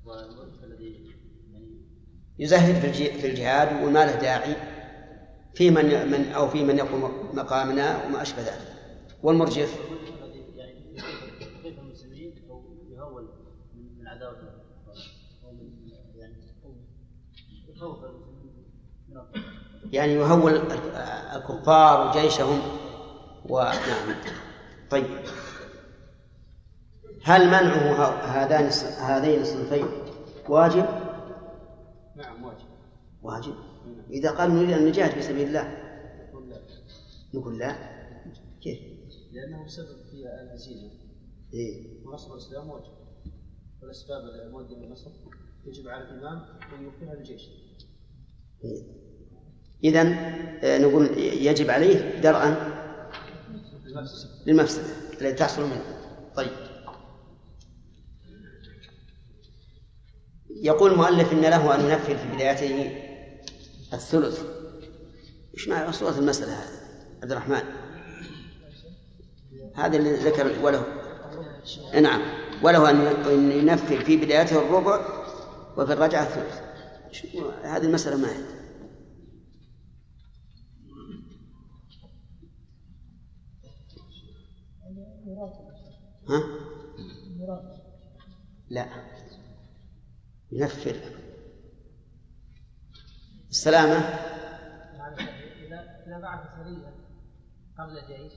والمرجف 0.06 0.64
الذي 0.64 0.86
يعني 1.54 1.82
يزهد 2.40 2.92
في 2.92 3.28
الجهاد 3.28 3.84
وما 3.84 4.06
له 4.06 4.16
داعي 4.16 4.56
في 5.56 5.70
من 5.70 6.12
من 6.12 6.32
أو 6.32 6.48
في 6.48 6.64
من 6.64 6.78
يقوم 6.78 7.30
مقامنا 7.34 8.06
وما 8.06 8.22
أشبه 8.22 8.42
ذلك. 8.42 8.74
والمرجف. 9.24 9.80
يعني 19.92 20.14
يهول 20.14 20.62
الكفار 21.36 22.08
وجيشهم 22.08 22.62
ونعم 23.50 24.16
طيب. 24.90 25.06
هل 27.24 27.48
منعه 27.48 28.06
هذان 28.10 28.70
هذين 29.00 29.42
الصنفين؟ 29.42 29.86
واجب؟ 30.50 31.07
نعم 32.18 32.44
واجب. 32.44 32.68
واجب. 33.22 33.56
إذا 34.10 34.32
قالوا 34.32 34.56
نريد 34.56 34.72
أن 34.72 34.86
نجاهد 34.88 35.12
في 35.12 35.22
سبيل 35.22 35.48
الله. 35.48 35.78
يقول 36.30 36.50
لا. 36.50 36.58
نقول 37.34 37.60
لا؟ 37.60 37.76
كيف؟ 38.62 38.80
لأنه 39.32 39.68
سبب 39.68 39.98
في 40.12 40.26
الهزيمة 40.44 40.92
إيه؟ 41.54 42.06
ونصر 42.06 42.34
الإسلام 42.34 42.70
واجب. 42.70 42.92
والأسباب 43.82 44.22
المؤدية 44.46 44.76
للنصر 44.76 45.12
يجب 45.66 45.88
على 45.88 46.04
الإمام 46.04 46.46
أن 46.74 46.84
يوفيها 46.84 47.16
للجيش 47.16 47.50
إذا 49.84 50.04
نقول 50.80 51.06
يجب 51.18 51.70
عليه 51.70 52.22
درءا 52.22 52.74
للمفسدة. 54.48 54.86
التي 55.14 55.34
تحصل 55.34 55.62
منه. 55.64 55.82
طيب. 56.36 56.67
يقول 60.62 60.92
المؤلف 60.92 61.32
إن 61.32 61.42
له 61.42 61.76
أن 61.76 61.82
ينفذ 61.82 62.18
في 62.18 62.36
بدايته 62.36 63.02
الثلث. 63.94 64.44
إيش 65.54 65.68
معنى 65.68 65.92
صورة 65.92 66.18
المسألة 66.18 66.54
هذه؟ 66.54 66.78
عبد 67.22 67.32
الرحمن. 67.32 67.62
هذا 69.76 69.98
اللي 69.98 70.14
ذكر 70.14 70.66
وله. 70.66 70.84
نعم. 72.02 72.22
وله 72.64 72.90
أن 72.90 73.52
ينفذ 73.52 74.06
في 74.06 74.18
بدايته 74.18 74.60
الربع 74.60 75.08
وفي 75.78 75.94
الرجعة 75.94 76.24
الثلث. 76.24 76.62
هذه 77.64 77.86
المسألة 77.86 78.18
ما 78.18 78.28
هي؟ 78.28 78.58
ها؟ 86.30 86.44
لا. 88.70 88.88
ينفر 90.52 90.96
السلامة. 93.50 93.98
إذا 96.08 96.20
بعث 96.22 96.40
سرية 96.58 96.94
قبل 97.80 97.98
الجيش 97.98 98.34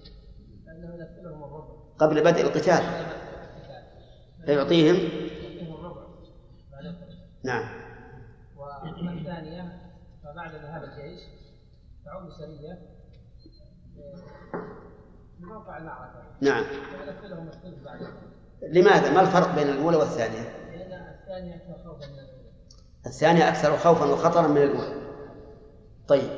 فإنه 0.67 0.95
ينفذهم 0.95 1.45
الربع. 1.45 1.75
قبل 1.99 2.25
بدء 2.25 2.41
القتال. 2.41 2.83
فيعطيهم. 4.47 4.95
يعطيهم 4.95 5.75
الربع 5.75 6.03
نعم. 7.45 7.69
والثانية 8.57 9.93
فبعد 10.25 10.55
ذهاب 10.55 10.83
الجيش 10.85 11.21
تعود 12.05 12.33
سرية 12.33 12.79
في 15.39 15.45
موقع 15.45 15.79
المعركة. 15.79 16.23
نعم. 16.41 16.65
فينفذهم 16.65 17.49
الثلث 17.49 17.85
بعد 17.85 18.01
لماذا؟ 18.63 19.15
ما 19.15 19.21
الفرق 19.21 19.55
بين 19.55 19.69
الأولى 19.69 19.97
والثانية؟ 19.97 20.60
الثانية 23.07 23.49
أكثر 23.49 23.77
خوفا 23.77 24.05
وخطرا 24.05 24.47
من 24.47 24.63
الأولى. 24.63 24.95
طيب. 26.09 26.31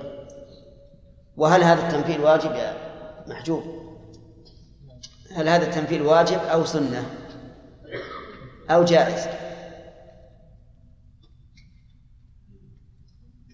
وهل 1.37 1.63
هذا 1.63 1.89
التنفيذ 1.89 2.21
واجب 2.21 2.51
يا 2.51 2.77
محجوب؟ 3.27 3.63
هل 5.37 5.49
هذا 5.49 5.67
التنفيذ 5.67 6.03
واجب 6.03 6.39
أو 6.39 6.65
سنة؟ 6.65 7.05
أو 8.71 8.85
جائز؟ 8.85 9.27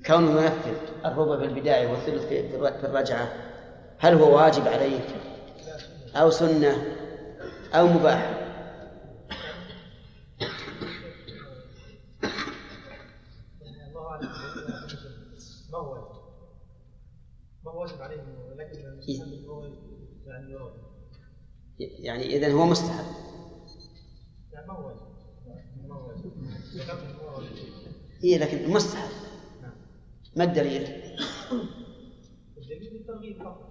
كونه 0.06 0.42
ينفذ 0.42 0.76
الربع 1.04 1.38
في 1.38 1.44
البداية 1.44 1.86
والثلث 1.86 2.26
في 2.26 2.86
الرجعة 2.86 3.32
هل 3.98 4.14
هو 4.14 4.36
واجب 4.36 4.68
عليه؟ 4.68 5.00
أو 6.16 6.30
سنة؟ 6.30 6.76
أو 7.74 7.86
مباح 7.86 8.48
يعني 13.60 13.86
الله 13.88 14.10
اعلم 14.10 14.28
ما 15.72 15.78
هو 15.78 15.92
واجب 15.92 16.18
ما 17.64 17.67
هو 17.78 17.82
واجب 17.82 18.00
هو 19.46 19.62
يعني 20.26 20.52
يعني 21.78 22.36
إذن 22.36 22.52
هو 22.52 22.66
مستحب. 22.66 23.04
يعني 24.52 24.66
ما 24.66 24.74
هو 24.74 24.86
واجب. 24.86 25.00
ما 25.88 25.94
هو 25.94 26.08
واجب. 26.08 26.32
إيه 28.24 28.38
لكن 28.38 28.72
مستحب. 28.72 29.10
ما 30.36 30.44
الدليل؟ 30.44 30.82
الدليل 32.58 32.96
الترغيب 32.96 33.42
فقط. 33.42 33.68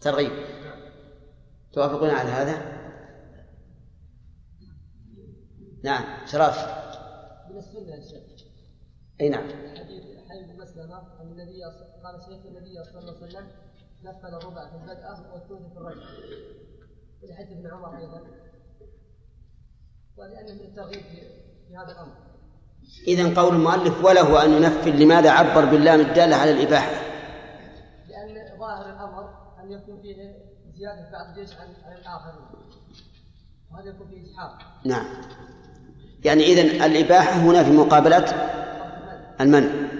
ترغيب. 0.00 0.32
توافقون 1.72 2.10
على 2.10 2.28
هذا؟ 2.28 2.80
نعم 5.82 6.26
شراف 6.26 6.56
من 7.50 7.58
السنة 7.58 7.94
يا 7.94 8.00
شيخ. 8.00 8.46
أي 9.20 9.28
نعم. 9.28 9.48
حديث 9.76 10.19
حي 10.30 10.44
بن 10.44 10.62
مسلمه 10.62 10.98
ان 11.20 11.26
النبي 11.32 11.64
قال 12.04 12.20
شيخ 12.20 12.46
النبي 12.46 12.84
صلى 12.84 12.98
الله 12.98 13.16
عليه 13.16 13.26
وسلم 13.26 13.46
نفل 14.04 14.34
الربع 14.34 14.70
في 14.70 14.76
البدءه 14.76 15.32
والثلث 15.32 15.72
في 15.72 15.78
الرجل 15.78 16.02
في 17.20 17.34
حديث 17.34 17.52
ابن 17.52 17.70
عمر 17.70 17.98
أيضا. 17.98 18.20
ولأن 20.16 20.54
من 20.54 20.60
الترغيب 20.60 21.02
في 21.68 21.76
هذا 21.76 21.92
الأمر. 21.92 22.12
إذا 23.08 23.42
قول 23.42 23.54
المؤلف 23.54 24.04
وله 24.04 24.44
أن 24.44 24.52
ينفل 24.52 25.02
لماذا 25.02 25.30
عبر 25.30 25.64
باللام 25.64 26.00
الدالة 26.00 26.36
على 26.36 26.50
الإباحة؟ 26.50 26.90
لأن 28.08 28.58
ظاهر 28.58 28.86
الأمر 28.86 29.30
أن 29.62 29.72
يكون 29.72 30.02
فيه 30.02 30.14
زيادة 30.78 31.10
بعض 31.12 31.26
الجيش 31.26 31.56
عن 31.56 31.68
عن 31.84 31.92
الآخرين. 31.92 32.44
وهذا 33.72 33.88
يكون 33.88 34.08
فيه 34.08 34.30
إسحاق. 34.30 34.58
نعم. 34.84 35.06
يعني 36.24 36.44
إذن 36.44 36.82
الإباحة 36.82 37.32
هنا 37.32 37.64
في 37.64 37.70
مقابلة 37.70 38.24
المنع 39.40 39.99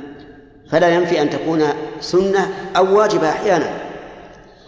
فلا 0.70 0.88
ينفي 0.88 1.22
أن 1.22 1.30
تكون 1.30 1.64
سنة 2.00 2.54
أو 2.76 2.98
واجبة 2.98 3.28
أحيانا. 3.30 3.70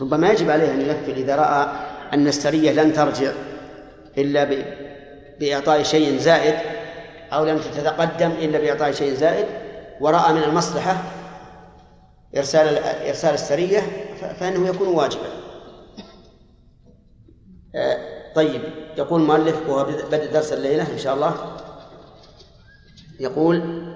ربما 0.01 0.31
يجب 0.31 0.51
عليه 0.51 0.71
أن 0.71 0.81
ينفل 0.81 1.13
إذا 1.13 1.37
رأى 1.37 1.67
أن 2.13 2.29
السرية 2.29 2.73
لن 2.73 2.93
ترجع 2.93 3.33
إلا 4.19 4.65
بإعطاء 5.41 5.83
شيء 5.83 6.19
زائد 6.19 6.55
أو 7.33 7.45
لم 7.45 7.59
تتقدم 7.59 8.31
إلا 8.31 8.59
بإعطاء 8.59 8.93
شيء 8.93 9.15
زائد 9.15 9.47
ورأى 10.01 10.33
من 10.33 10.43
المصلحة 10.43 11.03
إرسال 12.37 12.79
إرسال 13.09 13.35
السرية 13.35 13.81
فإنه 14.41 14.69
يكون 14.69 14.89
واجبا. 14.89 15.27
آه، 17.75 17.99
طيب 18.35 18.63
يقول 18.99 19.21
المؤلف 19.21 19.69
وهو 19.69 19.85
بدء 19.85 20.33
درس 20.33 20.53
الليلة 20.53 20.93
إن 20.93 20.99
شاء 20.99 21.15
الله 21.15 21.35
يقول 23.21 23.92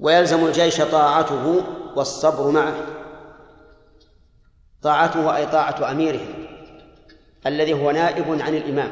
ويلزم 0.00 0.46
الجيش 0.46 0.80
طاعته 0.80 1.62
والصبر 1.96 2.50
معه. 2.50 2.74
طاعته 4.82 5.36
أي 5.36 5.46
طاعة 5.46 5.90
أميره 5.90 6.20
الذي 7.46 7.74
هو 7.74 7.90
نائب 7.90 8.40
عن 8.42 8.54
الإمام 8.54 8.90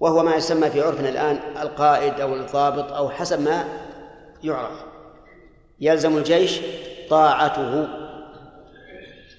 وهو 0.00 0.22
ما 0.22 0.34
يسمى 0.34 0.70
في 0.70 0.82
عرفنا 0.82 1.08
الآن 1.08 1.40
القائد 1.62 2.20
أو 2.20 2.34
الضابط 2.34 2.92
أو 2.92 3.10
حسب 3.10 3.40
ما 3.40 3.64
يعرف. 4.42 4.84
يلزم 5.80 6.16
الجيش 6.16 6.60
طاعته 7.10 7.88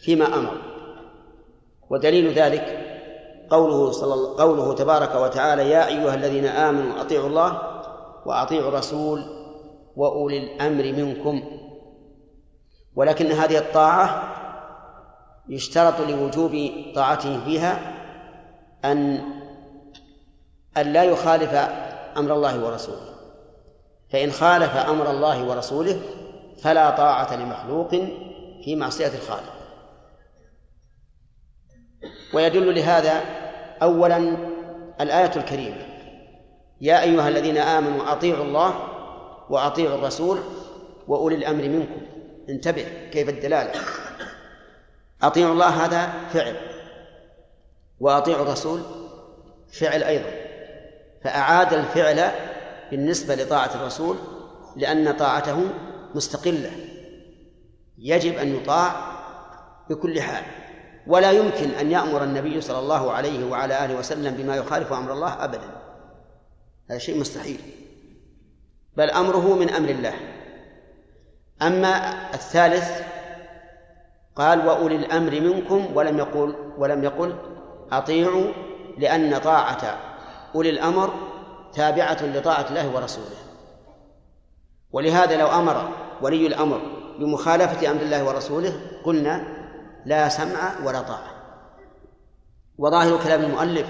فيما 0.02 0.26
أمر. 0.26 0.58
ودليل 1.90 2.34
ذلك 2.34 2.80
قوله 3.50 3.92
صلى 3.92 4.44
قوله 4.44 4.74
تبارك 4.74 5.16
وتعالى 5.16 5.70
يا 5.70 5.88
أيها 5.88 6.16
الذين 6.16 6.46
آمنوا 6.46 7.02
أطيعوا 7.02 7.28
الله 7.28 7.62
وأطيعوا 8.26 8.70
الرسول 8.70 9.43
وأولي 9.96 10.38
الأمر 10.38 10.84
منكم. 10.84 11.44
ولكن 12.96 13.32
هذه 13.32 13.58
الطاعة 13.58 14.34
يشترط 15.50 16.02
لوجوب 16.02 16.72
طاعته 16.96 17.46
فيها 17.46 17.94
أن 18.86 19.22
أن 20.78 20.94
لا 20.94 21.04
يخالف 21.04 21.54
أمر 22.18 22.34
الله 22.34 22.66
ورسوله. 22.66 23.14
فإن 24.10 24.32
خالف 24.32 24.76
أمر 24.76 25.12
الله 25.12 25.50
ورسوله 25.50 26.00
فلا 26.62 26.90
طاعة 26.90 27.36
لمخلوق 27.36 27.90
في 28.64 28.76
معصية 28.76 29.08
الخالق. 29.08 29.54
ويدل 32.34 32.76
لهذا 32.76 33.22
أولا 33.82 34.38
الآية 35.02 35.32
الكريمة 35.36 35.86
يا 36.82 37.02
أيها 37.02 37.30
الذين 37.30 37.58
آمنوا 37.58 38.12
أطيعوا 38.12 38.46
الله 38.46 38.93
وأطيعوا 39.50 39.96
الرسول 39.96 40.40
وأولي 41.08 41.36
الأمر 41.36 41.64
منكم. 41.64 42.02
انتبه 42.50 42.86
كيف 43.12 43.30
الدلالة. 43.30 43.72
أطيعوا 45.24 45.54
الله 45.54 45.86
هذا 45.86 46.14
فعل 46.34 46.56
وأطيعوا 48.00 48.44
الرسول 48.44 48.82
فعل 49.72 50.04
أيضا. 50.04 50.32
فأعاد 51.24 51.74
الفعل 51.74 52.32
بالنسبة 52.92 53.36
لطاعة 53.36 53.76
الرسول 53.76 54.18
لأن 54.76 55.12
طاعته 55.12 55.60
مستقلة. 56.16 56.72
يجب 57.98 58.38
أن 58.38 58.56
يطاع 58.56 59.14
بكل 59.90 60.22
حال. 60.22 60.44
ولا 61.08 61.32
يمكن 61.32 61.70
أن 61.70 61.92
يأمر 61.92 62.24
النبي 62.24 62.62
صلى 62.62 62.80
الله 62.80 63.12
عليه 63.12 63.46
وعلى 63.46 63.86
آله 63.86 64.00
وسلم 64.00 64.36
بما 64.36 64.56
يخالف 64.56 64.94
أمر 64.94 65.14
الله 65.14 65.44
أبدا. 65.44 65.70
هذا 66.90 66.98
شيء 66.98 67.20
مستحيل. 67.20 67.60
بل 68.98 69.10
أمره 69.10 69.56
من 69.56 69.70
أمر 69.70 69.90
الله. 69.90 70.14
أما 71.62 72.14
الثالث 72.34 73.02
قال 74.36 74.68
وأولي 74.68 74.96
الأمر 74.96 75.32
منكم 75.42 75.88
ولم 75.96 76.18
يقل 76.18 76.56
ولم 76.78 77.04
يقل 77.04 77.36
أطيعوا 77.92 78.46
لأن 78.98 79.38
طاعة 79.38 79.98
أولي 80.56 80.70
الأمر 80.70 81.14
تابعة 81.74 82.18
لطاعة 82.24 82.66
الله 82.70 82.96
ورسوله. 82.96 83.38
ولهذا 84.92 85.38
لو 85.38 85.48
أمر 85.48 85.90
ولي 86.22 86.48
الأمر 86.48 86.82
بمخالفة 87.20 87.92
أمر 87.92 88.02
الله 88.02 88.24
ورسوله 88.24 88.74
قلنا 89.04 89.44
لا 90.06 90.30
سمع 90.30 90.74
ولا 90.86 91.02
طاعة. 91.02 91.34
وظاهر 92.78 93.24
كلام 93.24 93.42
المؤلف 93.42 93.88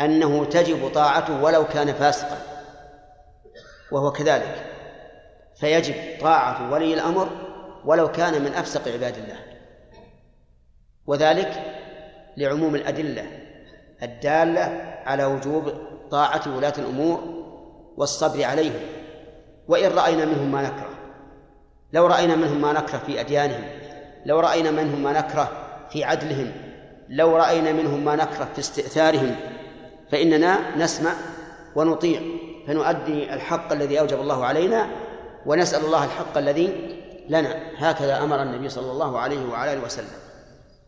أنه 0.00 0.44
تجب 0.44 0.90
طاعته 0.94 1.42
ولو 1.42 1.64
كان 1.64 1.92
فاسقا. 1.92 2.55
وهو 3.92 4.12
كذلك. 4.12 4.66
فيجب 5.60 5.94
طاعة 6.20 6.72
ولي 6.72 6.94
الأمر 6.94 7.28
ولو 7.84 8.12
كان 8.12 8.42
من 8.42 8.52
أفسق 8.52 8.92
عباد 8.92 9.16
الله. 9.16 9.38
وذلك 11.06 11.62
لعموم 12.36 12.74
الأدلة 12.74 13.24
الدالة 14.02 14.62
على 15.06 15.24
وجوب 15.24 15.72
طاعة 16.10 16.56
ولاة 16.56 16.74
الأمور 16.78 17.20
والصبر 17.96 18.44
عليهم. 18.44 18.80
وإن 19.68 19.90
رأينا 19.90 20.24
منهم 20.24 20.52
ما 20.52 20.62
نكره 20.62 20.90
لو 21.92 22.06
رأينا 22.06 22.36
منهم 22.36 22.60
ما 22.60 22.72
نكره 22.72 22.98
في 22.98 23.20
أديانهم 23.20 23.64
لو 24.26 24.40
رأينا 24.40 24.70
منهم 24.70 25.02
ما 25.02 25.12
نكره 25.12 25.50
في 25.90 26.04
عدلهم 26.04 26.52
لو 27.08 27.36
رأينا 27.36 27.72
منهم 27.72 28.04
ما 28.04 28.16
نكره 28.16 28.48
في 28.54 28.58
استئثارهم 28.58 29.36
فإننا 30.10 30.76
نسمع 30.76 31.12
ونطيع. 31.76 32.20
فنؤدي 32.66 33.34
الحق 33.34 33.72
الذي 33.72 34.00
أوجب 34.00 34.20
الله 34.20 34.44
علينا 34.44 34.90
ونسأل 35.46 35.84
الله 35.84 36.04
الحق 36.04 36.38
الذي 36.38 36.96
لنا. 37.28 37.72
هكذا 37.76 38.22
أمر 38.22 38.42
النبي 38.42 38.68
صلى 38.68 38.92
الله 38.92 39.18
عليه 39.18 39.50
وعلى 39.50 39.72
آله 39.72 39.84
وسلم. 39.84 40.18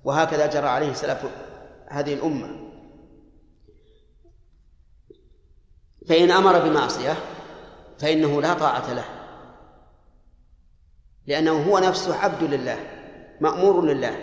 وهكذا 0.05 0.47
جرى 0.47 0.69
عليه 0.69 0.93
سلف 0.93 1.27
هذه 1.89 2.15
الأمة. 2.15 2.69
فإن 6.09 6.31
أمر 6.31 6.59
بمعصية 6.59 7.15
فإنه 7.99 8.43
لا 8.43 8.55
طاعة 8.55 8.95
له. 8.95 9.05
لأنه 11.27 11.71
هو 11.71 11.79
نفسه 11.79 12.17
عبد 12.17 12.43
لله 12.43 12.79
مأمور 13.41 13.85
لله. 13.85 14.17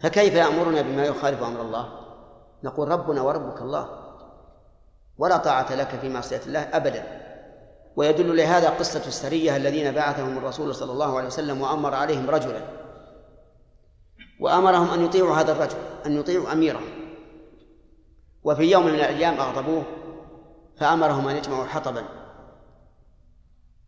فكيف 0.00 0.34
يأمرنا 0.34 0.82
بما 0.82 1.04
يخالف 1.04 1.42
أمر 1.42 1.62
الله؟ 1.62 1.88
نقول 2.64 2.88
ربنا 2.88 3.22
وربك 3.22 3.62
الله. 3.62 4.03
ولا 5.18 5.36
طاعة 5.36 5.74
لك 5.74 5.88
في 5.88 6.08
معصية 6.08 6.40
الله 6.46 6.60
أبدا. 6.60 7.24
ويدل 7.96 8.36
لهذا 8.36 8.70
قصة 8.70 9.06
السرية 9.06 9.56
الذين 9.56 9.92
بعثهم 9.92 10.38
الرسول 10.38 10.74
صلى 10.74 10.92
الله 10.92 11.16
عليه 11.16 11.26
وسلم 11.26 11.60
وأمر 11.60 11.94
عليهم 11.94 12.30
رجلا. 12.30 12.60
وأمرهم 14.40 14.90
أن 14.90 15.04
يطيعوا 15.04 15.36
هذا 15.36 15.52
الرجل 15.52 15.76
أن 16.06 16.20
يطيعوا 16.20 16.52
أميرهم. 16.52 16.88
وفي 18.44 18.62
يوم 18.62 18.86
من 18.86 18.94
الأيام 18.94 19.34
أغضبوه 19.34 19.82
فأمرهم 20.78 21.28
أن 21.28 21.36
يجمعوا 21.36 21.64
حطبا. 21.64 22.04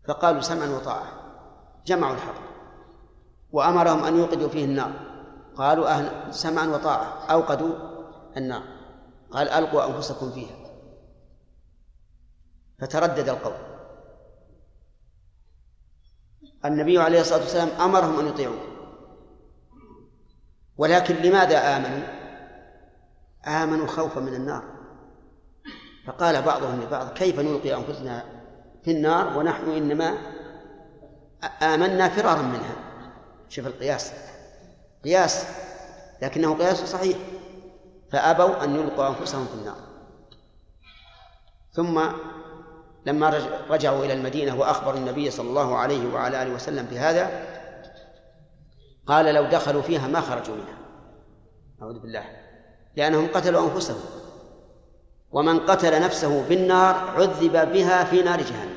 فقالوا 0.08 0.40
سمعا 0.40 0.68
وطاعة. 0.68 1.06
جمعوا 1.86 2.14
الحطب. 2.14 2.42
وأمرهم 3.52 4.04
أن 4.04 4.18
يوقدوا 4.18 4.48
فيه 4.48 4.64
النار. 4.64 4.92
قالوا 5.56 5.88
أهل 5.88 6.34
سمعا 6.34 6.66
وطاعة. 6.66 7.26
أوقدوا 7.30 7.74
النار. 8.36 8.62
قال 9.30 9.48
ألقوا 9.48 9.86
أنفسكم 9.86 10.30
فيها. 10.30 10.65
فتردد 12.80 13.28
القول. 13.28 13.56
النبي 16.64 16.98
عليه 16.98 17.20
الصلاة 17.20 17.40
والسلام 17.40 17.68
أمرهم 17.80 18.18
أن 18.20 18.26
يطيعوه. 18.26 18.60
ولكن 20.76 21.14
لماذا 21.14 21.76
آمنوا؟ 21.76 22.06
آمنوا 23.46 23.86
خوفا 23.86 24.20
من 24.20 24.34
النار. 24.34 24.64
فقال 26.06 26.42
بعضهم 26.42 26.82
لبعض 26.82 27.12
كيف 27.12 27.40
نلقي 27.40 27.74
أنفسنا 27.74 28.24
في 28.84 28.90
النار 28.90 29.38
ونحن 29.38 29.70
إنما 29.70 30.18
آمنا 31.62 32.08
فرارا 32.08 32.42
منها؟ 32.42 32.76
شوف 33.48 33.66
القياس. 33.66 34.12
قياس 35.04 35.46
لكنه 36.22 36.54
قياس 36.54 36.84
صحيح. 36.84 37.18
فأبوا 38.12 38.64
أن 38.64 38.76
يلقوا 38.76 39.08
أنفسهم 39.08 39.46
في 39.46 39.54
النار. 39.54 39.76
ثم 41.72 42.00
لما 43.06 43.40
رجعوا 43.70 44.04
إلى 44.04 44.12
المدينة 44.12 44.60
وأخبروا 44.60 44.98
النبي 44.98 45.30
صلى 45.30 45.48
الله 45.48 45.76
عليه 45.76 46.14
وعلى 46.14 46.42
آله 46.42 46.54
وسلم 46.54 46.86
بهذا 46.86 47.30
قال 49.06 49.34
لو 49.34 49.44
دخلوا 49.44 49.82
فيها 49.82 50.08
ما 50.08 50.20
خرجوا 50.20 50.54
منها. 50.54 50.78
أعوذ 51.82 51.98
بالله. 52.00 52.24
لأنهم 52.96 53.28
قتلوا 53.34 53.70
أنفسهم. 53.70 54.00
ومن 55.30 55.58
قتل 55.58 56.02
نفسه 56.02 56.48
بالنار 56.48 56.94
عذب 56.94 57.72
بها 57.72 58.04
في 58.04 58.22
نار 58.22 58.40
جهنم. 58.40 58.76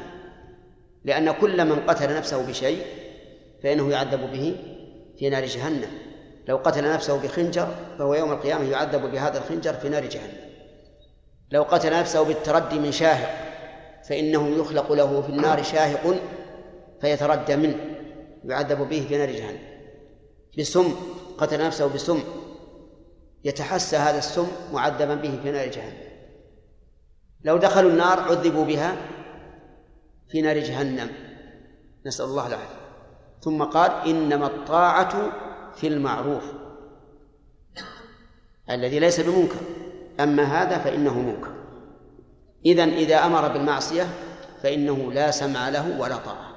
لأن 1.03 1.31
كل 1.31 1.65
من 1.65 1.79
قتل 1.87 2.17
نفسه 2.17 2.47
بشيء 2.47 2.85
فإنه 3.63 3.91
يعذب 3.91 4.31
به 4.31 4.55
في 5.19 5.29
نار 5.29 5.45
جهنم. 5.45 5.91
لو 6.47 6.57
قتل 6.57 6.93
نفسه 6.93 7.21
بخنجر 7.23 7.67
فهو 7.99 8.13
يوم 8.13 8.31
القيامة 8.31 8.63
يعذب 8.63 9.11
بهذا 9.11 9.37
الخنجر 9.37 9.73
في 9.73 9.89
نار 9.89 10.05
جهنم. 10.05 10.49
لو 11.51 11.63
قتل 11.63 11.99
نفسه 11.99 12.23
بالتردي 12.23 12.79
من 12.79 12.91
شاهق 12.91 13.48
فإنه 14.09 14.47
يخلق 14.47 14.91
له 14.91 15.21
في 15.21 15.29
النار 15.29 15.63
شاهق 15.63 16.15
فيتردى 17.01 17.55
منه 17.55 17.75
يعذب 18.43 18.89
به 18.89 19.05
في 19.09 19.17
نار 19.17 19.31
جهنم. 19.31 19.59
بسم 20.57 20.95
قتل 21.37 21.65
نفسه 21.65 21.93
بسم 21.93 22.19
يتحسى 23.43 23.97
هذا 23.97 24.17
السم 24.17 24.47
معذبا 24.73 25.15
به 25.15 25.39
في 25.43 25.51
نار 25.51 25.67
جهنم. 25.67 26.09
لو 27.43 27.57
دخلوا 27.57 27.91
النار 27.91 28.19
عذبوا 28.19 28.65
بها 28.65 28.97
في 30.31 30.41
نار 30.41 30.57
جهنم. 30.57 31.09
نسأل 32.05 32.25
الله 32.25 32.47
العافية. 32.47 32.79
ثم 33.41 33.63
قال 33.63 33.91
إنما 33.91 34.47
الطاعة 34.47 35.31
في 35.75 35.87
المعروف 35.87 36.43
الذي 38.69 38.99
ليس 38.99 39.19
بمنكر. 39.19 39.59
أما 40.19 40.43
هذا 40.43 40.77
فإنه 40.77 41.19
منكر. 41.19 41.58
إذا 42.65 42.83
إذا 42.83 43.25
أمر 43.25 43.47
بالمعصية 43.47 44.07
فإنه 44.63 45.13
لا 45.13 45.31
سمع 45.31 45.69
له 45.69 45.99
ولا 45.99 46.17
طاعة. 46.17 46.49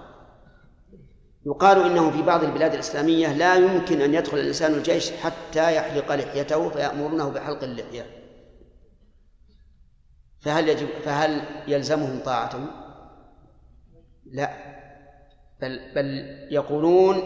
يقال 1.47 1.83
إنه 1.83 2.11
في 2.11 2.23
بعض 2.23 2.45
البلاد 2.45 2.75
الإسلامية 2.75 3.33
لا 3.33 3.55
يمكن 3.55 4.01
أن 4.01 4.15
يدخل 4.15 4.39
الإنسان 4.39 4.75
الجيش 4.75 5.11
حتى 5.11 5.77
يحلق 5.77 6.15
لحيته 6.15 6.69
فيأمرونه 6.69 7.29
بحلق 7.29 7.63
اللحية. 7.63 8.07
فهل 10.41 10.69
يجب 10.69 10.89
فهل 11.05 11.43
يلزمهم 11.69 12.21
طاعتهم؟ 12.25 12.71
لا. 14.27 14.51
بل 15.61 15.95
بل 15.95 16.07
يقولون 16.51 17.17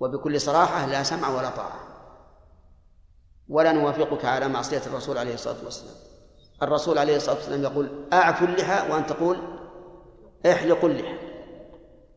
وبكل 0.00 0.40
صراحة 0.40 0.86
لا 0.86 1.02
سمع 1.02 1.28
ولا 1.28 1.50
طاعة. 1.50 1.80
ولا 3.48 3.72
نوافقك 3.72 4.24
على 4.24 4.48
معصية 4.48 4.82
الرسول 4.86 5.18
عليه 5.18 5.34
الصلاة 5.34 5.64
والسلام. 5.64 6.05
الرسول 6.62 6.98
عليه 6.98 7.16
الصلاة 7.16 7.36
والسلام 7.36 7.62
يقول 7.62 7.88
أعفوا 8.12 8.46
اللحى 8.46 8.92
وأن 8.92 9.06
تقول 9.06 9.38
احلقوا 10.46 10.88
اللحى 10.88 11.16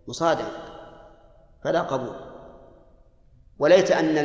مصادم. 0.08 0.48
فلا 1.64 1.82
قبول. 1.82 2.16
وليت 3.60 3.92
أن 3.92 4.18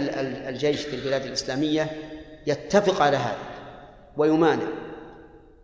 الجيش 0.49 0.83
في 0.83 0.97
البلاد 0.97 1.23
الإسلامية 1.23 1.91
يتفق 2.47 3.03
على 3.03 3.17
هذا 3.17 3.39
ويمانع. 4.17 4.67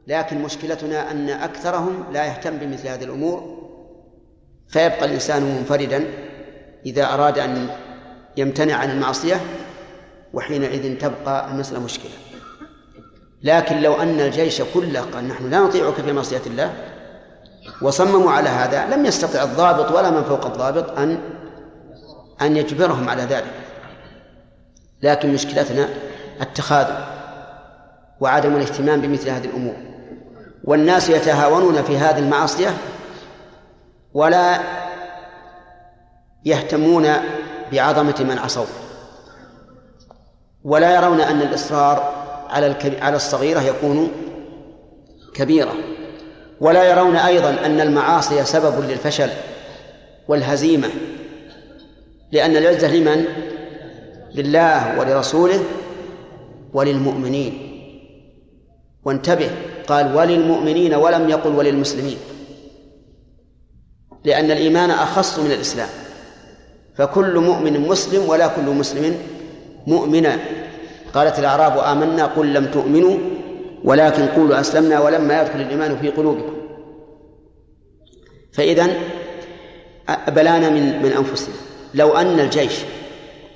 لكن 0.07 0.43
مشكلتنا 0.43 1.11
أن 1.11 1.29
أكثرهم 1.31 2.13
لا 2.13 2.27
يهتم 2.27 2.57
بمثل 2.57 2.89
هذه 2.89 3.05
الأمور. 3.05 3.61
فيبقى 4.69 5.05
الإنسان 5.05 5.43
منفردا 5.43 6.05
إذا 6.87 7.15
أراد 7.15 7.39
أن 7.39 7.77
يمتنع 8.37 8.75
عن 8.75 8.91
المعصية 8.91 9.41
وحينئذ 10.33 10.99
تبقى 10.99 11.51
المسألة 11.51 11.81
مشكلة. 11.81 12.30
لكن 13.43 13.81
لو 13.81 13.95
أن 14.03 14.21
الجيش 14.21 14.63
كله 14.75 15.01
قال 15.01 15.29
نحن 15.29 15.51
لا 15.51 15.59
نطيعك 15.59 15.95
في 15.95 16.13
معصية 16.13 16.43
الله 16.47 16.73
وصمموا 17.83 18.31
على 18.31 18.49
هذا 18.49 18.97
لم 18.97 19.07
يستطع 19.07 19.43
الضابط 19.43 19.91
ولا 19.91 20.11
من 20.11 20.23
فوق 20.23 20.47
الضابط 20.47 20.99
أن 20.99 21.19
أن 22.43 22.57
يجبرهم 22.57 23.09
على 23.09 23.23
ذلك. 23.23 23.53
لكن 25.03 25.35
مشكلتنا 25.35 25.89
التخاذل 26.41 27.05
وعدم 28.21 28.57
الاهتمام 28.57 29.01
بمثل 29.01 29.29
هذه 29.29 29.45
الأمور. 29.45 29.75
والناس 30.65 31.09
يتهاونون 31.09 31.83
في 31.83 31.99
هذه 31.99 32.19
المعصية 32.19 32.75
ولا 34.15 34.61
يهتمون 36.45 37.09
بعظمة 37.73 38.15
من 38.21 38.39
عصوا 38.39 38.67
ولا 40.65 40.95
يرون 40.95 41.21
أن 41.21 41.43
الإصرار 41.43 42.20
على 42.51 42.77
على 43.01 43.17
الصغيرة 43.17 43.61
يكون 43.61 44.11
كبيرة. 45.35 45.75
ولا 46.61 46.85
يرون 46.85 47.17
أيضا 47.17 47.51
أن 47.51 47.81
المعاصي 47.81 48.45
سبب 48.45 48.91
للفشل 48.91 49.31
والهزيمة 50.29 50.89
لأن 52.33 52.57
العزة 52.57 52.97
لمن؟ 52.97 53.25
لله 54.35 54.99
ولرسوله 54.99 55.61
وللمؤمنين. 56.73 57.67
وانتبه 59.05 59.51
قال 59.89 60.17
وللمؤمنين 60.17 60.95
ولم 60.95 61.31
يقل 61.31 61.51
وللمسلمين 61.51 62.17
لأن 64.25 64.51
الإيمان 64.51 64.91
أخص 64.91 65.39
من 65.39 65.53
الإسلام. 65.53 65.89
فكل 66.97 67.39
مؤمن 67.39 67.81
مسلم 67.89 68.29
ولا 68.29 68.47
كل 68.47 68.63
مسلم 68.63 69.17
مؤمنا 69.87 70.39
قالت 71.15 71.39
الأعراب 71.39 71.79
آمنا 71.79 72.27
قل 72.27 72.55
لم 72.55 72.67
تؤمنوا 72.67 73.19
ولكن 73.85 74.27
قولوا 74.27 74.61
أسلمنا 74.61 75.01
ولما 75.01 75.43
يدخل 75.43 75.61
الإيمان 75.61 75.99
في 75.99 76.09
قلوبكم. 76.09 76.57
فإذا 78.53 78.87
بلانا 80.29 80.71
من 80.71 81.03
من 81.03 81.13
أنفسنا. 81.13 81.55
لو 81.95 82.17
أن 82.17 82.41
الجيش 82.41 82.73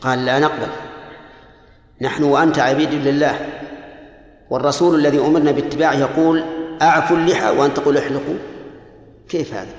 قال 0.00 0.24
لا 0.24 0.38
نقبل. 0.38 0.68
نحن 2.00 2.24
وأنت 2.24 2.58
عبيد 2.58 2.94
لله. 2.94 3.38
والرسول 4.50 4.94
الذي 4.94 5.18
أمرنا 5.18 5.50
باتباعه 5.50 5.94
يقول 5.94 6.44
أعفوا 6.82 7.16
اللحى 7.16 7.50
وأن 7.50 7.74
تقول 7.74 7.96
احلقوا 7.96 8.34
كيف 9.28 9.54
هذا؟ 9.54 9.74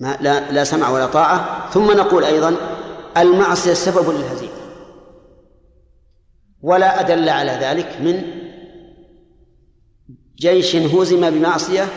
ما 0.00 0.16
لا, 0.20 0.50
لا 0.50 0.64
سمع 0.64 0.90
ولا 0.90 1.06
طاعة. 1.06 1.68
ثم 1.70 1.92
نقول 1.92 2.24
أيضا 2.24 2.56
المعصية 3.16 3.72
سبب 3.72 4.10
للهزيمة. 4.10 4.57
ولا 6.62 7.00
أدل 7.00 7.28
على 7.28 7.50
ذلك 7.50 8.00
من 8.00 8.22
جيش 10.36 10.76
هزم 10.76 11.30
بمعصية 11.30 11.88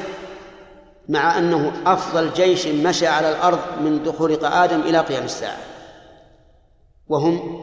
مع 1.10 1.38
أنه 1.38 1.74
أفضل 1.86 2.34
جيش 2.34 2.68
مشى 2.68 3.08
على 3.08 3.30
الأرض 3.30 3.60
من 3.82 4.12
خلق 4.12 4.46
آدم 4.46 4.82
إلى 4.82 5.00
قيام 5.00 5.24
الساعة. 5.24 5.58
وهم 7.08 7.62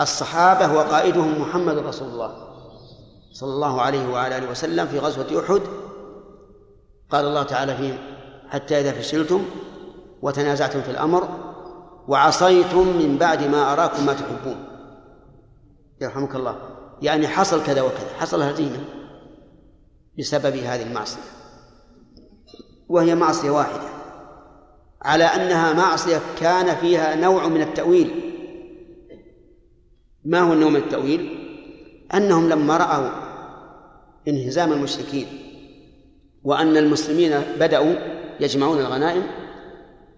الصحابة 0.00 0.72
وقائدهم 0.72 1.40
محمد 1.40 1.78
رسول 1.78 2.08
الله 2.08 2.46
صلى 3.32 3.50
الله 3.50 3.80
عليه 3.82 4.08
وعلى 4.08 4.38
آله 4.38 4.50
وسلم 4.50 4.86
في 4.86 4.98
غزوة 4.98 5.44
أحد. 5.44 5.60
قال 7.10 7.24
الله 7.24 7.42
تعالى 7.42 7.76
فيهم 7.76 7.98
حتى 8.50 8.80
إذا 8.80 8.92
فشلتم 8.92 9.42
وتنازعتم 10.22 10.82
في 10.82 10.90
الأمر 10.90 11.28
وعصيتم 12.08 12.86
من 12.86 13.16
بعد 13.20 13.42
ما 13.42 13.72
أراكم 13.72 14.06
ما 14.06 14.12
تحبون. 14.12 14.65
يرحمك 16.00 16.34
الله. 16.36 16.56
يعني 17.02 17.28
حصل 17.28 17.64
كذا 17.64 17.82
وكذا 17.82 18.08
حصل 18.18 18.42
هزيمة 18.42 18.84
بسبب 20.18 20.56
هذه 20.56 20.82
المعصية. 20.82 21.20
وهي 22.88 23.14
معصية 23.14 23.50
واحدة. 23.50 23.88
على 25.02 25.24
أنها 25.24 25.72
معصية 25.72 26.20
كان 26.40 26.76
فيها 26.76 27.14
نوع 27.14 27.48
من 27.48 27.62
التأويل. 27.62 28.32
ما 30.24 30.40
هو 30.40 30.52
النوع 30.52 30.70
من 30.70 30.76
التأويل؟ 30.76 31.46
أنهم 32.14 32.48
لما 32.48 32.76
رأوا 32.76 33.26
انهزام 34.28 34.72
المشركين 34.72 35.26
وأن 36.44 36.76
المسلمين 36.76 37.40
بدأوا 37.60 37.94
يجمعون 38.40 38.78
الغنائم 38.78 39.22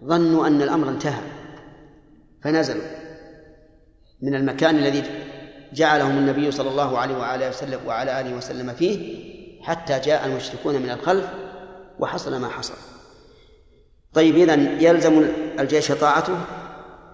ظنوا 0.04 0.46
أن 0.46 0.62
الأمر 0.62 0.88
انتهى 0.88 1.22
فنزلوا 2.42 2.84
من 4.22 4.34
المكان 4.34 4.76
الذي 4.76 5.02
جعلهم 5.72 6.18
النبي 6.18 6.50
صلى 6.50 6.70
الله 6.70 6.98
عليه 6.98 7.16
وعلى 7.16 7.48
وسلم 7.48 7.80
وعلى 7.86 8.20
آله 8.20 8.36
وسلم 8.36 8.72
فيه 8.72 9.24
حتى 9.62 9.98
جاء 9.98 10.26
المشركون 10.26 10.74
من 10.74 10.90
الخلف 10.90 11.24
وحصل 11.98 12.40
ما 12.40 12.48
حصل. 12.48 12.74
طيب 14.14 14.36
إذا 14.36 14.54
يلزم 14.54 15.24
الجيش 15.58 15.92
طاعته 15.92 16.38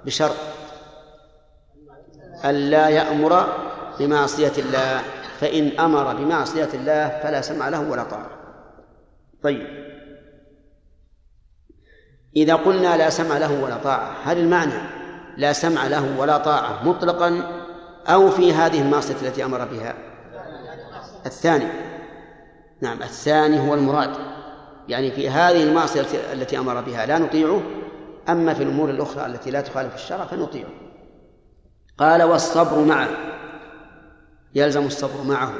بشرط 0.04 0.36
ألا 2.44 2.88
يأمر 2.88 3.46
بمعصية 4.00 4.52
الله 4.58 5.02
فإن 5.40 5.80
أمر 5.80 6.14
بمعصية 6.14 6.68
الله 6.74 7.20
فلا 7.22 7.40
سمع 7.40 7.68
له 7.68 7.80
ولا 7.80 8.02
طاعة. 8.02 8.30
طيب 9.42 9.84
إذا 12.36 12.54
قلنا 12.54 12.96
لا 12.96 13.10
سمع 13.10 13.38
له 13.38 13.62
ولا 13.62 13.76
طاعة 13.76 14.16
هل 14.24 14.38
المعنى 14.38 14.72
لا 15.36 15.52
سمع 15.52 15.86
له 15.86 16.18
ولا 16.18 16.38
طاعة 16.38 16.88
مطلقا 16.88 17.63
أو 18.06 18.30
في 18.30 18.52
هذه 18.52 18.82
المعصية 18.82 19.14
التي 19.22 19.44
أمر 19.44 19.64
بها. 19.64 19.94
الثاني. 21.26 21.66
نعم 22.80 23.02
الثاني 23.02 23.68
هو 23.68 23.74
المراد. 23.74 24.10
يعني 24.88 25.10
في 25.10 25.30
هذه 25.30 25.62
المعصية 25.62 26.06
التي 26.32 26.58
أمر 26.58 26.80
بها. 26.80 27.06
لا 27.06 27.18
نطيعه 27.18 27.62
أما 28.28 28.54
في 28.54 28.62
الأمور 28.62 28.90
الأخرى 28.90 29.26
التي 29.26 29.50
لا 29.50 29.60
تخالف 29.60 29.94
الشرع 29.94 30.24
فنطيعه 30.24 30.70
قال 31.98 32.22
والصبر 32.22 32.84
معه. 32.84 33.08
يلزم 34.54 34.86
الصبر 34.86 35.22
معه. 35.22 35.52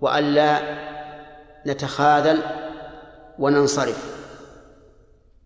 وألا 0.00 0.60
نتخاذل 1.66 2.42
وننصرف. 3.38 4.24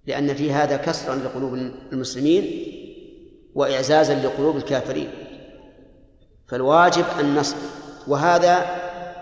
لأن 0.07 0.35
في 0.35 0.53
هذا 0.53 0.77
كسرا 0.77 1.15
لقلوب 1.15 1.55
المسلمين. 1.93 2.75
وإعزازا 3.59 4.15
لقلوب 4.15 4.57
الكافرين. 4.57 5.11
فالواجب 6.49 7.05
النصر. 7.21 7.57
وهذا 8.07 8.67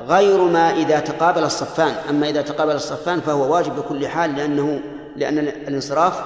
غير 0.01 0.45
ما 0.45 0.71
إذا 0.71 1.01
تقابل 1.01 1.45
الصفان. 1.45 1.95
أما 2.11 2.29
إذا 2.29 2.43
تقابل 2.43 2.73
الصفان 2.73 3.21
فهو 3.21 3.55
واجب 3.55 3.77
بكل 3.77 4.09
حال 4.09 4.37
لأنه 4.37 4.81
لأن 5.17 5.39
الانصراف 5.39 6.23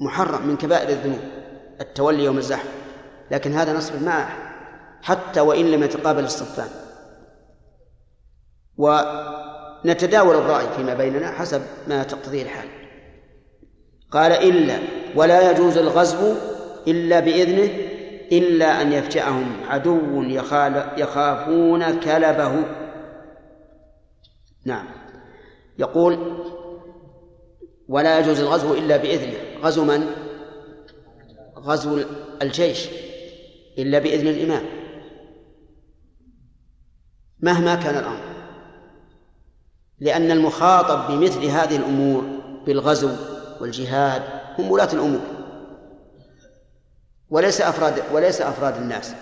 محرم 0.00 0.46
من 0.46 0.56
كبائر 0.56 0.88
الذنوب 0.88 1.20
التولي 1.80 2.24
يوم 2.24 2.38
الزحف. 2.38 2.68
لكن 3.30 3.52
هذا 3.52 3.72
نصب 3.72 4.02
معه 4.02 4.28
حتى 5.02 5.40
وإن 5.40 5.70
لم 5.70 5.82
يتقابل 5.82 6.24
الصفان. 6.24 6.68
ونتداول 8.76 10.36
الرأي 10.36 10.66
فيما 10.76 10.94
بيننا 10.94 11.30
حسب 11.30 11.62
ما 11.88 12.02
تقتضيه 12.02 12.42
الحال. 12.42 12.68
قال 14.10 14.32
إلا 14.32 14.78
ولا 15.16 15.50
يجوز 15.50 15.78
الغزو 15.78 16.34
إلا 16.88 17.20
بإذنه 17.20 17.70
إلا 18.32 18.82
أن 18.82 18.92
يفجأهم 18.92 19.52
عدو 19.68 20.22
يخافون 20.96 22.00
كلبه. 22.00 22.64
نعم. 24.64 24.86
يقول 25.78 26.18
ولا 27.88 28.18
يجوز 28.18 28.40
الغزو 28.40 28.74
إلا 28.74 28.96
بإذنه. 28.96 29.38
غزو 29.62 29.84
من؟ 29.84 30.06
غزو 31.58 32.00
الجيش. 32.42 32.88
إلا 33.78 33.98
بإذن 33.98 34.28
الإمام. 34.28 34.62
مهما 37.40 37.74
كان 37.74 37.94
الأمر. 37.98 38.36
لأن 40.00 40.30
المخاطب 40.30 41.12
بمثل 41.12 41.44
هذه 41.44 41.76
الأمور 41.76 42.24
بالغزو 42.66 43.10
والجهاد 43.60 44.35
هم 44.58 44.70
ولاة 44.70 44.92
الأمور. 44.92 45.20
وليس 47.30 47.60
أفراد 47.60 48.02
وليس 48.12 48.40
أفراد 48.40 48.76
الناس. 48.76 49.14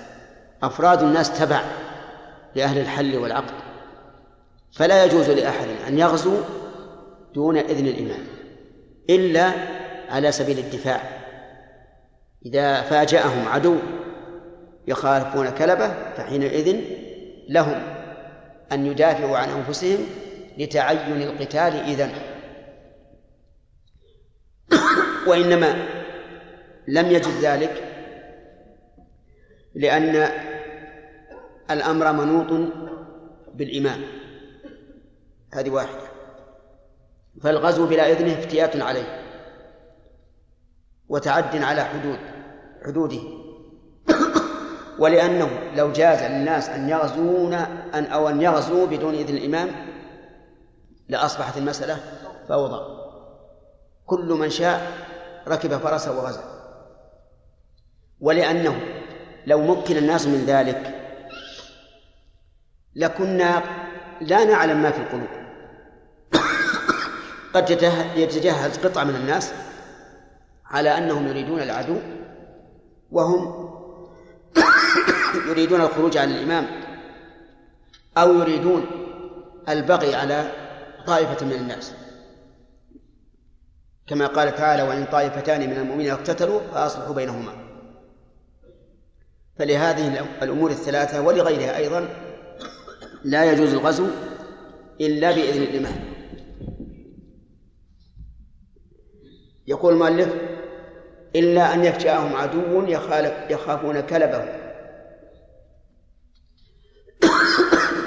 أفراد 0.62 1.02
الناس 1.02 1.38
تبع 1.38 1.60
لأهل 2.54 2.78
الحل 2.78 3.16
والعقد. 3.18 3.54
فلا 4.72 5.04
يجوز 5.04 5.30
لأحد 5.30 5.68
أن 5.88 5.98
يغزو 5.98 6.40
دون 7.34 7.56
إذن 7.56 7.86
الإمام 7.86 8.24
إلا 9.10 9.52
على 10.08 10.32
سبيل 10.32 10.58
الدفاع. 10.58 11.00
إذا 12.46 12.82
فاجأهم 12.82 13.48
عدو 13.48 13.76
يخالفون 14.88 15.50
كلبه 15.50 15.94
فحينئذ 16.16 16.80
لهم 17.48 17.82
أن 18.72 18.86
يدافعوا 18.86 19.36
عن 19.36 19.48
أنفسهم 19.48 19.98
لتعين 20.58 21.22
القتال 21.22 21.74
إذن. 21.74 22.10
وإنما 25.26 25.74
لم 26.88 27.06
يجد 27.06 27.40
ذلك 27.42 27.84
لأن 29.74 30.28
الأمر 31.70 32.12
منوط 32.12 32.70
بالإمام 33.54 34.00
هذه 35.52 35.70
واحدة. 35.70 36.04
فالغزو 37.42 37.86
بلا 37.86 38.12
إذنه 38.12 38.32
افتيات 38.32 38.82
عليه 38.82 39.22
وتعد 41.08 41.62
على 41.62 41.84
حدود 41.84 42.18
حدوده. 42.86 43.20
ولأنه 44.98 45.72
لو 45.76 45.92
جاز 45.92 46.22
للناس 46.22 46.68
أن 46.68 46.88
يغزون 46.88 47.54
أن 47.94 48.04
أو 48.04 48.28
أن 48.28 48.42
يغزوا 48.42 48.86
بدون 48.86 49.14
إذن 49.14 49.36
الإمام 49.36 49.68
لأصبحت 51.08 51.56
المسألة 51.56 51.96
فوضى. 52.48 53.04
كل 54.06 54.28
من 54.28 54.50
شاء 54.50 54.92
ركب 55.48 55.78
فرسه 55.78 56.18
وغزا. 56.18 56.44
ولأنه 58.20 58.80
لو 59.46 59.62
مكن 59.62 59.96
الناس 59.96 60.26
من 60.26 60.44
ذلك 60.46 60.94
لكنا 62.96 63.62
لا 64.20 64.44
نعلم 64.44 64.82
ما 64.82 64.90
في 64.90 64.98
القلوب. 64.98 65.44
قد 67.54 67.70
يتجهز 68.16 68.78
قطعة 68.78 69.04
من 69.04 69.16
الناس 69.16 69.52
على 70.66 70.98
أنهم 70.98 71.28
يريدون 71.28 71.60
العدو 71.60 71.96
وهم 73.12 73.70
يريدون 75.48 75.80
الخروج 75.80 76.16
عن 76.16 76.30
الإمام 76.30 76.66
أو 78.18 78.34
يريدون 78.34 78.86
البغي 79.68 80.14
على 80.14 80.50
طائفة 81.06 81.46
من 81.46 81.52
الناس. 81.52 81.92
كما 84.06 84.26
قال 84.26 84.54
تعالى 84.54 84.82
وإن 84.82 85.04
طائفتان 85.04 85.70
من 85.70 85.76
المؤمنين 85.76 86.10
اقتتلوا 86.10 86.60
فأصلحوا 86.60 87.14
بينهما. 87.14 87.64
فلهذه 89.58 90.26
الأمور 90.42 90.70
الثلاثة 90.70 91.20
ولغيرها 91.20 91.76
أيضا 91.76 92.08
لا 93.24 93.52
يجوز 93.52 93.74
الغزو 93.74 94.06
إلا 95.00 95.30
بإذن 95.30 95.62
الإمام 95.62 96.14
يقول 99.66 99.92
المؤلف 99.92 100.34
إلا 101.36 101.74
أن 101.74 101.84
يفجأهم 101.84 102.36
عدو 102.36 102.86
يخافون 103.50 104.00
كلبه 104.00 104.44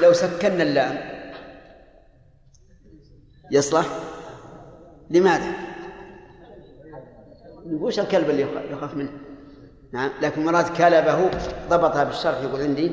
لو 0.01 0.13
سكنا 0.13 0.63
اللام 0.63 0.97
يصلح؟ 3.51 3.85
لماذا؟ 5.09 5.66
وش 7.71 7.99
الكلب 7.99 8.29
اللي 8.29 8.47
يخاف 8.71 8.95
منه؟ 8.95 9.11
نعم 9.93 10.11
لكن 10.21 10.45
مراد 10.45 10.77
كلبه 10.77 11.29
ضبطها 11.69 12.03
بالشرح 12.03 12.41
يقول 12.41 12.61
عندي 12.61 12.91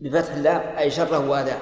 بفتح 0.00 0.34
اللام 0.34 0.76
أي 0.78 0.90
شره 0.90 1.28
وأذاه 1.28 1.58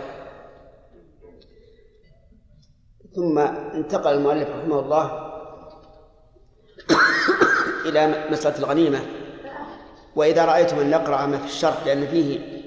ثم 3.15 3.39
انتقل 3.39 4.15
المؤلف 4.15 4.49
رحمه 4.49 4.81
الله 4.81 5.33
إلى 7.87 8.29
مسألة 8.31 8.59
الغنيمة. 8.59 9.01
وإذا 10.17 10.45
رأيتم 10.45 10.79
أن 10.79 10.91
نقرأ 10.91 11.27
ما 11.27 11.39
في 11.39 11.45
الشرح 11.45 11.87
لأن 11.87 12.07
فيه 12.07 12.63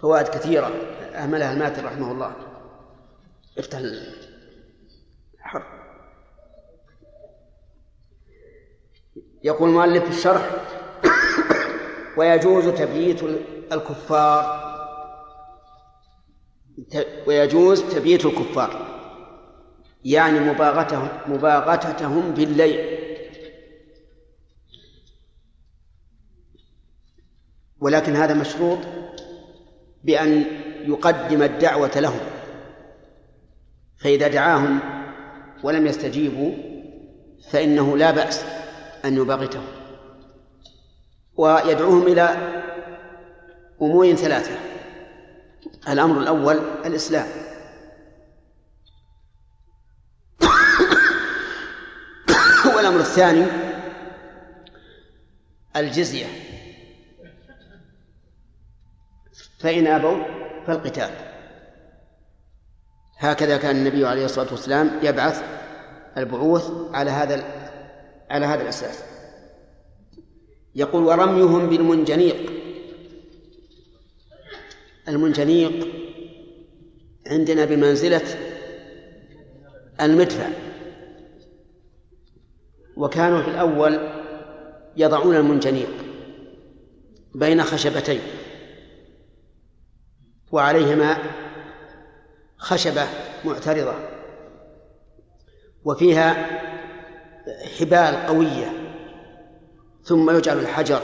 فوائد 0.00 0.28
كثيرة 0.28 0.70
أهملها 1.14 1.52
الماتر 1.52 1.84
رحمه 1.84 2.12
الله. 2.12 2.32
افتح 3.58 3.78
الحر 5.38 5.79
يقول 9.44 9.68
المؤلف 9.68 10.04
في 10.04 10.10
الشرح 10.10 10.50
ويجوز 12.16 12.68
تبييت 12.68 13.20
الكفار. 13.72 14.70
ويجوز 17.26 17.82
تبييت 17.82 18.26
الكفار. 18.26 19.00
يعني 20.04 20.40
مباغتهم 20.40 21.08
مباغتتهم 21.26 22.30
بالليل. 22.30 22.98
ولكن 27.80 28.16
هذا 28.16 28.34
مشروط 28.34 28.78
بأن 30.04 30.44
يقدم 30.84 31.42
الدعوة 31.42 32.00
لهم. 32.00 32.20
فإذا 33.98 34.28
دعاهم 34.28 34.80
ولم 35.62 35.86
يستجيبوا 35.86 36.52
فإنه 37.50 37.96
لا 37.96 38.10
بأس. 38.10 38.59
أن 39.04 39.16
يباغتهم 39.16 39.66
ويدعوهم 41.36 42.06
إلى 42.06 42.22
أمور 43.82 44.14
ثلاثة. 44.14 44.58
الأمر 45.88 46.20
الأول 46.20 46.58
الإسلام. 46.84 47.26
والأمر 52.76 53.00
الثاني 53.00 53.46
الجزية. 55.76 56.26
فإن 59.60 59.86
أبوا 59.86 60.24
فالقتال. 60.66 61.10
هكذا 63.18 63.56
كان 63.56 63.76
النبي 63.76 64.06
عليه 64.06 64.24
الصلاة 64.24 64.50
والسلام 64.50 64.90
يبعث 65.02 65.42
البعوث 66.16 66.70
على 66.94 67.10
هذا 67.10 67.59
على 68.30 68.46
هذا 68.46 68.62
الأساس. 68.62 69.04
يقول 70.74 71.04
ورميهم 71.04 71.68
بالمنجنيق. 71.68 72.50
المنجنيق 75.08 75.88
عندنا 77.26 77.64
بمنزلة 77.64 78.22
المدفع. 80.00 80.48
وكانوا 82.96 83.42
في 83.42 83.50
الأول 83.50 84.10
يضعون 84.96 85.36
المنجنيق 85.36 85.90
بين 87.34 87.62
خشبتين. 87.62 88.20
وعليهما 90.52 91.16
خشبة 92.58 93.06
معترضة. 93.44 93.94
وفيها 95.84 96.60
حبال 97.78 98.26
قوية 98.26 98.72
ثم 100.02 100.30
يجعل 100.36 100.58
الحجر 100.58 101.00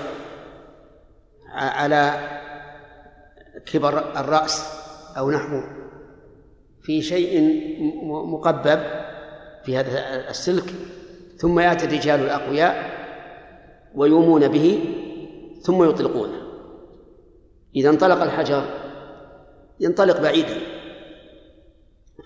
على 1.52 2.28
كبر 3.66 4.20
الرأس 4.20 4.64
أو 5.18 5.30
نحوه 5.30 5.64
في 6.82 7.02
شيء 7.02 7.62
مقبب 8.04 8.80
في 9.64 9.76
هذا 9.76 10.30
السلك 10.30 10.74
ثم 11.36 11.60
يأتي 11.60 11.86
الرجال 11.86 12.20
الأقوياء 12.20 12.90
ويومون 13.94 14.48
به 14.48 14.94
ثم 15.62 15.88
يطلقونه 15.88 16.42
إذا 17.76 17.90
انطلق 17.90 18.22
الحجر 18.22 18.64
ينطلق 19.80 20.20
بعيدا 20.20 20.56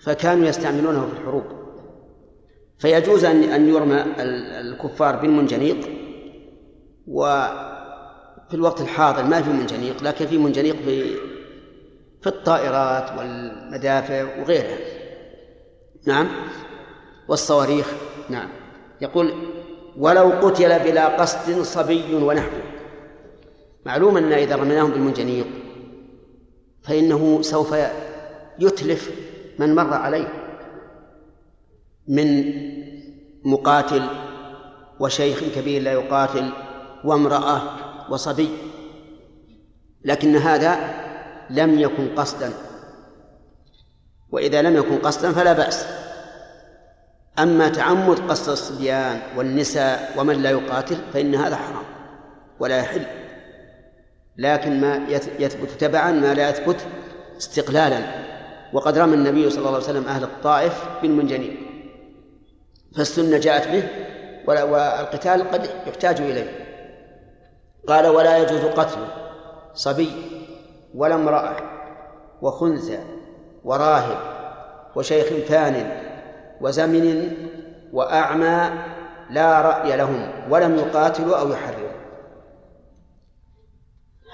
فكانوا 0.03 0.47
يستعملونه 0.47 1.07
في 1.07 1.13
الحروب. 1.13 1.60
فيجوز 2.81 3.25
أن 3.25 3.43
أن 3.43 3.69
يرمى 3.69 4.05
الكفار 4.59 5.15
بالمنجنيق 5.15 5.77
وفي 7.07 8.53
الوقت 8.53 8.81
الحاضر 8.81 9.23
ما 9.23 9.41
في 9.41 9.49
منجنيق 9.49 10.03
لكن 10.03 10.25
في 10.25 10.37
منجنيق 10.37 10.75
في 10.75 11.15
في 12.21 12.27
الطائرات 12.27 13.17
والمدافع 13.17 14.41
وغيرها. 14.41 14.77
نعم؟ 16.07 16.27
والصواريخ. 17.27 17.87
نعم. 18.29 18.49
يقول 19.01 19.33
ولو 19.97 20.29
قتل 20.29 20.79
بلا 20.79 21.21
قصد 21.21 21.61
صبي 21.61 22.15
ونحوه 22.15 22.61
معلوم 23.85 24.17
أن 24.17 24.33
إذا 24.33 24.55
رميناهم 24.55 24.91
بالمنجنيق 24.91 25.47
فإنه 26.83 27.41
سوف 27.41 27.75
يتلف 28.59 29.11
من 29.59 29.75
مر 29.75 29.93
عليه. 29.93 30.40
من 32.07 32.53
مقاتل 33.45 34.03
وشيخ 34.99 35.43
كبير 35.55 35.81
لا 35.81 35.91
يقاتل 35.91 36.51
وامرأة 37.03 37.61
وصبي 38.09 38.49
لكن 40.05 40.35
هذا 40.35 41.01
لم 41.49 41.79
يكن 41.79 42.15
قصدا. 42.15 42.53
وإذا 44.31 44.61
لم 44.61 44.75
يكن 44.75 44.97
قصدا 44.97 45.31
فلا 45.31 45.53
بأس. 45.53 45.85
أما 47.39 47.69
تعمد 47.69 48.19
قصد 48.19 48.49
الصبيان 48.49 49.21
والنساء 49.37 50.13
ومن 50.17 50.41
لا 50.41 50.49
يقاتل 50.49 50.97
فإن 51.13 51.35
هذا 51.35 51.55
حرام 51.55 51.83
ولا 52.59 52.77
يحل. 52.77 53.05
لكن 54.37 54.81
ما 54.81 55.07
يثبت 55.39 55.69
تبعا 55.69 56.11
ما 56.11 56.33
لا 56.33 56.49
يثبت 56.49 56.87
استقلالا. 57.37 58.31
وقد 58.73 58.97
رمى 58.97 59.13
النبي 59.13 59.49
صلى 59.49 59.59
الله 59.59 59.73
عليه 59.73 59.83
وسلم 59.83 60.07
أهل 60.07 60.23
الطائف 60.23 60.83
بالمنجنيق 61.01 61.60
فالسنة 62.95 63.37
جاءت 63.37 63.67
به 63.67 63.89
والقتال 64.47 65.51
قد 65.51 65.69
يحتاج 65.87 66.21
إليه. 66.21 66.61
قال 67.87 68.07
ولا 68.07 68.37
يجوز 68.37 68.65
قتل 68.65 69.07
صبي 69.73 70.11
ولا 70.95 71.15
امرأة 71.15 71.55
وخنثى 72.41 72.99
وراهب 73.63 74.17
وشيخ 74.95 75.47
ثان 75.47 76.01
وزمن 76.61 77.37
وأعمى 77.93 78.71
لا 79.29 79.61
رأي 79.61 79.97
لهم 79.97 80.51
ولم 80.51 80.75
يقاتلوا 80.75 81.39
أو 81.39 81.51
يحرروا. 81.51 81.91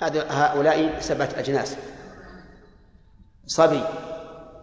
هذا 0.01 0.25
هؤلاء 0.29 0.99
سبعة 0.99 1.29
أجناس. 1.37 1.77
صبي 3.45 3.83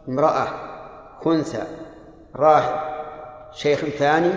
امرأة 0.09 0.49
خنثى 1.25 1.63
راهب 2.37 2.94
شيخ 3.55 3.85
ثاني 3.85 4.31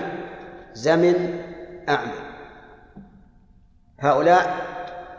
زمن 0.74 1.44
أعمى. 1.90 2.28
هؤلاء 4.00 4.66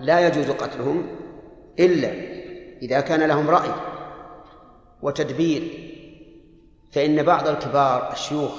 لا 0.01 0.27
يجوز 0.27 0.51
قتلهم 0.51 1.07
إلا 1.79 2.11
إذا 2.83 3.01
كان 3.01 3.23
لهم 3.23 3.51
رأي 3.51 3.71
وتدبير 5.03 5.89
فإن 6.93 7.23
بعض 7.23 7.49
الكبار 7.49 8.13
الشيوخ 8.13 8.53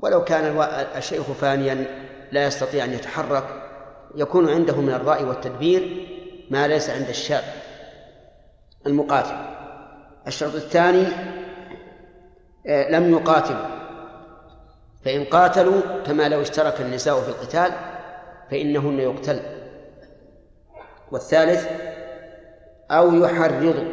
ولو 0.00 0.24
كان 0.24 0.60
الشيخ 0.96 1.22
فانيا 1.22 1.86
لا 2.32 2.46
يستطيع 2.46 2.84
أن 2.84 2.92
يتحرك 2.92 3.44
يكون 4.14 4.50
عنده 4.50 4.80
من 4.80 4.92
الرأي 4.92 5.24
والتدبير 5.24 6.06
ما 6.50 6.68
ليس 6.68 6.90
عند 6.90 7.08
الشاب 7.08 7.44
المقاتل. 8.86 9.36
الشرط 10.26 10.54
الثاني 10.54 11.06
آه، 12.66 12.90
لم 12.90 13.12
يقاتلوا. 13.12 13.75
فإن 15.06 15.24
قاتلوا 15.24 15.80
كما 16.06 16.28
لو 16.28 16.40
اشترك 16.40 16.80
النساء 16.80 17.20
في 17.20 17.28
القتال 17.28 17.72
فإنهن 18.50 18.98
يقتل. 18.98 19.40
والثالث 21.12 21.68
أو 22.90 23.14
يحرضوا 23.14 23.84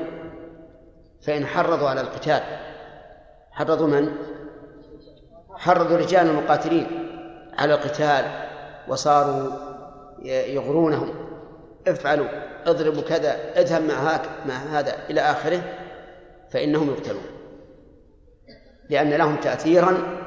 فإن 1.21 1.45
حرضوا 1.45 1.89
على 1.89 2.01
القتال. 2.01 2.41
حرضوا 3.51 3.87
من؟ 3.87 4.15
حرضوا 5.55 5.97
رجال 5.97 6.27
المقاتلين 6.27 6.87
على 7.57 7.73
القتال 7.73 8.25
وصاروا 8.87 9.51
يغرونهم. 10.25 11.13
افعلوا 11.87 12.27
اضربوا 12.65 13.01
كذا 13.01 13.59
اذهب 13.59 13.81
مع 13.81 13.93
هاك 13.93 14.21
مع 14.45 14.55
هذا 14.55 14.95
إلى 15.09 15.21
آخره 15.21 15.61
فإنهم 16.49 16.89
يقتلون. 16.89 17.23
لأن 18.89 19.09
لهم 19.09 19.35
تاثيرا 19.35 20.22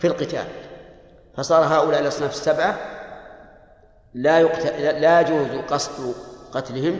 في 0.00 0.06
القتال. 0.06 0.44
فصار 1.36 1.64
هؤلاء 1.64 2.00
الأصناف 2.00 2.30
السبعة 2.30 2.78
لا 4.14 4.40
يقتل 4.40 5.00
لا 5.00 5.20
يجوز 5.20 5.60
قصد 5.70 6.14
قتلهم 6.52 6.98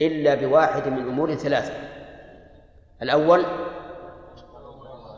إلا 0.00 0.34
بواحد 0.34 0.88
من 0.88 0.98
أمور 0.98 1.34
ثلاثة. 1.34 1.72
الأول 3.02 3.44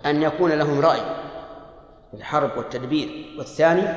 أن 0.06 0.22
يكون 0.22 0.52
لهم 0.52 0.80
رأي 0.80 1.00
في 2.10 2.16
الحرب 2.16 2.50
والتدبير 2.56 3.34
والثاني 3.38 3.88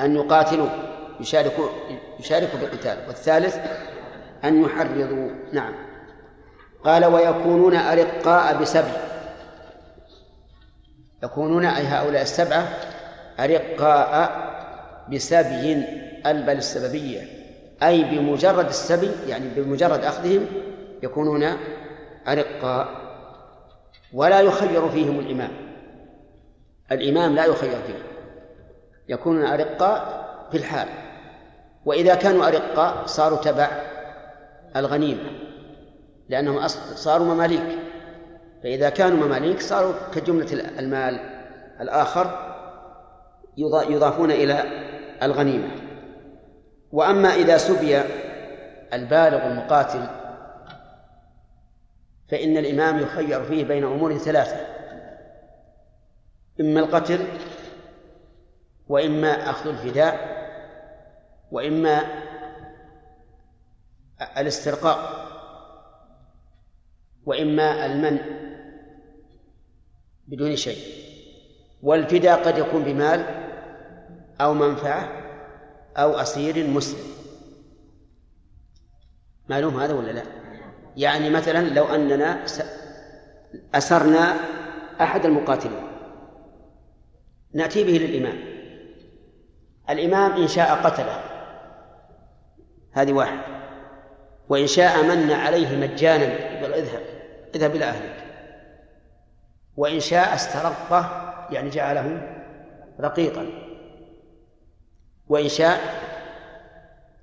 أن 0.00 0.16
يقاتلوا 0.16 0.68
يشاركوا 1.20 1.68
يشاركوا 2.20 2.58
في 2.58 2.64
القتال 2.64 2.98
والثالث 3.08 3.58
أن 4.44 4.64
يحرضوا. 4.64 5.30
نعم. 5.52 5.74
قال 6.84 7.04
ويكونون 7.04 7.76
أرقاء 7.76 8.56
بسبي 8.60 9.11
يكونون 11.22 11.64
أي 11.64 11.82
هؤلاء 11.82 12.22
السبعة 12.22 12.68
أرقاء 13.40 14.42
بسبي 15.12 15.84
البل 16.26 16.56
السببية 16.56 17.22
أي 17.82 18.04
بمجرد 18.04 18.66
السبي 18.66 19.10
يعني 19.28 19.48
بمجرد 19.56 20.04
أخذهم 20.04 20.46
يكونون 21.02 21.44
أرقاء 22.28 22.88
ولا 24.12 24.40
يخير 24.40 24.88
فيهم 24.88 25.18
الإمام. 25.18 25.50
الإمام 26.92 27.34
لا 27.34 27.44
يخير 27.44 27.82
فيه. 27.86 28.02
يكونون 29.08 29.44
أرقاء 29.44 30.24
في 30.50 30.56
الحال. 30.56 30.88
وإذا 31.84 32.14
كانوا 32.14 32.48
أرقاء 32.48 33.06
صاروا 33.06 33.38
تبع 33.38 33.68
الغنيمة 34.76 35.30
لأنهم 36.28 36.68
صاروا 36.94 37.34
مماليك. 37.34 37.81
فإذا 38.62 38.90
كانوا 38.90 39.26
مماليك 39.26 39.60
صاروا 39.60 39.92
كجملة 40.14 40.78
المال 40.78 41.20
الآخر 41.80 42.52
يضافون 43.88 44.30
إلى 44.30 44.62
الغنيمة. 45.22 45.70
وأما 46.92 47.28
إذا 47.28 47.56
سبي 47.56 48.02
البالغ 48.92 49.46
المقاتل 49.46 50.06
فإن 52.30 52.56
الإمام 52.56 52.98
يخير 52.98 53.44
فيه 53.44 53.64
بين 53.64 53.84
أمور 53.84 54.18
ثلاثة 54.18 54.66
إما 56.60 56.80
القتل 56.80 57.26
وإما 58.88 59.50
أخذ 59.50 59.68
الفداء 59.68 60.42
وإما 61.50 62.02
الاسترقاق 64.38 64.98
وإما 67.26 67.86
المنع. 67.86 68.22
بدون 70.32 70.56
شيء. 70.56 70.78
والفداء 71.82 72.44
قد 72.44 72.58
يكون 72.58 72.82
بمال 72.82 73.24
أو 74.40 74.54
منفعة 74.54 75.08
أو 75.96 76.12
أسير 76.12 76.66
مسلم. 76.66 77.12
معلوم 79.48 79.80
هذا 79.80 79.94
ولا 79.94 80.10
لا؟ 80.12 80.22
يعني 80.96 81.30
مثلا 81.30 81.68
لو 81.68 81.84
أننا 81.84 82.44
أسرنا 83.74 84.36
أحد 85.00 85.24
المقاتلين. 85.24 85.82
نأتي 87.54 87.84
به 87.84 87.92
للإمام. 87.92 88.38
الإمام 89.90 90.32
إن 90.32 90.48
شاء 90.48 90.74
قتله. 90.74 91.24
هذه 92.92 93.12
واحد 93.12 93.38
وإن 94.48 94.66
شاء 94.66 95.02
من 95.02 95.30
عليه 95.30 95.76
مجانا. 95.76 96.58
يقول 96.58 96.72
اذهب. 96.72 97.02
اذهب 97.54 97.76
إلى 97.76 97.84
أهلك. 97.84 98.21
وإن 99.76 100.00
شاء 100.00 100.34
استرقه 100.34 101.32
يعني 101.50 101.70
جعله 101.70 102.38
رقيقا. 103.00 103.46
وإن 105.28 105.48
شاء 105.48 105.80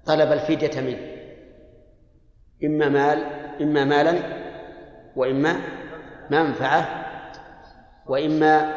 طلب 0.06 0.32
الفدية 0.32 0.82
منه. 0.82 1.20
إما 2.64 2.90
مال 2.90 3.24
إما 3.62 3.86
مالا 3.86 4.20
وإما 5.16 5.60
منفعة 6.30 7.06
وإما 8.06 8.74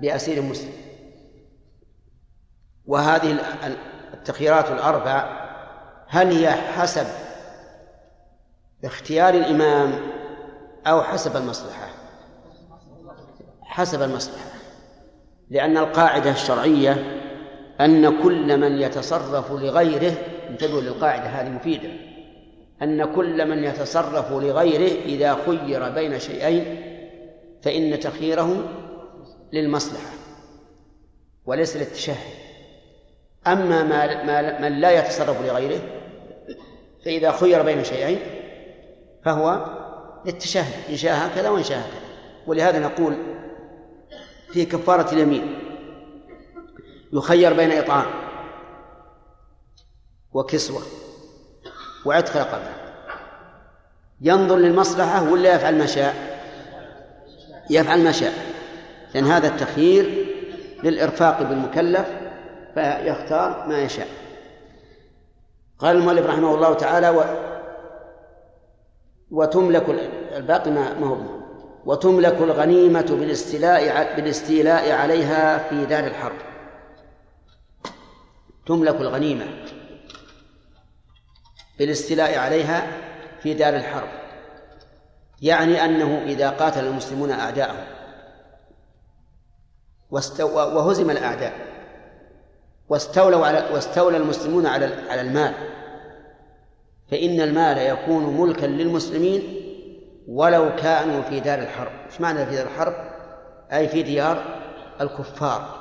بأسير 0.00 0.42
مسلم. 0.42 0.72
وهذه 2.86 3.38
التخييرات 4.14 4.70
الأربع 4.70 5.40
هل 6.08 6.32
هي 6.32 6.50
حسب 6.50 7.06
اختيار 8.84 9.34
الإمام 9.34 9.92
أو 10.86 11.02
حسب 11.02 11.36
المصلحة؟ 11.36 11.89
حسب 13.70 14.02
المصلحة 14.02 14.50
لأن 15.50 15.76
القاعدة 15.76 16.30
الشرعية 16.30 17.20
أن 17.80 18.22
كل 18.22 18.60
من 18.60 18.80
يتصرف 18.80 19.52
لغيره 19.52 20.14
انتبهوا 20.50 20.80
للقاعدة 20.80 21.24
هذه 21.24 21.48
مفيدة 21.48 21.88
أن 22.82 23.14
كل 23.14 23.48
من 23.48 23.64
يتصرف 23.64 24.32
لغيره 24.32 25.04
إذا 25.04 25.36
خير 25.46 25.88
بين 25.88 26.18
شيئين 26.18 26.82
فإن 27.62 28.00
تخييره 28.00 28.64
للمصلحة 29.52 30.10
وليس 31.46 31.76
للتشهي 31.76 32.32
أما 33.46 33.82
ما 33.82 34.60
من 34.60 34.80
لا 34.80 34.90
يتصرف 34.90 35.42
لغيره 35.42 35.80
فإذا 37.04 37.32
خير 37.32 37.62
بين 37.62 37.84
شيئين 37.84 38.18
فهو 39.24 39.66
للتشهي 40.26 40.92
إن 40.92 40.96
شاء 40.96 41.26
هكذا 41.26 41.48
وإن 41.48 41.62
شاء 41.62 41.78
هكذا. 41.78 42.10
ولهذا 42.46 42.78
نقول 42.78 43.16
في 44.52 44.64
كفارة 44.64 45.12
اليمين. 45.12 45.58
يخير 47.12 47.52
بين 47.52 47.72
إطعام 47.72 48.06
وكسوة 50.32 50.82
وعتق 52.04 52.36
رقبة 52.36 52.70
ينظر 54.20 54.56
للمصلحة 54.56 55.30
ولا 55.32 55.54
يفعل 55.54 55.78
ما 55.78 55.86
شاء؟ 55.86 56.40
يفعل 57.70 58.04
ما 58.04 58.12
شاء. 58.12 58.32
لأن 59.14 59.24
هذا 59.24 59.48
التخيير 59.48 60.26
للإرفاق 60.84 61.42
بالمكلف 61.42 62.06
فيختار 62.74 63.66
ما 63.68 63.82
يشاء. 63.82 64.08
قال 65.78 65.96
المؤلف 65.96 66.26
رحمه 66.26 66.54
الله 66.54 66.74
تعالى 66.74 67.10
و 67.10 67.24
وتملك 69.30 69.84
الباقي 70.36 70.70
ما 70.70 71.06
هو 71.06 71.39
وتملك 71.86 72.34
الغنيمة 72.34 73.06
بالاستيلاء 73.10 74.16
بالاستيلاء 74.16 74.92
عليها 74.92 75.68
في 75.68 75.86
دار 75.86 76.06
الحرب. 76.06 76.36
تملك 78.66 78.94
الغنيمة 78.94 79.46
بالاستيلاء 81.78 82.38
عليها 82.38 82.86
في 83.42 83.54
دار 83.54 83.76
الحرب. 83.76 84.08
يعني 85.42 85.84
أنه 85.84 86.22
إذا 86.26 86.50
قاتل 86.50 86.86
المسلمون 86.86 87.30
أعداءهم 87.30 87.84
وهزم 90.54 91.10
الأعداء 91.10 91.52
واستولوا 92.88 93.46
على 93.46 93.68
واستولى 93.72 94.16
المسلمون 94.16 94.66
على 94.66 94.86
على 95.08 95.20
المال 95.20 95.54
فإن 97.10 97.40
المال 97.40 97.78
يكون 97.78 98.40
ملكا 98.40 98.66
للمسلمين 98.66 99.59
ولو 100.30 100.76
كانوا 100.76 101.22
في 101.22 101.40
دار 101.40 101.58
الحرب. 101.58 101.92
إيش 102.06 102.20
معنى 102.20 102.46
في 102.46 102.56
دار 102.56 102.66
الحرب؟ 102.66 102.94
أي 103.72 103.88
في 103.88 104.02
ديار 104.02 104.44
الكفار. 105.00 105.80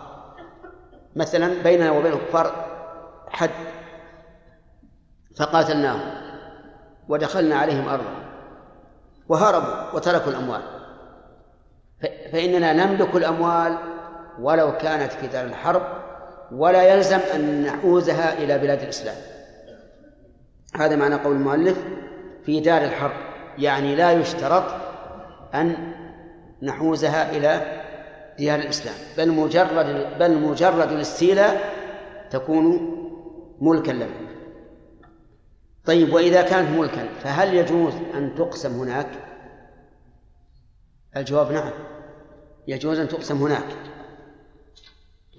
مثلا 1.16 1.64
بيننا 1.64 1.92
وبين 1.92 2.14
الكفار 2.14 2.66
حد 3.30 3.50
فقاتلناهم 5.38 6.12
ودخلنا 7.10 7.56
عليهم 7.56 7.90
أرضا 7.90 8.16
وهربوا 9.28 9.96
وتركوا 9.96 10.32
الأموال. 10.32 10.62
فإننا 12.32 12.74
نملك 12.74 13.16
الأموال 13.16 13.78
ولو 14.40 14.78
كانت 14.78 15.12
في 15.12 15.28
دار 15.28 15.46
الحرب 15.46 15.82
ولا 16.52 16.94
يلزم 16.94 17.20
أن 17.36 17.64
نحوزها 17.64 18.34
إلى 18.34 18.58
بلاد 18.58 18.82
الإسلام. 18.82 19.16
هذا 20.76 20.96
معنى 20.96 21.16
قول 21.16 21.36
المؤلف 21.36 21.78
في 22.46 22.60
دار 22.60 22.82
الحرب. 22.82 23.29
يعني 23.60 23.96
لا 23.96 24.12
يشترط 24.12 24.64
أن 25.54 25.94
نحوزها 26.62 27.38
إلى 27.38 27.82
ديار 28.38 28.60
الإسلام 28.60 28.96
بل 29.18 29.32
مجرد 29.32 30.18
بل 30.20 30.38
مجرد 30.38 30.92
الاستيلاء 30.92 31.74
تكون 32.32 32.96
ملكا 33.62 33.92
لنا 33.92 34.30
طيب 35.86 36.14
وإذا 36.14 36.42
كانت 36.42 36.80
ملكا 36.80 37.08
فهل 37.24 37.54
يجوز 37.54 37.94
أن 38.14 38.36
تقسم 38.36 38.80
هناك؟ 38.80 39.08
الجواب 41.18 41.52
نعم 41.52 41.72
يجوز 42.68 43.00
أن 43.00 43.08
تقسم 43.08 43.38
هناك 43.38 43.66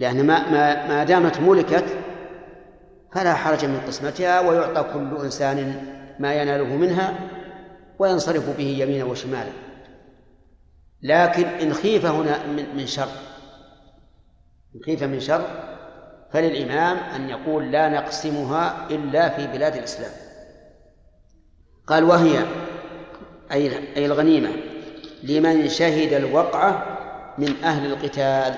لأن 0.01 0.27
ما 0.27 0.51
ما 0.51 0.89
ما 0.89 1.05
دامت 1.05 1.41
ملكت 1.41 1.85
فلا 3.13 3.35
حرج 3.35 3.65
من 3.65 3.81
قسمتها 3.87 4.41
ويعطى 4.41 4.93
كل 4.93 5.17
إنسان 5.25 5.87
ما 6.19 6.35
يناله 6.35 6.77
منها 6.77 7.15
وينصرف 8.01 8.57
به 8.57 8.77
يمينا 8.79 9.05
وشمالا. 9.05 9.53
لكن 11.03 11.45
إن 11.45 11.73
خيف 11.73 12.07
هنا 12.07 12.47
من 12.75 12.87
شر. 12.87 13.09
إن 14.75 14.81
خيف 14.87 15.03
من 15.03 15.21
شر 15.21 15.45
فللإمام 16.33 16.97
أن 16.97 17.31
يقول 17.31 17.73
لا 17.73 17.89
نقسمها 17.89 18.89
إلا 18.91 19.29
في 19.29 19.47
بلاد 19.47 19.77
الإسلام. 19.77 20.11
قال 21.87 22.05
وهي 22.05 22.45
أي 23.53 23.97
أي 23.97 24.07
الغنيمة 24.07 24.51
لمن 25.23 25.69
شهد 25.69 26.13
الوقعة 26.13 26.99
من 27.39 27.65
أهل 27.65 27.93
القتال. 27.93 28.55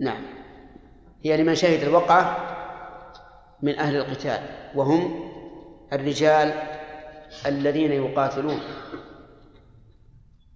نعم. 0.00 0.22
هي 1.24 1.36
لمن 1.36 1.54
شهد 1.54 1.82
الوقعة 1.82 2.36
من 3.62 3.78
أهل 3.78 3.96
القتال 3.96 4.40
وهم 4.74 5.31
الرجال 5.92 6.54
الذين 7.46 7.92
يقاتلون. 7.92 8.60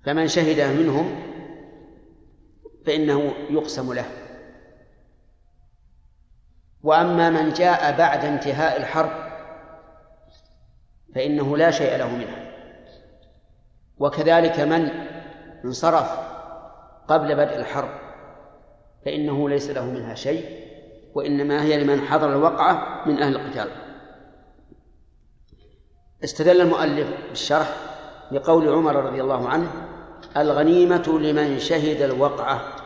فمن 0.05 0.29
شهد 0.29 0.61
منهم 0.81 1.23
فإنه 2.87 3.35
يقسم 3.51 3.93
له. 3.93 4.05
وأما 6.83 7.31
من 7.31 7.53
جاء 7.53 7.99
بعد 7.99 8.25
انتهاء 8.25 8.77
الحرب 8.77 9.11
فإنه 11.15 11.57
لا 11.57 11.71
شيء 11.71 11.97
له 11.97 12.17
منها. 12.17 12.47
وكذلك 13.99 14.61
من 14.61 14.91
انصرف 15.65 16.11
قبل 17.09 17.37
بدء 17.37 17.57
الحرب 17.57 17.89
فإنه 19.05 19.49
ليس 19.49 19.71
له 19.71 19.85
منها 19.85 20.15
شيء 20.15 20.67
وإنما 21.15 21.63
هي 21.63 21.85
لمن 21.85 22.01
حضر 22.01 22.29
الوقعة 22.33 23.03
من 23.09 23.23
أهل 23.23 23.37
القتال. 23.37 23.86
استدل 26.27 26.61
المؤلف 26.61 27.09
بالشرح 27.29 27.77
بقول 28.33 28.69
عمر 28.69 28.97
رضي 28.97 29.21
الله 29.21 29.49
عنه 29.49 29.71
الغنيمة 30.37 31.19
لمن 31.19 31.59
شهد 31.59 32.01
الوقعة. 32.03 32.77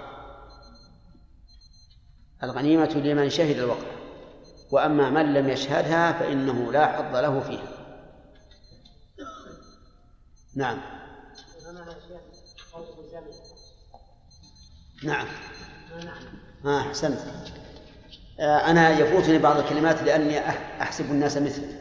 الغنيمة 2.42 2.88
لمن 3.04 3.30
شهد 3.30 3.58
الوقت 3.58 3.86
وأما 4.70 5.10
من 5.10 5.34
لم 5.34 5.48
يشهدها 5.48 6.12
فإنه 6.12 6.72
لا 6.72 6.86
حظ 6.86 7.16
له 7.16 7.40
فيها. 7.40 7.68
نعم. 10.56 10.78
نعم. 15.02 15.26
ها 16.64 16.80
أحسنت. 16.80 17.18
آه، 18.40 18.70
أنا 18.70 18.90
يفوتني 18.98 19.38
بعض 19.38 19.56
الكلمات 19.58 20.02
لأني 20.02 20.40
أح- 20.40 20.80
أحسب 20.80 21.04
الناس 21.04 21.36
مثلي. 21.36 21.79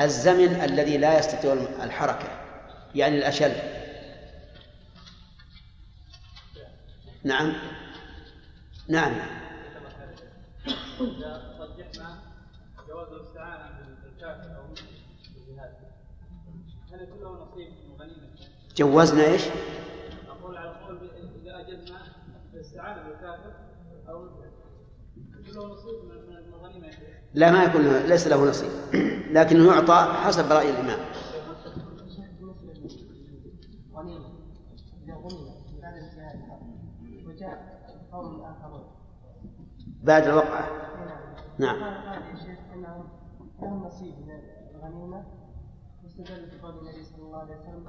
الزمن 0.00 0.60
الذي 0.62 0.98
لا 0.98 1.18
يستطيع 1.18 1.52
الحركة 1.82 2.28
يعني 2.94 3.18
الأشل 3.18 3.52
نعم 7.24 7.52
نعم 8.88 9.12
جواز 12.88 13.08
الاستعانة 13.12 13.70
بالكافر 14.04 14.56
أو 14.56 14.72
نصيب؟ 14.72 15.00
جوزنا 18.76 19.24
إيش؟ 19.24 19.42
أقول 20.28 20.56
على 20.56 20.70
قول 20.70 21.10
إذا 21.42 21.60
أجزنا 21.60 22.02
الاستعانة 22.54 23.02
بالكافر 23.02 23.52
أو 24.08 24.26
يكون 24.26 25.54
له 25.54 25.66
نصيب 25.66 26.04
من 26.04 26.16
من 26.30 26.36
الغنيمة 26.36 26.86
يا 26.86 26.92
شيخ. 26.92 27.16
لا 27.34 27.50
ما 27.50 27.64
يكون 27.64 27.82
ليس 28.06 28.26
له 28.26 28.48
نصيب. 28.48 28.70
لكنه 29.34 29.72
يعطى 29.72 30.12
حسب 30.24 30.52
رأي 30.52 30.70
الإمام. 30.70 30.98
بعد 40.02 40.26
الوقعة. 40.26 40.68
نعم. 41.58 41.76
لهم 43.62 43.84
نصيب 43.86 44.14
من 44.26 44.40
الغنيمة 44.74 45.24
واستدل 46.04 46.58
بقول 46.58 46.78
النبي 46.78 47.04
صلى 47.04 47.22
الله 47.22 47.38
عليه 47.38 47.56
وسلم 47.56 47.84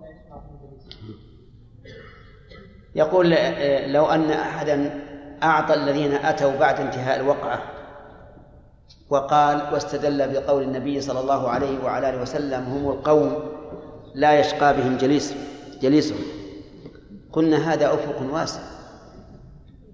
لا 0.00 0.08
يقول 2.94 3.32
آه، 3.32 3.86
لو 3.86 4.06
أن 4.06 4.30
أحدا 4.30 5.00
أعطى 5.42 5.74
الذين 5.74 6.12
أتوا 6.12 6.58
بعد 6.58 6.80
انتهاء 6.80 7.20
الوقعة 7.20 7.77
وقال 9.10 9.62
واستدل 9.72 10.32
بقول 10.32 10.62
النبي 10.62 11.00
صلى 11.00 11.20
الله 11.20 11.48
عليه 11.48 11.84
وعلى 11.84 12.10
آله 12.10 12.22
وسلم 12.22 12.64
هم 12.64 12.88
القوم 12.88 13.38
لا 14.14 14.40
يشقى 14.40 14.76
بهم 14.76 14.96
جليس 14.96 15.34
جليسهم 15.80 16.18
قلنا 17.32 17.72
هذا 17.72 17.94
أفق 17.94 18.32
واسع 18.32 18.60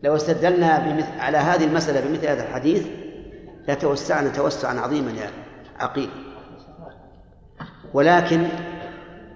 لو 0.02 0.16
استدلنا 0.16 0.78
بمثل 0.78 1.20
على 1.20 1.38
هذه 1.38 1.64
المسألة 1.64 2.00
بمثل 2.00 2.26
هذا 2.26 2.42
الحديث 2.42 2.86
لتوسعنا 3.68 4.28
توسعا 4.28 4.80
عظيما 4.80 5.10
يا 5.10 5.30
عقيل 5.80 6.10
ولكن 7.94 8.48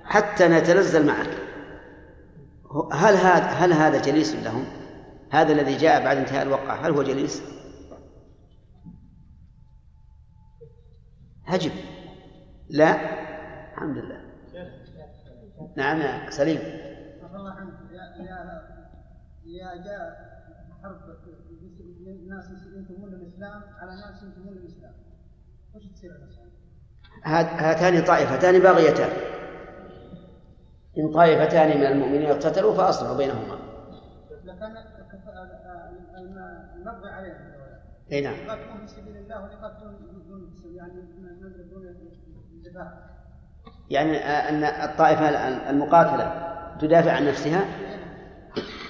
حتى 0.05 0.49
نتنزل 0.49 1.07
معك 1.07 1.31
هل 2.93 3.15
هذا 3.15 3.45
هل 3.45 3.73
هذا 3.73 4.03
جليس 4.03 4.35
لهم؟ 4.35 4.65
هذا 5.31 5.53
الذي 5.53 5.77
جاء 5.77 6.05
بعد 6.05 6.17
انتهاء 6.17 6.43
الوقعة 6.43 6.75
هل 6.75 6.93
هو 6.93 7.03
جليس؟ 7.03 7.43
هجب 11.49 11.73
لا؟ 12.71 12.91
الحمد 13.73 13.99
لله. 13.99 14.21
نعم 15.77 16.01
يا 16.01 16.31
سليم. 16.31 16.59
يا 16.59 18.39
يا 19.45 19.77
جاء 19.77 20.29
حرب 20.83 21.01
ناس 22.29 22.45
ينتمون 22.77 23.11
للاسلام 23.11 23.63
على 23.79 23.91
ناس 23.91 24.23
ينتمون 24.23 24.55
للاسلام 24.55 24.93
وش 25.75 25.83
تصير 25.87 26.11
هاتان 27.25 28.05
طائفتان 28.05 28.59
باغيتان. 28.59 29.11
إن 30.99 31.13
طائفتان 31.13 31.79
من 31.79 31.87
المؤمنين 31.87 32.31
اقتتلوا 32.31 32.75
فأصلحوا 32.75 33.17
بينهما. 33.17 33.59
لكن 34.45 34.77
المبغي 36.77 37.11
عليهم. 37.11 37.58
أي 38.13 38.21
نعم. 38.21 38.35
في 38.35 38.87
سبيل 38.87 39.17
الله 39.17 39.49
دون 40.29 40.75
يعني 40.77 40.93
من 40.93 41.71
دون 41.71 41.87
الدفاع 42.53 43.09
يعني 43.91 44.17
آه، 44.19 44.49
أن 44.49 44.65
الطائفة 44.91 45.29
المقاتلة 45.71 46.49
تدافع 46.81 47.13
عن 47.13 47.27
نفسها؟ 47.27 47.65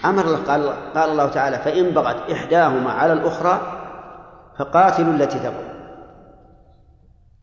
أمر 0.04 0.24
الله 0.24 0.44
قال, 0.44 0.68
قال 0.94 1.10
الله 1.10 1.28
تعالى 1.30 1.58
فإن 1.58 1.90
بغت 1.94 2.30
إحداهما 2.30 2.90
على 2.90 3.12
الأخرى 3.12 3.60
فقاتلوا 4.58 5.12
التي 5.14 5.38
تبغي 5.38 5.68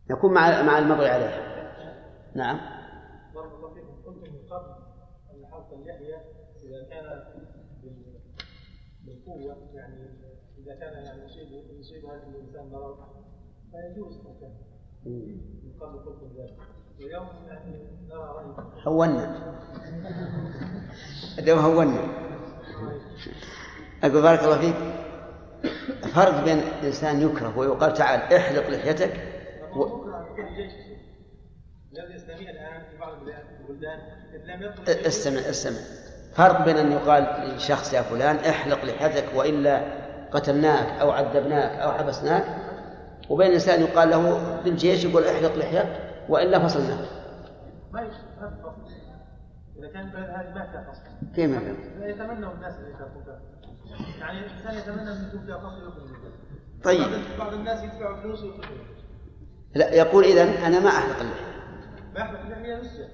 يكون 0.10 0.34
مع 0.34 0.62
مع 0.62 0.78
المبغي 0.80 1.10
عليها. 1.10 1.42
نعم. 2.36 2.60
بارك 3.36 3.52
الله 3.54 3.74
فيكم. 3.74 3.88
قلتم 4.06 4.34
من 4.34 4.50
قبل 4.50 4.70
أن 5.32 5.46
حلق 5.52 5.74
اللحية 5.74 6.16
إذا 6.64 6.90
كان 6.90 7.24
بال- 7.84 8.20
بالقوة 9.06 9.70
يعني 9.74 9.96
إذا 10.66 10.76
كان 10.76 11.04
يعني 11.04 11.26
يصيب 11.26 11.80
يصيب 11.80 12.06
هذا 12.06 12.24
الإنسان 12.28 12.72
مرض 12.72 12.98
فيجوز 13.72 14.18
مكان 14.18 14.52
من 15.06 15.74
قبل 15.82 16.00
قلتم 16.00 16.28
ذلك 16.38 16.58
واليوم 17.00 17.28
يعني 17.48 17.72
نرى 18.10 18.18
رأي. 18.18 18.46
هونا. 18.88 19.56
اليوم 21.40 21.60
هونا. 21.60 22.00
أقول 24.04 24.22
بارك 24.22 24.44
الله 24.44 24.60
فيك. 24.60 24.76
فرق 26.14 26.44
بين 26.44 26.58
إنسان 26.58 27.22
يكره 27.22 27.58
ويقال 27.58 27.94
تعال 27.94 28.20
احلق 28.34 28.70
لحيتك 28.70 29.14
و... 29.76 30.06
استمع 34.88 35.40
استمع. 35.40 35.80
فرق 36.34 36.66
بين 36.66 36.78
أن 36.78 36.92
يقال 36.92 37.56
لشخص 37.56 37.94
يا 37.94 38.02
فلان 38.02 38.36
احلق 38.36 38.86
لحيتك 38.86 39.26
وإلا 39.36 40.05
قتلناك 40.32 41.00
أو 41.02 41.12
عذبناك 41.12 41.72
أو 41.80 41.92
حبسناك 41.92 42.46
وبين 43.30 43.52
إنسان 43.52 43.82
يقال 43.82 44.10
له 44.10 44.40
بالجيش 44.64 45.06
يقول 45.06 45.24
احلق 45.24 45.56
لحيتك 45.56 46.00
وإلا 46.30 46.60
فصلناك 46.60 47.00
ما 47.94 48.02
إذا 49.80 49.88
كان 49.94 50.08
هذه 50.08 50.54
ما 50.56 50.68
فيها 50.72 50.92
فصل. 50.92 51.02
كيف 51.36 51.50
ما 52.00 52.06
يتمنى 52.08 52.46
الناس 52.48 52.74
فيها 52.76 53.40
يعني 54.20 54.40
الإنسان 54.40 54.74
يتمنى 54.78 55.12
أن 55.12 55.28
يكون 55.28 55.46
فيها 55.46 55.58
فصل 55.58 55.94
طيب. 56.84 57.08
بعض- 57.40 57.54
الناس 57.54 57.84
يدفعوا 57.84 58.22
فلوس 58.22 58.44
ويخرجوا. 58.44 58.86
لا 59.76 59.94
يقول 59.94 60.24
إذا 60.24 60.44
أنا 60.68 60.80
ما 60.80 60.90
أحلق 60.90 61.20
اللحية. 61.20 61.56
ما 62.16 62.68
يسجن 62.68 63.08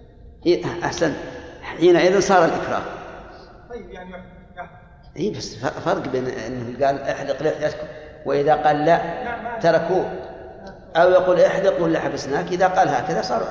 إيه، 0.46 0.66
أحسن. 0.86 1.14
حينئذ 1.62 2.20
صار 2.20 2.46
الإكراه. 2.46 2.82
طيب 3.70 3.90
يعني 3.90 4.16
اي 5.18 5.32
بس 5.32 5.56
ف- 5.56 5.80
فرق 5.80 6.08
بين 6.08 6.26
إنه 6.28 6.86
قال 6.86 7.02
احلق 7.02 7.44
لحيتكم 7.44 7.88
وإذا 8.26 8.56
قال 8.56 8.86
لا 8.86 9.00
تركوه. 9.60 10.12
أو 10.96 11.10
يقول 11.12 11.40
احلق 11.40 11.82
ولا 11.84 12.00
حبسناك 12.00 12.48
إذا 12.48 12.68
قال 12.68 12.90
هكذا 12.90 13.22
صار 13.22 13.42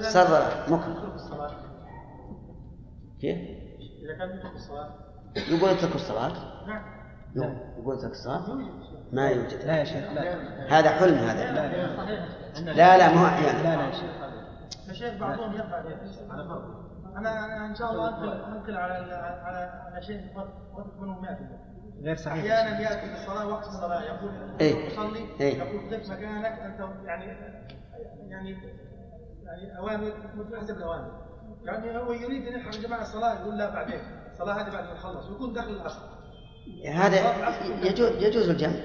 صار 0.00 0.26
الصلاة 1.14 1.50
كيف؟ 3.20 3.38
إذا 4.04 4.18
كان 4.18 4.38
يترك 4.38 4.54
الصلاة. 4.54 4.90
يقول 5.36 5.70
اتركوا 5.70 5.94
الصلاة؟ 5.94 6.32
نعم. 6.66 6.82
يقول 7.36 7.56
يقول 7.78 7.98
اترك 7.98 8.10
الصلاة؟ 8.10 8.42
ما 9.12 9.28
يوجد. 9.28 9.64
لا 9.66 9.76
يا 9.76 9.84
شيخ 9.84 10.04
لا. 10.12 10.34
هذا 10.78 10.90
حلم 10.90 11.14
هذا. 11.14 11.52
لا 12.64 12.72
لا 12.72 12.98
لا. 12.98 13.14
مو 13.14 13.26
أحيانا 13.26 13.58
لا 13.62 13.76
لا 13.76 13.86
يا 14.88 14.92
شيخ. 14.92 15.14
بعضهم 15.20 15.54
يده 15.54 15.64
على 16.30 16.44
فرض. 16.48 16.87
أنا 17.16 17.44
أنا 17.44 17.66
إن 17.66 17.74
شاء 17.74 17.92
الله 17.92 18.08
انقل 18.08 18.40
انقل 18.56 18.76
على 18.76 18.94
على 19.14 19.70
على 19.92 20.02
شيء 20.02 20.20
وقت 20.74 20.88
منه 21.00 21.20
100% 21.22 22.04
غير 22.04 22.16
صحيح. 22.16 22.38
أحيانا 22.38 22.80
يأتي 22.80 23.08
بالصلاه 23.10 23.48
وقت 23.48 23.66
الصلاة 23.66 24.02
يقول 24.02 24.30
إيه. 24.60 24.86
يصلي 24.86 25.26
إيه. 25.40 25.58
يقول 25.58 25.94
قف 25.94 26.10
مكانك 26.10 26.58
أنت 26.58 26.80
يعني 27.04 27.24
يعني 28.28 28.56
يعني 29.44 29.78
أوامر 29.78 30.12
حسب 30.60 30.76
الاوامر 30.76 31.28
يعني 31.64 31.98
هو 31.98 32.12
يريد 32.12 32.46
أن 32.46 32.52
يلحق 32.52 32.70
جماعة 32.70 33.02
الصلاة 33.02 33.40
يقول 33.40 33.58
لا 33.58 33.70
بعدين. 33.70 34.00
الصلاه 34.32 34.54
هذه 34.54 34.70
بعد 34.72 34.84
ما 34.84 34.94
نخلص 34.94 35.28
ويكون 35.28 35.52
داخل 35.52 35.70
العصر. 35.70 36.00
هذا 36.94 37.18
يجوز 37.82 38.10
يجوز 38.22 38.48
الجمع. 38.48 38.76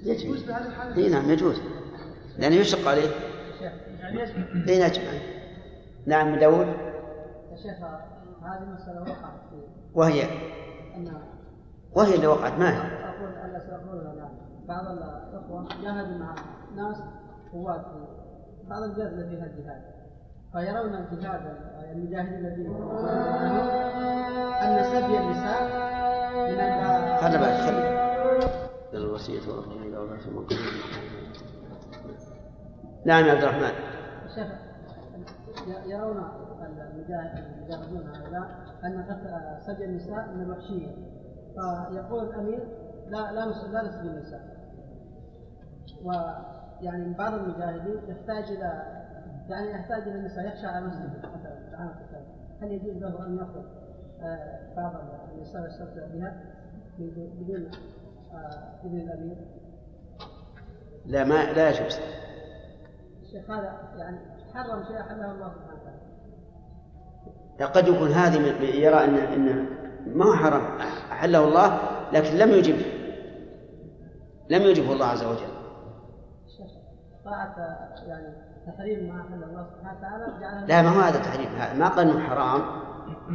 يجوز. 0.00 0.44
في 0.94 0.96
إي 0.96 1.08
نعم 1.08 1.30
يجوز. 1.30 1.60
لأنه 2.38 2.56
يشق 2.56 2.88
عليه. 2.88 3.10
يعني 4.00 4.20
يجب. 4.20 4.68
إي 4.68 4.90
نعم. 6.06 6.38
داود 6.38 6.66
يا 6.66 6.89
شيخ 7.62 7.84
هذه 8.42 8.64
مسألة 8.74 9.00
وقعت 9.00 9.40
في 9.50 9.56
وهي؟ 9.94 10.22
أن 10.96 11.12
وهي 11.96 12.14
اللي 12.14 12.26
وقعت 12.26 12.52
ما 12.52 12.70
هي؟ 12.70 13.04
أقول 13.04 13.28
ألا 13.28 13.58
سأقولها 13.58 14.12
الآن 14.12 14.30
بعض 14.68 14.86
الإخوة 14.86 15.68
جاهدوا 15.82 16.18
مع 16.18 16.34
ناس 16.76 16.96
قوات 17.52 17.80
في 17.80 18.68
بعض 18.68 18.82
البلاد 18.82 19.12
التي 19.12 19.36
فيها 19.36 19.46
الجهاد 19.46 19.82
فيرون 20.52 20.94
الجهاد 20.94 21.56
المجاهدين 21.92 22.46
الذين 22.46 22.66
أن 24.62 24.84
سبي 24.84 25.18
النساء 25.18 25.62
من 26.32 27.20
خلنا 27.20 27.40
بعد 27.40 27.54
خلنا. 27.60 29.10
وصية 29.12 29.52
ورفعه 29.52 29.72
إلى 29.72 29.96
نعم 33.06 33.24
يا 33.24 33.32
عبد 33.32 33.42
الرحمن. 33.42 33.72
شيخ 34.34 34.46
يرون 35.86 36.39
المجاهدون 37.14 38.08
هؤلاء 38.08 38.48
أن 38.84 39.04
سجن 39.66 39.84
النساء 39.84 40.28
من 40.28 40.42
الوحشية. 40.42 40.94
فيقول 41.54 42.24
الأمير 42.24 42.68
لا 43.08 43.32
لا 43.32 43.46
لا 43.72 43.82
نسجن 43.82 44.08
النساء. 44.08 44.60
ويعني 46.04 47.14
بعض 47.14 47.34
المجاهدين 47.34 48.00
يحتاج 48.08 48.44
إلى 48.44 49.00
يعني 49.48 49.70
يحتاج 49.70 50.02
إلى 50.02 50.14
النساء 50.14 50.46
يخشى 50.46 50.66
على 50.66 50.86
نفسه 50.86 51.06
مثلا 51.06 51.60
هل 52.62 52.72
يجوز 52.72 52.96
له 52.96 53.26
أن 53.26 53.36
يأخذ 53.36 53.64
آه، 54.22 54.74
بعض 54.76 54.92
النساء 55.32 55.66
يستمتع 55.66 56.06
بها؟ 56.06 56.40
بدون 56.98 57.70
آه، 58.32 58.84
إذن 58.84 59.00
الأمير؟ 59.00 59.36
لا 61.06 61.24
ما 61.24 61.52
لا 61.52 61.70
يجوز. 61.70 61.98
الشيخ 63.22 63.50
هذا 63.50 63.78
يعني 63.96 64.18
حرم 64.54 64.84
شيء 64.84 65.00
احله 65.00 65.30
الله 65.30 65.48
سبحانه 65.48 65.80
وتعالى. 65.80 65.99
قد 67.66 67.88
يكون 67.88 68.08
هذه 68.08 68.64
يرى 68.64 69.04
ان 69.04 69.14
إن 69.14 69.66
ما 70.06 70.24
هو 70.24 70.34
حرام. 70.34 70.62
أحله 71.12 71.44
الله 71.44 71.78
لكن 72.12 72.36
لم 72.36 72.50
يجبه 72.50 72.84
لم 74.50 74.62
يجبه 74.62 74.92
الله 74.92 75.06
عز 75.06 75.24
وجل. 75.24 75.50
طاعة 77.24 77.54
يعني 78.06 78.34
تحريم 78.66 79.14
ما 79.14 79.20
أحل 79.20 79.42
الله 79.44 79.66
سبحانه 79.66 79.98
وتعالى 79.98 80.66
لا 80.66 80.82
ما 80.82 80.88
هو 80.88 81.00
هذا 81.00 81.18
تحريم 81.18 81.78
ما 81.78 81.88
قال 81.88 82.10
إنه 82.10 82.20
حرام. 82.20 82.60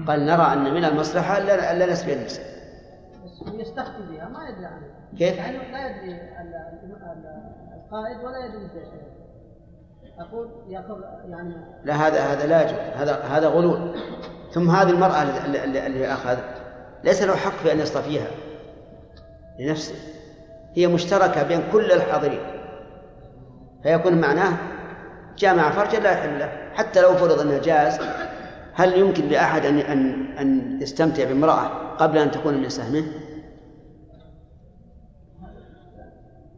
قال 0.08 0.26
نرى 0.26 0.54
أن 0.54 0.74
من 0.74 0.86
المصلحة 0.86 1.38
الا 1.38 1.72
الا 1.72 1.92
نسبي 1.92 2.14
النساء. 2.14 2.46
بس 3.26 3.54
يستفتي 3.54 4.02
بها 4.12 4.30
ما 4.30 4.50
يدري 4.50 4.66
عنها. 4.66 4.90
كيف؟ 5.18 5.38
يعني 5.38 5.58
لا 5.58 5.90
يدري 5.90 6.12
ال- 6.12 6.20
ال- 6.42 6.96
ال- 7.04 7.54
القائد 7.76 8.18
ولا 8.26 8.46
يدري 8.46 8.66
أقول 10.20 10.50
يعني 11.30 11.56
لا 11.84 11.94
هذا 11.94 12.20
هذا 12.20 12.48
لا 12.48 12.62
يجوز. 12.62 12.80
هذا 12.96 13.24
هذا 13.24 13.48
غلول. 13.48 13.96
ثم 14.52 14.70
هذه 14.70 14.90
المرأة 14.90 15.24
اللي, 15.24 15.86
اللي, 15.88 16.14
اخذ 16.14 16.38
ليس 17.04 17.24
له 17.24 17.36
حق 17.36 17.52
في 17.52 17.72
أن 17.72 17.80
يصطفيها. 17.80 18.28
لنفسه. 19.60 19.96
هي 20.74 20.88
مشتركة 20.88 21.44
بين 21.44 21.64
كل 21.72 21.92
الحاضرين. 21.92 22.40
فيكون 23.84 24.22
معناه 24.22 24.58
جامع 25.38 25.70
فرجا 25.70 26.00
لا 26.00 26.12
يحل 26.12 26.40
له. 26.40 26.50
حتى 26.74 27.02
لو 27.02 27.14
فرض 27.14 27.40
انه 27.40 27.58
جاز 27.58 28.00
هل 28.74 28.98
يمكن 29.00 29.28
لأحد 29.28 29.66
ان 29.66 29.78
ان 29.78 30.28
أن 30.38 30.82
يستمتع 30.82 31.24
بامرأة 31.24 31.68
قبل 31.96 32.18
أن 32.18 32.32
تكون 32.32 32.62
من 32.62 32.70
سهمه؟ 32.70 33.04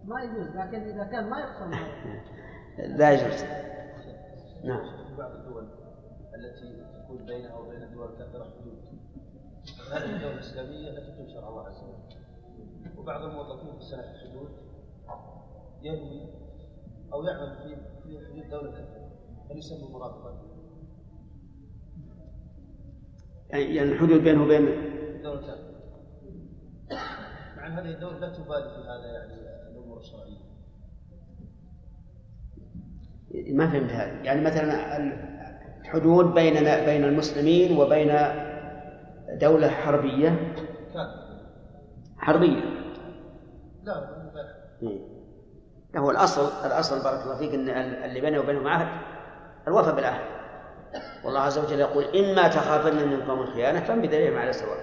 ما 0.05 0.21
يجوز 0.21 0.47
لكن 0.55 0.81
إذا 0.81 1.03
كان 1.03 1.29
ما 1.29 1.39
يقصد. 1.39 1.73
لا 2.77 3.11
يجوز. 3.11 3.43
نعم. 4.63 5.15
بعض 5.17 5.31
الدول 5.31 5.67
التي 6.35 6.85
تكون 7.03 7.25
بينها 7.25 7.55
وبين 7.55 7.83
الدول 7.83 8.09
الكافرة 8.13 8.43
حدود 8.43 8.77
هذه 9.91 10.15
الدولة 10.15 10.33
الإسلامية 10.33 10.89
التي 10.89 11.11
تقيم 11.11 11.29
شرع 11.29 11.49
الله 11.49 11.67
عز 11.67 11.83
وجل. 11.83 12.17
وبعض 12.97 13.23
الموظفين 13.23 13.77
في 13.79 13.85
سنة 13.85 14.11
الحدود 14.11 14.49
ينوي 15.81 16.29
أو 17.13 17.23
يعمل 17.23 17.55
في 17.55 17.75
في 18.03 18.27
حدود 18.27 18.49
دولة 18.49 18.71
كافرة 18.71 19.11
هل 19.51 19.57
يسمى 19.57 19.89
مرافقا؟ 19.89 20.41
يعني 23.49 23.75
يعني 23.75 23.91
الحدود 23.91 24.23
بينه 24.23 24.43
وبين 24.43 24.67
الدولة 24.67 25.39
الكافرة 25.39 25.77
مع 27.57 27.67
أن 27.67 27.71
هذه 27.71 27.89
الدولة 27.89 28.19
لا 28.19 28.29
تبالي 28.29 28.69
في 28.69 28.89
هذا 28.89 29.11
يعني 29.13 29.33
الأمور 29.71 29.97
الشرعية. 29.97 30.46
ما 33.31 33.67
فهمت 33.67 33.91
هذا 33.91 34.11
يعني 34.23 34.41
مثلا 34.41 34.97
الحدود 35.81 36.33
بيننا 36.33 36.85
بين 36.85 37.03
المسلمين 37.03 37.77
وبين 37.77 38.17
دولة 39.29 39.69
حربية. 39.69 40.53
حربية. 42.17 42.61
لا. 43.83 43.93
لا. 44.81 45.99
هو 45.99 46.11
الأصل 46.11 46.65
الأصل 46.65 47.03
بارك 47.03 47.23
الله 47.23 47.37
فيك 47.37 47.53
أن 47.53 47.69
اللي 48.03 48.21
بينه 48.21 48.39
وبينهم 48.39 48.67
عهد. 48.67 48.87
الوفاء 49.67 49.95
بالعهد. 49.95 50.25
والله 51.25 51.39
عز 51.39 51.57
وجل 51.57 51.79
يقول 51.79 52.03
إما 52.03 52.47
تخافن 52.47 53.07
من 53.09 53.21
قوم 53.21 53.45
خيانة 53.45 53.79
فانبذ 53.79 54.13
إليهم 54.13 54.37
على 54.37 54.53
سواء. 54.53 54.77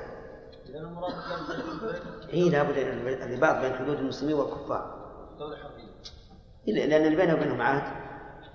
إيه 2.32 2.50
لابد 2.50 2.78
أن 2.78 3.08
الرباط 3.08 3.60
بين 3.60 3.74
حدود 3.74 3.98
المسلمين 3.98 4.34
والكفار. 4.34 5.04
دولة 5.38 5.56
حربية. 5.56 6.86
لأن 6.86 7.06
اللي 7.06 7.16
بينه 7.16 7.34
وبينهم 7.34 7.62
عهد. 7.62 8.03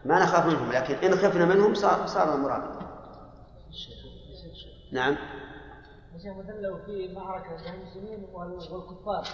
ما 0.06 0.24
نخاف 0.24 0.46
منهم 0.46 0.72
لكن 0.72 0.94
إن 0.96 1.12
خفنا 1.16 1.46
منهم 1.46 1.74
صار 1.74 2.08
صار 2.08 2.36
المراد. 2.36 2.64
نعم. 4.92 5.16
مثلا 6.16 6.62
لو 6.62 6.78
في 6.86 7.14
معركة 7.14 7.50
بين 7.64 7.74
المسلمين 7.82 8.28
وال- 8.34 8.74
والكفار 8.74 9.28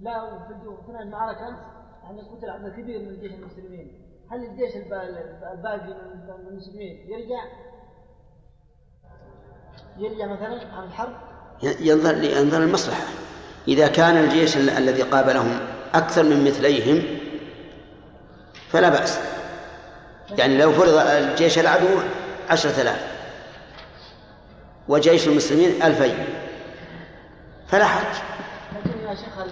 لا 0.00 0.36
أثناء 0.84 1.02
المعركة 1.02 1.56
يعني 2.04 2.20
قتل 2.22 2.50
عدد 2.50 2.72
كبير 2.72 2.98
من 3.00 3.20
جيش 3.20 3.32
المسلمين. 3.32 4.02
هل 4.30 4.44
الجيش 4.44 4.76
الب- 4.76 4.92
الباقي 5.52 5.86
من 5.86 6.48
المسلمين 6.48 7.10
يرجع؟ 7.10 7.44
يرجع 9.98 10.26
مثلا 10.26 10.72
عن 10.74 10.84
الحرب؟ 10.84 11.12
ينظر 11.62 12.24
ينظر 12.24 12.62
المصلحة 12.62 13.04
إذا 13.68 13.88
كان 13.88 14.16
الجيش 14.16 14.56
ال- 14.56 14.70
الذي 14.70 15.02
قابلهم 15.02 15.58
أكثر 15.94 16.22
من 16.22 16.44
مثليهم 16.44 17.18
فلا 18.68 18.88
بأس. 18.88 19.35
يعني 20.30 20.58
لو 20.58 20.72
فرض 20.72 20.94
الجيش 20.94 21.58
العدو 21.58 21.88
عشرة 22.50 22.82
آلاف 22.82 23.00
وجيش 24.88 25.28
المسلمين 25.28 25.82
ألفين 25.82 26.24
فلا 27.68 27.84
حرج. 27.84 28.16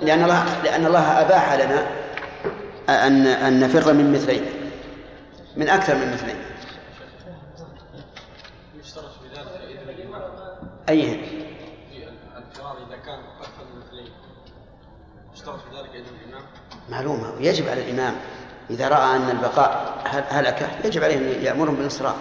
لأن 0.02 0.22
الله 0.22 0.62
لأن 0.62 0.86
الله 0.86 1.20
أباح 1.20 1.52
لنا 1.52 1.86
أن 2.88 3.26
أن 3.26 3.60
نفر 3.60 3.92
من 3.92 4.12
مثلين 4.12 4.44
من 5.56 5.68
أكثر 5.68 5.94
من 5.94 6.12
مثلين. 6.12 6.36
في 10.86 12.08
الفرار 12.38 12.76
إذا 12.88 12.96
كان 12.96 13.18
أكثر 13.40 13.64
من 13.74 13.80
مثلين 13.80 14.12
يشترط 15.34 15.60
في 15.60 15.76
ذلك 15.76 15.90
الإمام 15.94 16.42
معلومة 16.88 17.34
ويجب 17.34 17.68
على 17.68 17.80
الإمام 17.80 18.14
إذا 18.70 18.88
رأى 18.88 19.16
أن 19.16 19.30
البقاء 19.30 19.94
هل- 20.04 20.24
هلكة 20.30 20.66
يجب 20.84 21.04
عليه 21.04 21.16
أن 21.16 21.42
يأمرهم 21.44 21.74
بالإصرار 21.74 22.16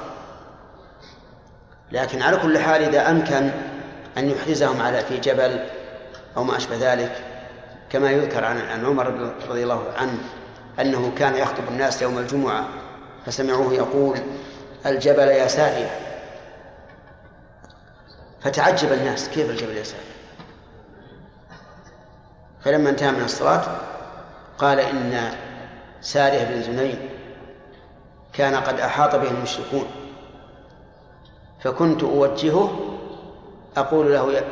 لكن 1.91 2.22
على 2.22 2.38
كل 2.38 2.57
حال 2.60 2.84
إذا 2.84 3.10
أمكن 3.10 3.52
أن 4.18 4.30
يحرزهم 4.30 4.82
على 4.82 4.99
في 5.02 5.18
جبل 5.18 5.65
أو 6.38 6.44
ما 6.44 6.57
أشبه 6.57 6.94
ذلك 6.94 7.24
كما 7.90 8.11
يذكر 8.11 8.45
عن 8.45 8.57
عن 8.61 8.86
عمر 8.86 9.34
رضي 9.49 9.64
الله 9.64 9.84
عنه 9.98 10.18
أنه 10.80 11.11
كان 11.18 11.36
يخطب 11.36 11.68
الناس 11.68 12.02
يوم 12.02 12.18
الجمعة 12.18 12.68
فسمعوه 13.26 13.74
يقول 13.74 14.20
الجبل 14.86 15.28
يا 15.28 15.48
سارية 15.48 15.99
فتعجب 18.41 18.91
الناس 18.94 19.30
كيف 19.30 19.49
الجبل 19.49 19.78
يا 19.78 19.84
سارية 19.84 20.14
فلما 22.61 22.90
انتهى 22.90 23.11
من 23.11 23.24
الصلاة 23.24 23.64
قال 24.57 24.80
إن 24.80 25.32
سارية 26.04 26.44
بن 26.44 26.62
زنين 26.62 27.10
كان 28.34 28.56
قد 28.56 28.80
أحاط 28.80 29.16
به 29.16 29.32
المشركون 29.32 29.86
فكنت 31.64 32.04
أوجهه 32.04 32.80
أقول 33.78 34.14
له 34.14 34.44